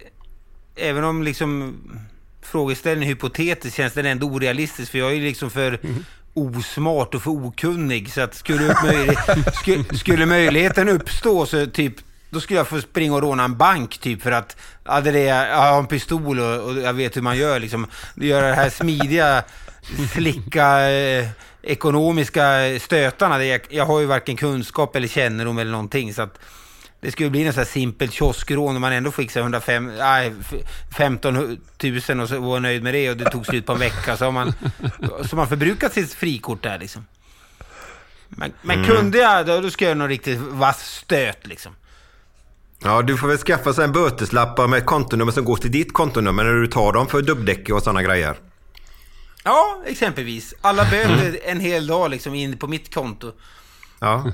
även 0.75 1.03
om 1.03 1.23
liksom 1.23 1.75
frågeställningen 2.41 3.11
är 3.11 3.15
hypotetisk 3.15 3.77
känns 3.77 3.93
den 3.93 4.05
ändå 4.05 4.27
orealistisk 4.27 4.91
för 4.91 4.97
jag 4.97 5.13
är 5.13 5.19
liksom 5.19 5.51
för 5.51 5.79
osmart 6.33 7.15
och 7.15 7.21
för 7.21 7.31
okunnig 7.31 8.11
så 8.11 8.21
att 8.21 8.35
skulle, 8.35 8.71
upp 8.71 8.83
möjlig, 8.83 9.17
skulle, 9.53 9.83
skulle 9.97 10.25
möjligheten 10.25 10.89
uppstå 10.89 11.45
så 11.45 11.65
typ 11.65 11.95
då 12.29 12.39
skulle 12.39 12.59
jag 12.59 12.67
få 12.67 12.81
springa 12.81 13.15
och 13.15 13.21
råna 13.21 13.43
en 13.43 13.57
bank 13.57 13.97
typ 13.97 14.21
för 14.21 14.31
att 14.31 14.57
ja, 14.83 15.01
det 15.01 15.19
är, 15.19 15.47
jag 15.47 15.57
har 15.57 15.79
en 15.79 15.87
pistol 15.87 16.39
och, 16.39 16.69
och 16.69 16.81
jag 16.81 16.93
vet 16.93 17.17
hur 17.17 17.21
man 17.21 17.37
gör 17.37 17.59
liksom. 17.59 17.87
Göra 18.15 18.47
det 18.47 18.53
här 18.53 18.69
smidiga, 18.69 19.43
slicka 20.13 20.89
eh, 20.89 21.27
ekonomiska 21.61 22.79
stötarna. 22.79 23.37
Det, 23.37 23.45
jag, 23.45 23.61
jag 23.69 23.85
har 23.85 23.99
ju 23.99 24.05
varken 24.05 24.35
kunskap 24.35 24.95
eller 24.95 25.07
kännedom 25.07 25.57
eller 25.57 25.71
någonting 25.71 26.13
så 26.13 26.21
att 26.21 26.39
det 27.05 27.11
skulle 27.11 27.29
bli 27.29 27.43
något 27.43 27.55
här 27.55 27.63
simpelt 27.65 28.13
kioskrån 28.13 28.75
och 28.75 28.81
man 28.81 28.93
ändå 28.93 29.11
fick 29.11 29.31
så 29.31 29.39
här 29.39 29.43
105, 29.43 29.91
nej, 29.97 30.33
f- 30.41 30.53
15 30.97 31.33
000 31.33 32.19
och 32.21 32.29
så 32.29 32.39
var 32.39 32.59
nöjd 32.59 32.83
med 32.83 32.93
det 32.93 33.09
och 33.09 33.17
det 33.17 33.29
tog 33.29 33.45
slut 33.45 33.65
på 33.65 33.73
en 33.73 33.79
vecka. 33.79 34.17
Så 34.17 34.25
har 34.25 34.31
man, 34.31 34.53
så 35.29 35.35
man 35.35 35.47
förbrukat 35.47 35.93
sitt 35.93 36.13
frikort 36.13 36.63
där 36.63 36.79
liksom. 36.79 37.05
Men, 38.29 38.53
men 38.61 38.79
Mm. 38.83 38.89
kunde 38.95 39.17
jag, 39.17 39.45
då, 39.45 39.61
då 39.61 39.69
ska 39.69 39.85
jag 39.85 39.89
göra 39.89 39.97
någon 39.97 40.07
riktigt 40.09 40.39
vass 40.39 40.85
stöt 40.91 41.47
liksom. 41.47 41.75
Ja, 42.83 43.01
du 43.01 43.17
får 43.17 43.27
väl 43.27 43.37
skaffa 43.37 43.73
sig 43.73 43.83
en 43.83 43.91
böteslapp 43.91 44.69
med 44.69 44.77
ett 44.79 44.85
kontonummer 44.85 45.31
som 45.31 45.45
går 45.45 45.55
till 45.57 45.71
ditt 45.71 45.93
kontonummer 45.93 46.43
när 46.43 46.53
du 46.53 46.67
tar 46.67 46.93
dem 46.93 47.07
för 47.07 47.21
dubbdäck 47.21 47.69
och 47.69 47.83
sådana 47.83 48.03
grejer. 48.03 48.35
Ja, 49.43 49.81
exempelvis. 49.85 50.53
Alla 50.61 50.83
böter 50.85 51.39
en 51.45 51.59
hel 51.59 51.87
dag 51.87 52.11
liksom 52.11 52.33
in 52.35 52.57
på 52.57 52.67
mitt 52.67 52.93
konto. 52.93 53.31
Ja. 53.99 54.31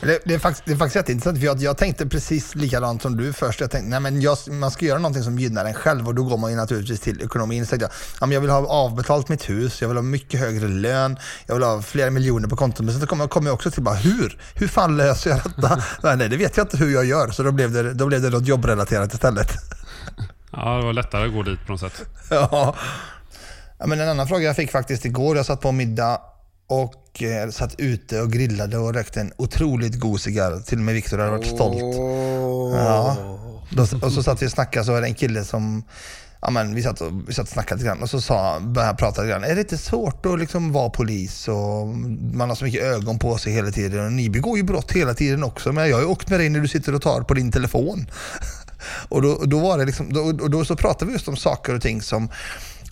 Det, 0.00 0.18
det, 0.24 0.34
är 0.34 0.38
faktiskt, 0.38 0.64
det 0.66 0.72
är 0.72 0.76
faktiskt 0.76 0.96
jätteintressant 0.96 1.38
för 1.38 1.46
jag, 1.46 1.60
jag 1.60 1.78
tänkte 1.78 2.06
precis 2.06 2.54
likadant 2.54 3.02
som 3.02 3.16
du 3.16 3.32
först. 3.32 3.60
Jag 3.60 3.70
tänkte 3.70 3.90
nej 3.90 4.00
men 4.00 4.20
jag, 4.20 4.38
man 4.50 4.70
ska 4.70 4.84
göra 4.84 4.98
någonting 4.98 5.22
som 5.22 5.38
gynnar 5.38 5.64
en 5.64 5.74
själv 5.74 6.08
och 6.08 6.14
då 6.14 6.22
går 6.22 6.36
man 6.36 6.50
ju 6.50 6.56
naturligtvis 6.56 7.00
till 7.00 7.22
ekonomin. 7.22 7.66
Så 7.66 7.74
jag, 7.74 7.82
ja, 7.82 7.88
men 8.20 8.30
jag 8.30 8.40
vill 8.40 8.50
ha 8.50 8.66
avbetalt 8.66 9.28
mitt 9.28 9.50
hus, 9.50 9.80
jag 9.80 9.88
vill 9.88 9.96
ha 9.96 10.02
mycket 10.02 10.40
högre 10.40 10.68
lön, 10.68 11.16
jag 11.46 11.54
vill 11.54 11.64
ha 11.64 11.82
flera 11.82 12.10
miljoner 12.10 12.48
på 12.48 12.56
kontot. 12.56 12.86
Men 12.86 12.94
sen 12.94 13.06
kommer 13.06 13.28
kom 13.28 13.46
jag 13.46 13.54
också 13.54 13.70
till 13.70 13.82
bara 13.82 13.94
hur? 13.94 14.38
Hur 14.54 14.68
fan 14.68 14.96
löser 14.96 15.30
jag 15.30 15.40
detta? 15.44 15.82
nej, 16.02 16.16
nej, 16.16 16.28
det 16.28 16.36
vet 16.36 16.56
jag 16.56 16.64
inte 16.64 16.76
hur 16.76 16.94
jag 16.94 17.04
gör. 17.04 17.28
Så 17.28 17.42
då 17.42 17.52
blev 17.52 17.72
det, 17.72 17.94
då 17.94 18.06
blev 18.06 18.22
det 18.22 18.30
något 18.30 18.46
jobbrelaterat 18.46 19.14
istället. 19.14 19.52
Ja, 20.52 20.76
det 20.76 20.84
var 20.84 20.92
lättare 20.92 21.26
att 21.26 21.32
gå 21.32 21.42
dit 21.42 21.66
på 21.66 21.72
något 21.72 21.80
sätt. 21.80 22.02
Ja. 22.30 22.74
ja. 23.78 23.86
Men 23.86 24.00
en 24.00 24.08
annan 24.08 24.28
fråga 24.28 24.44
jag 24.44 24.56
fick 24.56 24.70
faktiskt 24.70 25.04
igår. 25.04 25.36
Jag 25.36 25.46
satt 25.46 25.60
på 25.60 25.72
middag 25.72 26.20
och 26.68 27.01
eh, 27.20 27.50
satt 27.50 27.74
ute 27.78 28.20
och 28.20 28.32
grillade 28.32 28.78
och 28.78 28.94
rökte 28.94 29.20
en 29.20 29.32
otroligt 29.36 30.00
god 30.00 30.20
cigarr. 30.20 30.60
Till 30.60 30.78
och 30.78 30.84
med 30.84 30.94
Viktor 30.94 31.18
hade 31.18 31.30
varit 31.30 31.46
stolt. 31.46 31.96
Ja. 32.74 33.16
Då, 33.70 33.82
och 33.82 34.12
så 34.12 34.22
satt 34.22 34.42
vi 34.42 34.46
och 34.46 34.50
snackade 34.50 34.84
så 34.84 34.92
var 34.92 35.00
det 35.00 35.06
en 35.06 35.14
kille 35.14 35.44
som 35.44 35.84
Ja, 36.44 36.50
men 36.50 36.74
vi, 36.74 36.82
satt 36.82 37.00
och, 37.00 37.12
vi 37.28 37.34
satt 37.34 37.46
och 37.46 37.52
snackade 37.52 37.78
lite 37.78 37.86
grann 37.86 38.02
och 38.02 38.10
så 38.10 38.20
sa, 38.20 38.60
började 38.60 38.86
han 38.86 38.96
prata 38.96 39.22
lite 39.22 39.32
grann. 39.32 39.44
Är 39.44 39.54
det 39.54 39.60
inte 39.60 39.78
svårt 39.78 40.26
att 40.26 40.38
liksom 40.38 40.72
vara 40.72 40.90
polis 40.90 41.48
och 41.48 41.86
man 42.34 42.48
har 42.48 42.56
så 42.56 42.64
mycket 42.64 42.82
ögon 42.82 43.18
på 43.18 43.38
sig 43.38 43.52
hela 43.52 43.70
tiden 43.70 44.06
och 44.06 44.12
ni 44.12 44.30
begår 44.30 44.56
ju 44.56 44.62
brott 44.62 44.92
hela 44.92 45.14
tiden 45.14 45.44
också. 45.44 45.72
Men 45.72 45.88
jag 45.88 45.96
har 45.96 46.02
ju 46.02 46.08
åkt 46.08 46.30
med 46.30 46.40
dig 46.40 46.48
när 46.48 46.60
du 46.60 46.68
sitter 46.68 46.94
och 46.94 47.02
tar 47.02 47.20
på 47.20 47.34
din 47.34 47.52
telefon. 47.52 48.06
Och 49.08 49.22
då, 49.22 49.42
då 49.44 49.58
var 49.58 49.78
det 49.78 49.84
liksom, 49.84 50.12
då, 50.12 50.20
och 50.20 50.50
då 50.50 50.64
så 50.64 50.76
pratade 50.76 51.06
vi 51.06 51.12
just 51.12 51.28
om 51.28 51.36
saker 51.36 51.74
och 51.74 51.82
ting 51.82 52.02
som 52.02 52.22
om 52.22 52.28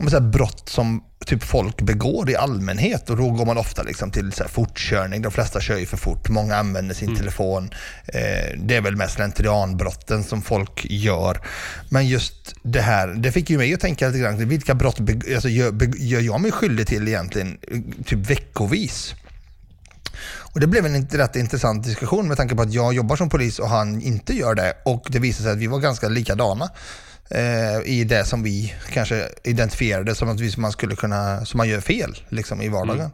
så 0.09 0.17
här 0.17 0.31
brott 0.31 0.69
som 0.69 1.03
typ 1.27 1.43
folk 1.43 1.83
begår 1.83 2.31
i 2.31 2.37
allmänhet 2.37 3.11
och 3.11 3.17
då 3.17 3.31
går 3.31 3.47
man 3.47 3.59
ofta 3.59 3.83
liksom 3.83 4.11
till 4.11 4.33
så 4.33 4.43
här 4.43 4.51
fortkörning. 4.51 5.23
De 5.23 5.33
flesta 5.33 5.61
kör 5.61 5.79
ju 5.79 5.87
för 5.87 5.97
fort, 5.97 6.29
många 6.29 6.57
använder 6.57 6.95
sin 6.95 7.17
telefon. 7.17 7.71
Eh, 8.07 8.59
det 8.59 8.77
är 8.77 8.81
väl 8.81 8.97
mest 8.97 9.15
slentrianbrotten 9.15 10.25
som 10.25 10.43
folk 10.43 10.87
gör. 10.91 11.41
Men 11.89 12.09
just 12.09 12.55
det 12.63 12.81
här, 12.81 13.09
det 13.09 13.33
fick 13.33 13.51
ju 13.51 13.59
mig 13.59 13.75
att 13.75 13.81
tänka 13.81 14.07
lite 14.07 14.19
grann, 14.19 14.49
vilka 14.49 14.75
brott 14.75 15.01
alltså, 15.35 15.49
gör, 15.49 15.97
gör 15.97 16.21
jag 16.21 16.41
mig 16.41 16.53
skyldig 16.53 16.87
till 16.87 17.09
egentligen, 17.09 17.59
typ 18.07 18.19
veckovis? 18.19 19.15
Och 20.53 20.61
det 20.61 20.67
blev 20.67 20.87
en 20.87 21.07
rätt 21.07 21.37
intressant 21.37 21.85
diskussion 21.85 22.29
med 22.29 22.37
tanke 22.37 22.55
på 22.55 22.63
att 22.63 22.73
jag 22.73 22.95
jobbar 22.95 23.17
som 23.17 23.29
polis 23.29 23.59
och 23.59 23.69
han 23.69 24.03
inte 24.03 24.35
gör 24.35 24.55
det. 24.55 24.75
Och 24.85 25.07
det 25.09 25.19
visade 25.19 25.43
sig 25.43 25.53
att 25.53 25.59
vi 25.59 25.67
var 25.67 25.79
ganska 25.79 26.09
likadana 26.09 26.71
i 27.85 28.05
det 28.05 28.25
som 28.25 28.43
vi 28.43 28.75
kanske 28.93 29.29
identifierade 29.45 30.15
som 30.15 30.29
att 30.29 30.57
man 30.57 30.73
skulle 30.73 30.97
kunna, 30.97 31.45
som 31.45 31.59
man 31.59 31.69
gör 31.69 31.81
fel 31.81 32.17
liksom, 32.29 32.63
i 32.63 32.69
vardagen. 32.69 33.11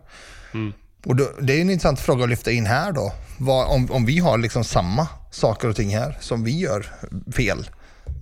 Och 1.07 1.17
då, 1.17 1.29
det 1.41 1.53
är 1.53 1.61
en 1.61 1.71
intressant 1.71 2.01
fråga 2.01 2.25
att 2.25 2.31
lyfta 2.31 2.51
in 2.51 2.67
här 2.67 2.93
då. 2.93 3.12
Vad, 3.39 3.69
om, 3.69 3.91
om 3.91 4.07
vi 4.07 4.19
har 4.19 4.39
liksom 4.39 4.64
samma 4.64 5.09
saker 5.31 5.69
och 5.69 5.77
ting 5.77 5.97
här 5.97 6.17
som 6.21 6.45
vi 6.45 6.59
gör 6.59 6.87
fel 7.33 7.67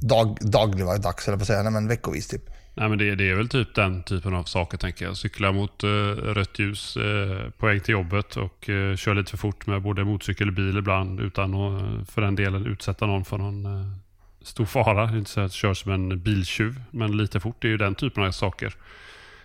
dag, 0.00 0.38
dagligdags, 0.40 1.28
eller 1.28 1.38
på 1.38 1.42
att 1.42 1.46
säga, 1.46 1.62
nej, 1.62 1.72
men 1.72 1.88
veckovis 1.88 2.28
typ. 2.28 2.42
Nej, 2.76 2.88
men 2.88 2.98
det, 2.98 3.14
det 3.14 3.30
är 3.30 3.34
väl 3.34 3.48
typ 3.48 3.74
den 3.74 4.02
typen 4.02 4.34
av 4.34 4.44
saker 4.44 4.78
tänker 4.78 5.04
jag. 5.04 5.16
Cykla 5.16 5.52
mot 5.52 5.84
eh, 5.84 5.88
rött 6.16 6.58
ljus 6.58 6.96
eh, 6.96 7.50
på 7.50 7.66
väg 7.66 7.84
till 7.84 7.92
jobbet 7.92 8.36
och 8.36 8.68
uh, 8.68 8.96
köra 8.96 9.14
lite 9.14 9.30
för 9.30 9.36
fort 9.36 9.66
med 9.66 9.82
både 9.82 10.04
motorcykel 10.04 10.48
och 10.48 10.54
bil 10.54 10.78
ibland 10.78 11.20
utan 11.20 11.54
att 11.54 11.82
eh, 11.82 12.04
för 12.04 12.22
den 12.22 12.36
delen 12.36 12.66
utsätta 12.66 13.06
någon 13.06 13.24
för 13.24 13.38
någon 13.38 13.66
eh, 13.66 13.96
stor 14.44 14.64
fara. 14.64 15.06
Det 15.06 15.12
är 15.12 15.18
inte 15.18 15.30
så 15.30 15.40
att 15.40 15.52
kör 15.52 15.74
som 15.74 15.92
en 15.92 16.20
biltjuv, 16.20 16.80
men 16.90 17.16
lite 17.16 17.40
fort. 17.40 17.56
Det 17.58 17.68
är 17.68 17.70
ju 17.70 17.76
den 17.76 17.94
typen 17.94 18.24
av 18.24 18.30
saker. 18.30 18.74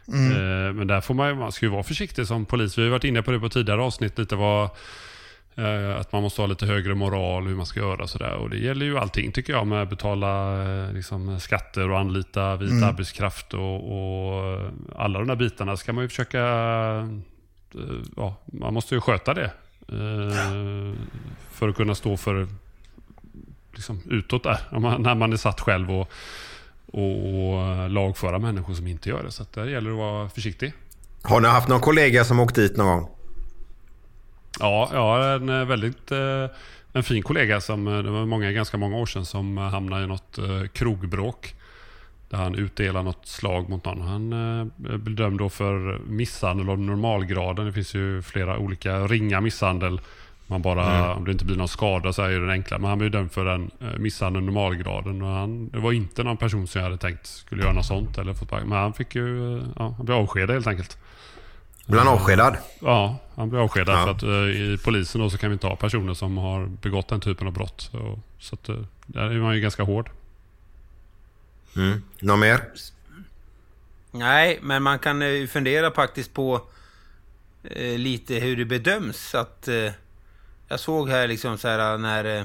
Eh, 0.08 0.74
Men 0.74 0.88
där 0.88 1.02
får 1.02 1.14
man, 1.14 1.38
man 1.38 1.52
ska 1.52 1.66
ju 1.66 1.72
vara 1.72 1.84
försiktig 1.84 2.28
som 2.28 2.46
polis. 2.46 2.78
Vi 2.78 2.84
har 2.84 2.90
varit 2.90 3.04
inne 3.04 3.22
på 3.22 3.32
det 3.32 3.40
på 3.40 3.50
tidigare 3.50 3.82
avsnitt, 3.82 4.18
lite 4.18 4.36
vad, 4.36 4.70
eh, 5.56 5.96
att 6.00 6.12
man 6.12 6.22
måste 6.24 6.42
ha 6.42 6.48
lite 6.48 6.66
högre 6.66 6.96
moral 6.96 7.48
hur 7.48 7.56
man 7.56 7.66
ska 7.66 7.80
göra 7.80 8.04
och 8.04 8.10
sådär. 8.10 8.34
Och 8.34 8.50
det 8.50 8.58
gäller 8.58 8.86
ju 8.86 8.98
allting 8.98 9.32
tycker 9.32 9.54
jag 9.54 9.68
med 9.68 9.82
att 9.82 9.90
betala 9.90 10.64
eh, 10.64 10.94
liksom, 10.94 11.40
skatter 11.40 11.90
och 11.92 12.00
anlita 12.00 12.56
vit 12.56 12.72
Mm. 12.72 12.84
arbetskraft 12.84 13.54
och, 13.54 13.76
och 13.76 14.70
alla 14.96 15.20
de 15.20 15.28
där 15.28 15.36
bitarna 15.36 15.78
ska 15.78 15.94
man 15.94 16.04
ju 16.04 16.08
försöka, 16.08 16.40
eh, 17.74 17.82
ja, 18.16 18.36
man 18.46 18.74
måste 18.74 18.96
ju 18.96 19.02
sköta 19.02 19.34
det. 19.34 19.52
eh, 19.88 20.94
För 21.52 21.70
att 21.70 21.76
kunna 21.76 21.96
stå 21.96 22.18
för 22.18 22.48
liksom, 23.80 24.02
utåt 24.10 24.44
där, 24.44 24.80
man, 24.80 25.02
när 25.02 25.16
man 25.16 25.34
är 25.34 25.38
satt 25.38 25.60
själv 25.60 25.92
och, 25.92 26.12
och 26.88 27.90
lagföra 27.90 28.40
människor 28.40 28.74
som 28.74 28.88
inte 28.88 29.10
gör 29.10 29.24
det. 29.24 29.32
Så 29.32 29.46
där 29.54 29.66
gäller 29.66 29.90
det 29.90 29.96
att 29.96 30.00
vara 30.00 30.30
försiktig. 30.30 30.74
Har 31.22 31.42
ni 31.42 31.48
haft 31.48 31.68
någon 31.68 31.82
kollega 31.82 32.24
som 32.24 32.40
åkt 32.40 32.56
dit 32.56 32.78
någon 32.78 32.88
gång? 32.88 33.10
Ja, 34.60 34.90
jag 34.94 35.00
har 35.00 35.20
en 35.20 35.50
eh, 35.50 35.66
väldigt 35.66 36.12
eh, 36.12 36.46
en 36.94 37.04
fin 37.04 37.24
kollega 37.24 37.62
som, 37.62 37.88
eh, 37.88 38.04
det 38.04 38.12
var 38.12 38.26
många, 38.26 38.52
ganska 38.52 38.78
många 38.78 38.98
år 38.98 39.06
sedan 39.06 39.26
som 39.26 39.58
hamnade 39.58 40.04
i 40.04 40.08
något 40.08 40.40
krogbråk. 40.74 41.56
Där 42.30 42.38
han 42.38 42.56
utdelade 42.56 43.06
något 43.06 43.28
slag 43.28 43.70
mot 43.70 43.86
någon. 43.86 44.02
Han 44.02 44.30
blev 44.78 45.16
dömd 45.16 45.40
då 45.40 45.50
för 45.50 46.00
misshandel 46.08 46.70
av 46.70 46.80
normalgraden. 46.80 47.66
Det 47.66 47.74
finns 47.74 47.96
ju 47.96 48.22
flera 48.22 48.58
olika 48.58 49.08
ringa 49.08 49.42
misshandel. 49.42 50.02
Man 50.50 50.62
bara, 50.62 50.96
Mm. 51.06 51.18
Om 51.18 51.26
det 51.26 51.32
inte 51.32 51.46
blir 51.46 51.56
någon 51.58 51.68
skada 51.68 52.14
så 52.14 52.22
är 52.22 52.30
det 52.30 52.40
den 52.40 52.50
enkla. 52.50 52.78
Men 52.78 52.90
han 52.90 52.98
blev 53.00 53.12
dömd 53.12 53.32
för 53.32 53.46
den 53.46 53.72
eh, 53.82 54.00
misshandeln 54.00 54.46
normalgraden. 54.46 55.22
Och 55.22 55.28
han, 55.30 55.70
det 55.70 55.80
var 55.80 55.92
inte 55.92 56.24
någon 56.24 56.38
person 56.38 56.68
som 56.68 56.80
jag 56.80 56.86
hade 56.86 56.98
tänkt 56.98 57.28
skulle 57.28 57.62
göra 57.64 57.74
något 57.74 57.86
sånt. 57.86 58.18
Eller 58.18 58.34
fått, 58.34 58.52
men 58.52 58.72
han 58.72 58.94
fick 58.94 59.16
ju, 59.16 59.58
eh, 59.58 59.64
ja, 59.76 59.94
han 59.98 60.06
blev 60.06 60.18
avskedad 60.18 60.50
helt 60.56 60.68
enkelt. 60.68 60.98
Blev 61.86 62.00
han 62.02 62.08
avskedad? 62.14 62.58
Ja, 62.82 63.18
han 63.36 63.50
blev 63.50 63.62
avskedad 63.62 63.96
Ja. 63.96 64.04
för 64.04 64.12
att 64.12 64.24
eh, 64.24 64.30
i 64.30 64.78
polisen 64.84 65.22
då 65.22 65.30
så 65.30 65.38
kan 65.38 65.50
vi 65.50 65.54
inte 65.54 65.68
ha 65.68 65.76
personer 65.76 66.14
som 66.14 66.38
har 66.38 66.66
begått 66.66 67.08
den 67.08 67.20
typen 67.20 67.48
av 67.48 67.54
brott. 67.54 67.82
Så, 67.92 68.20
så 68.40 68.56
att, 68.56 68.70
där 69.06 69.22
är 69.24 69.40
man 69.40 69.56
ju 69.56 69.62
ganska 69.62 69.84
hård. 69.84 70.10
Mm. 71.76 72.04
Något 72.22 72.40
mer? 72.40 72.60
Nej, 74.12 74.60
men 74.62 74.84
man 74.84 75.00
kan 75.00 75.22
eh, 75.22 75.48
fundera 75.48 75.92
faktiskt 75.92 76.34
på 76.34 76.62
eh, 77.64 77.98
lite 77.98 78.34
hur 78.36 78.58
det 78.58 78.66
bedöms. 78.66 79.36
Att, 79.36 79.68
eh, 79.68 79.92
jag 80.70 80.80
såg 80.80 81.10
här 81.10 81.28
liksom 81.28 81.58
så 81.58 81.68
här 81.68 81.98
när... 81.98 82.26
Eh, 82.26 82.44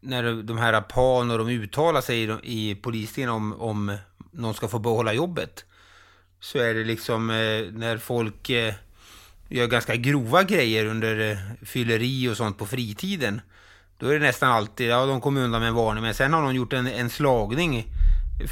när 0.00 0.42
de 0.42 0.58
här 0.58 0.80
PAN 0.80 1.30
och 1.30 1.38
de 1.38 1.48
uttalar 1.48 2.00
sig 2.00 2.22
i, 2.22 2.26
de- 2.26 2.40
i 2.44 2.74
polistidningen 2.74 3.30
om, 3.34 3.60
om 3.60 3.96
någon 4.32 4.54
ska 4.54 4.68
få 4.68 4.78
behålla 4.78 5.12
jobbet. 5.12 5.64
Så 6.40 6.58
är 6.58 6.74
det 6.74 6.84
liksom 6.84 7.30
eh, 7.30 7.72
när 7.72 7.98
folk 7.98 8.50
eh, 8.50 8.74
gör 9.48 9.66
ganska 9.66 9.96
grova 9.96 10.42
grejer 10.42 10.84
under 10.86 11.30
eh, 11.30 11.38
fylleri 11.66 12.28
och 12.28 12.36
sånt 12.36 12.58
på 12.58 12.66
fritiden. 12.66 13.40
Då 13.98 14.08
är 14.08 14.12
det 14.12 14.26
nästan 14.26 14.50
alltid, 14.50 14.88
ja 14.88 15.06
de 15.06 15.20
kommer 15.20 15.40
undan 15.40 15.60
med 15.60 15.68
en 15.68 15.74
varning, 15.74 16.02
men 16.02 16.14
sen 16.14 16.32
har 16.32 16.40
någon 16.42 16.54
gjort 16.54 16.72
en, 16.72 16.86
en 16.86 17.10
slagning 17.10 17.84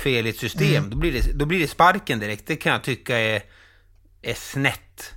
fel 0.02 0.26
i 0.26 0.30
ett 0.30 0.38
system, 0.38 0.76
Mm. 0.76 0.90
då, 0.90 0.96
blir 0.96 1.12
det, 1.12 1.32
då 1.32 1.44
blir 1.46 1.60
det 1.60 1.68
sparken 1.68 2.18
direkt. 2.18 2.46
Det 2.46 2.56
kan 2.56 2.72
jag 2.72 2.82
tycka 2.84 3.18
är, 3.18 3.42
är 4.22 4.34
snett. 4.34 5.12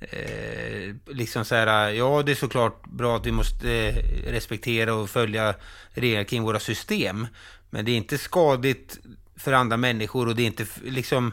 Eh, 0.00 0.94
liksom 1.06 1.44
så 1.44 1.54
här, 1.54 1.90
ja 1.90 2.22
det 2.22 2.32
är 2.32 2.36
såklart 2.36 2.86
bra 2.86 3.16
att 3.16 3.26
vi 3.26 3.32
måste 3.32 3.70
eh, 3.72 4.32
respektera 4.32 4.94
och 4.94 5.10
följa 5.10 5.54
regler 5.90 6.24
kring 6.24 6.42
våra 6.42 6.60
system. 6.60 7.26
Men 7.70 7.84
det 7.84 7.90
är 7.90 7.96
inte 7.96 8.18
skadligt 8.18 8.98
för 9.36 9.52
andra 9.52 9.76
människor 9.76 10.28
och 10.28 10.36
det 10.36 10.42
är 10.42 10.46
inte 10.46 10.66
liksom 10.84 11.32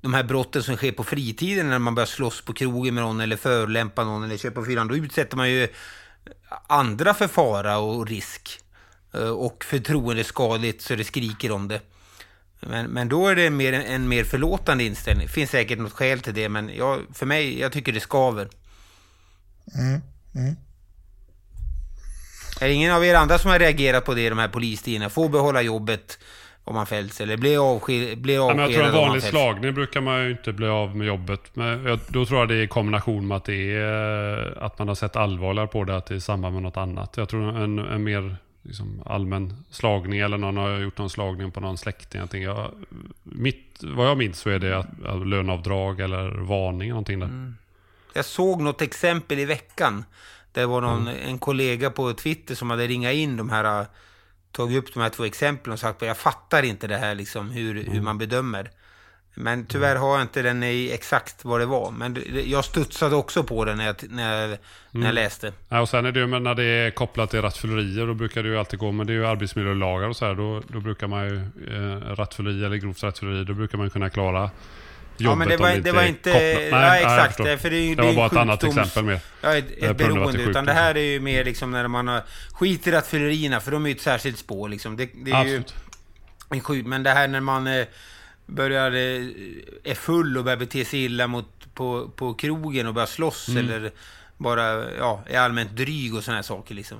de 0.00 0.14
här 0.14 0.22
brotten 0.24 0.62
som 0.62 0.76
sker 0.76 0.92
på 0.92 1.04
fritiden 1.04 1.70
när 1.70 1.78
man 1.78 1.94
börjar 1.94 2.06
slåss 2.06 2.40
på 2.44 2.52
krogen 2.52 2.94
med 2.94 3.04
någon 3.04 3.20
eller 3.20 3.36
förolämpa 3.36 4.04
någon 4.04 4.24
eller 4.24 4.36
köpa 4.36 4.64
fyllan. 4.64 4.88
Då 4.88 4.96
utsätter 4.96 5.36
man 5.36 5.50
ju 5.50 5.68
andra 6.66 7.14
för 7.14 7.28
fara 7.28 7.78
och 7.78 8.06
risk. 8.08 8.60
Eh, 9.14 9.30
Och 9.30 9.64
förtroendeskadligt 9.64 10.82
så 10.82 10.94
det 10.94 11.04
skriker 11.04 11.50
om 11.52 11.68
det. 11.68 11.80
Men, 12.60 12.86
men 12.86 13.08
då 13.08 13.28
är 13.28 13.36
det 13.36 13.50
mer 13.50 13.72
en, 13.72 14.08
mer 14.08 14.24
förlåtande 14.24 14.84
inställning. 14.84 15.26
Det 15.26 15.32
finns 15.32 15.50
säkert 15.50 15.78
något 15.78 15.92
skäl 15.92 16.20
till 16.20 16.34
det, 16.34 16.48
men 16.48 16.70
jag, 16.76 17.00
för 17.14 17.26
mig, 17.26 17.60
jag 17.60 17.72
tycker 17.72 17.92
det 17.92 18.00
skaver. 18.00 18.48
Mm. 19.74 20.00
Mm. 20.34 20.56
Är 22.60 22.68
det 22.68 22.72
ingen 22.72 22.92
av 22.92 23.04
er 23.04 23.14
andra 23.14 23.38
som 23.38 23.50
har 23.50 23.58
reagerat 23.58 24.04
på 24.04 24.14
det 24.14 24.26
i 24.26 24.28
de 24.28 24.38
här 24.38 24.48
polistiderna? 24.48 25.10
Får 25.10 25.28
behålla 25.28 25.62
jobbet 25.62 26.18
om 26.64 26.74
man 26.74 26.86
fälls 26.86 27.20
eller 27.20 27.36
blir 27.36 27.74
avsked, 27.74 28.18
blir 28.18 28.34
Ja, 28.34 28.48
men 28.48 28.58
jag 28.58 28.72
tror 28.72 28.82
avskedad 28.82 29.02
en 29.02 29.08
vanlig 29.08 29.22
slagning 29.22 29.74
brukar 29.74 30.00
man 30.00 30.24
ju 30.24 30.30
inte 30.30 30.52
bli 30.52 30.66
av 30.66 30.96
med 30.96 31.06
jobbet. 31.06 31.40
Men 31.54 31.84
jag, 31.84 31.98
då 32.08 32.26
tror 32.26 32.40
jag 32.40 32.48
det 32.48 32.54
är 32.54 32.62
i 32.62 32.68
kombination 32.68 33.28
med 33.28 33.36
att, 33.36 33.44
det 33.44 33.74
är, 33.74 34.56
eh, 34.56 34.64
att 34.64 34.78
man 34.78 34.88
har 34.88 34.94
sett 34.94 35.16
allvarligare 35.16 35.68
på 35.68 35.84
det, 35.84 35.96
att 35.96 36.06
det 36.06 36.14
är 36.14 36.16
i 36.16 36.20
samband 36.20 36.54
med 36.54 36.62
något 36.62 36.76
annat. 36.76 37.16
Jag 37.16 37.28
tror 37.28 37.58
en, 37.58 37.78
en 37.78 38.04
mer 38.04 38.36
liksom, 38.68 39.02
allmän 39.06 39.64
slagning 39.70 40.20
eller 40.20 40.38
någon 40.38 40.56
har 40.56 40.78
gjort 40.78 40.98
någon 40.98 41.10
slagning 41.10 41.50
på 41.50 41.60
någon 41.60 41.78
släkting. 41.78 42.20
Jag 42.20 42.30
tänker, 42.30 42.48
jag, 42.48 42.70
mitt, 43.22 43.78
vad 43.82 44.06
jag 44.08 44.18
minns 44.18 44.38
så 44.38 44.50
är 44.50 44.58
det 44.58 44.78
att, 44.78 45.04
att 45.06 45.26
löneavdrag 45.26 46.00
eller 46.00 46.30
varning 46.30 46.88
någonting 46.88 47.18
där. 47.20 47.52
Jag 48.14 48.24
såg 48.24 48.60
något 48.60 48.82
exempel 48.82 49.38
i 49.38 49.44
veckan. 49.44 50.04
Det 50.52 50.66
var 50.66 50.80
någon, 50.80 51.08
Mm. 51.08 51.28
en 51.28 51.38
kollega 51.38 51.90
på 51.90 52.12
Twitter 52.14 52.54
som 52.54 52.70
hade 52.70 52.86
ringat 52.86 53.12
in 53.14 53.36
de 53.36 53.50
här, 53.50 53.86
tagit 54.52 54.78
upp 54.78 54.94
de 54.94 55.00
här 55.00 55.10
två 55.10 55.24
exemplen 55.24 55.72
och 55.72 55.78
sagt 55.78 56.02
att 56.02 56.08
jag 56.08 56.16
fattar 56.16 56.62
inte 56.62 56.86
det 56.86 56.96
här 56.98 57.14
liksom, 57.14 57.50
hur, 57.50 57.76
Mm. 57.80 57.92
hur 57.92 58.00
man 58.00 58.18
bedömer. 58.18 58.70
Men 59.40 59.66
tyvärr 59.66 59.96
har 59.96 60.12
jag 60.12 60.22
inte 60.22 60.42
den 60.42 60.62
i 60.62 60.90
exakt 60.94 61.44
vad 61.44 61.60
det 61.60 61.66
var. 61.66 61.90
Men 61.90 62.14
det- 62.14 62.20
det- 62.20 62.42
jag 62.42 62.64
studsade 62.64 63.16
också 63.16 63.42
på 63.44 63.64
den 63.64 63.76
när 63.78 63.86
jag, 63.86 63.96
när 64.10 64.40
jag, 64.40 64.48
när 64.50 64.58
jag 64.90 65.02
Mm. 65.02 65.14
läste. 65.14 65.52
Ja, 65.68 65.80
och 65.80 65.88
sen 65.88 66.06
är 66.06 66.12
det 66.12 66.20
ju 66.20 66.26
men 66.26 66.42
när 66.42 66.54
det 66.54 66.64
är 66.64 66.90
kopplat 66.90 67.30
till 67.30 67.42
rattfyllerier, 67.42 68.06
då 68.06 68.14
brukar 68.14 68.42
det 68.42 68.48
ju 68.48 68.58
alltid 68.58 68.78
gå, 68.78 68.92
men 68.92 69.06
det 69.06 69.12
är 69.12 69.14
ju 69.14 69.26
arbetsmiljölagar 69.26 70.08
och 70.08 70.16
så 70.16 70.26
här, 70.26 70.34
då, 70.34 70.62
då 70.68 70.80
brukar 70.80 71.06
man 71.06 71.24
ju, 71.28 71.36
eh, 71.36 72.14
rattfylleri 72.14 72.64
eller 72.64 72.76
grovt 72.76 73.02
rattfylleri, 73.02 73.44
då 73.44 73.54
brukar 73.54 73.78
man 73.78 73.90
kunna 73.90 74.10
klara 74.10 74.40
jobbet 74.40 74.50
Ja, 75.18 75.34
men 75.34 75.48
det 75.48 75.56
var, 75.56 75.72
om 75.76 75.82
det 75.82 75.92
var 75.92 76.02
inte... 76.02 76.30
kopplat. 76.32 76.82
ja, 76.82 76.96
exakt. 76.96 77.36
förstår. 77.36 77.56
för 77.56 77.70
det, 77.70 77.76
är, 77.76 77.80
ju- 77.80 77.94
det 77.94 78.02
är 78.02 78.06
var 78.06 78.14
bara 78.14 78.26
ett 78.26 78.36
annat 78.36 78.64
exempel 78.64 79.04
mer. 79.04 79.20
Ja, 79.42 79.56
ett, 79.56 79.70
ett 79.70 79.80
det 79.80 79.94
beroende. 79.94 80.42
Utan 80.42 80.64
det 80.64 80.72
här 80.72 80.94
är 80.96 81.02
ju 81.02 81.20
mer 81.20 81.44
liksom 81.44 81.70
när 81.70 81.88
man 81.88 82.08
har 82.08 82.22
skit 82.52 82.86
i 82.86 82.90
rattfyllerierna, 82.90 83.60
för 83.60 83.70
de 83.70 83.84
är 83.84 83.88
ju 83.90 83.94
ett 83.94 84.00
särskilt 84.00 84.38
spår 84.38 84.68
liksom. 84.68 84.96
Det, 84.96 85.08
det 85.24 85.30
är 85.30 85.34
Absolut. 85.40 85.74
ju 86.50 86.56
en 86.56 86.60
sjuk, 86.60 86.86
men 86.86 87.02
det 87.02 87.10
här 87.10 87.28
när 87.28 87.40
man 87.40 87.66
eh, 87.66 87.86
börjar, 88.48 88.90
eh, 88.92 89.26
är 89.84 89.94
full 89.94 90.38
och 90.38 90.44
börjar 90.44 90.56
bete 90.56 90.84
sig 90.84 91.04
illa 91.04 91.26
mot, 91.26 91.74
på, 91.74 92.08
på 92.16 92.34
krogen 92.34 92.86
och 92.86 92.94
börjar 92.94 93.06
slåss 93.06 93.48
Mm. 93.48 93.64
eller 93.70 93.90
bara, 94.36 94.94
ja, 94.94 95.22
är 95.26 95.38
allmänt 95.40 95.76
dryg 95.76 96.14
och 96.14 96.24
sådana 96.24 96.36
här 96.38 96.42
saker 96.42 96.74
liksom. 96.74 96.98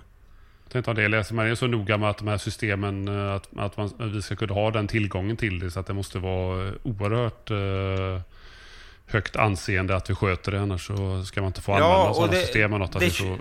Jag 0.64 0.72
tänkte 0.72 1.02
det 1.02 1.08
läser 1.08 1.34
man 1.34 1.46
är 1.46 1.54
så 1.54 1.66
noga 1.66 1.96
med 1.98 2.10
att 2.10 2.18
de 2.18 2.28
här 2.28 2.38
systemen, 2.38 3.08
eh, 3.08 3.34
att, 3.34 3.48
att, 3.58 3.76
man, 3.76 3.86
att 3.86 4.10
vi 4.12 4.22
ska 4.22 4.36
kunna 4.36 4.54
ha 4.54 4.70
den 4.70 4.86
tillgången 4.88 5.36
till 5.36 5.58
det, 5.58 5.70
så 5.70 5.80
att 5.80 5.86
det 5.86 5.94
måste 5.94 6.18
vara 6.18 6.66
eh, 6.68 6.72
oerhört 6.82 7.50
eh, 7.50 8.22
högt 9.06 9.36
anseende 9.36 9.96
att 9.96 10.10
vi 10.10 10.14
sköter 10.14 10.52
det, 10.52 10.60
annars 10.60 10.86
så 10.86 11.24
ska 11.24 11.40
man 11.40 11.46
inte 11.48 11.60
få 11.62 11.72
Ja, 11.72 11.76
använda 11.76 12.08
och 12.08 12.16
sådana 12.16 12.32
det- 12.32 12.40
system 12.40 12.72
och 12.72 12.78
något, 12.78 12.94
att 12.94 13.00
det, 13.00 13.06
det- 13.06 13.06
är 13.06 13.10
så 13.10 13.38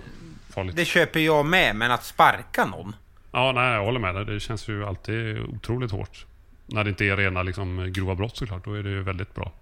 farligt. 0.54 0.76
Det 0.76 0.84
köper 0.84 1.20
jag 1.20 1.46
med, 1.46 1.76
men 1.76 1.90
att 1.90 2.04
sparka 2.04 2.64
någon? 2.64 2.96
Ja, 3.32 3.52
nej, 3.52 3.72
jag 3.74 3.84
håller 3.84 4.00
med 4.00 4.14
dig. 4.14 4.24
Det 4.24 4.40
känns 4.40 4.68
ju 4.68 4.84
alltid 4.84 5.38
otroligt 5.40 5.90
hårt. 5.90 6.26
När 6.68 6.84
det 6.84 6.90
inte 6.90 7.04
är 7.04 7.16
rena 7.16 7.42
liksom, 7.42 7.92
grova 7.92 8.14
brott 8.14 8.36
såklart, 8.36 8.64
då 8.64 8.74
är 8.74 8.82
det 8.82 8.90
ju 8.90 9.02
väldigt 9.02 9.34
bra. 9.34 9.52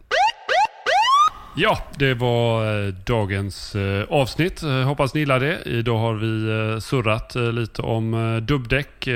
Ja, 1.59 1.79
det 1.99 2.15
var 2.15 2.87
eh, 2.87 2.93
dagens 2.93 3.75
eh, 3.75 4.05
avsnitt. 4.09 4.63
Eh, 4.63 4.83
hoppas 4.83 5.15
ni 5.15 5.21
gillar 5.21 5.41
det. 5.41 5.63
Idag 5.65 5.99
har 5.99 6.15
vi 6.15 6.81
surrat 6.81 7.35
lite 7.35 7.83
om 7.83 8.41
dubbdäck, 8.43 9.09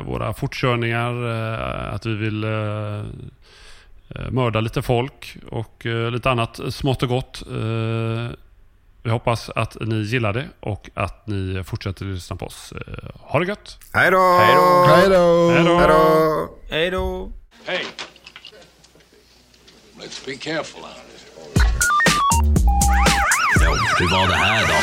våra 0.00 0.32
fortkörningar, 0.32 1.24
att 1.94 2.06
vi 2.06 2.14
vill 2.14 2.44
mörda 4.30 4.60
lite 4.60 4.82
folk 4.82 5.36
och 5.50 5.86
lite 6.12 6.30
annat 6.30 6.60
smått 6.68 7.02
och 7.02 7.08
gott. 7.08 7.42
Vi 9.06 9.12
hoppas 9.12 9.50
att 9.50 9.76
ni 9.80 9.96
gillar 9.96 10.32
det 10.32 10.48
och 10.60 10.90
att 10.94 11.26
ni 11.26 11.64
fortsätter 11.64 12.04
lyssna 12.04 12.36
på 12.36 12.46
oss. 12.46 12.72
Eh, 12.72 13.10
ha 13.14 13.38
det 13.38 13.46
gött! 13.46 13.78
Hej 13.92 14.10
då! 14.10 14.38
Hej 14.88 15.08
då! 15.08 16.48
Hej 16.70 16.90
då! 16.90 17.32
Hej 17.64 17.86
let's 20.06 20.26
be 20.26 20.36
careful 20.36 20.80
out 20.82 20.94
there. 20.94 21.16
Ja, 23.60 23.74
hur 23.98 24.10
var 24.10 24.28
det 24.28 24.34
här 24.34 24.66
då? 24.66 24.74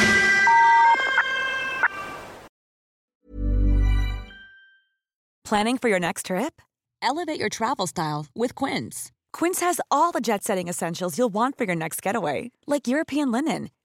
Planning 5.49 5.77
for 5.77 5.89
your 5.89 5.99
next 5.99 6.25
trip? 6.25 6.61
Elevate 7.01 7.39
your 7.39 7.49
travel 7.49 7.87
style 7.87 8.25
with 8.35 8.55
Quince. 8.55 9.11
Quince 9.39 9.59
has 9.59 9.81
all 9.91 10.11
the 10.11 10.21
jet 10.21 10.43
setting 10.43 10.69
essentials 10.69 11.17
you'll 11.17 11.33
want 11.33 11.57
for 11.57 11.65
your 11.65 11.75
next 11.75 12.05
getaway, 12.05 12.51
like 12.67 12.87
European 12.87 13.31
linen, 13.31 13.69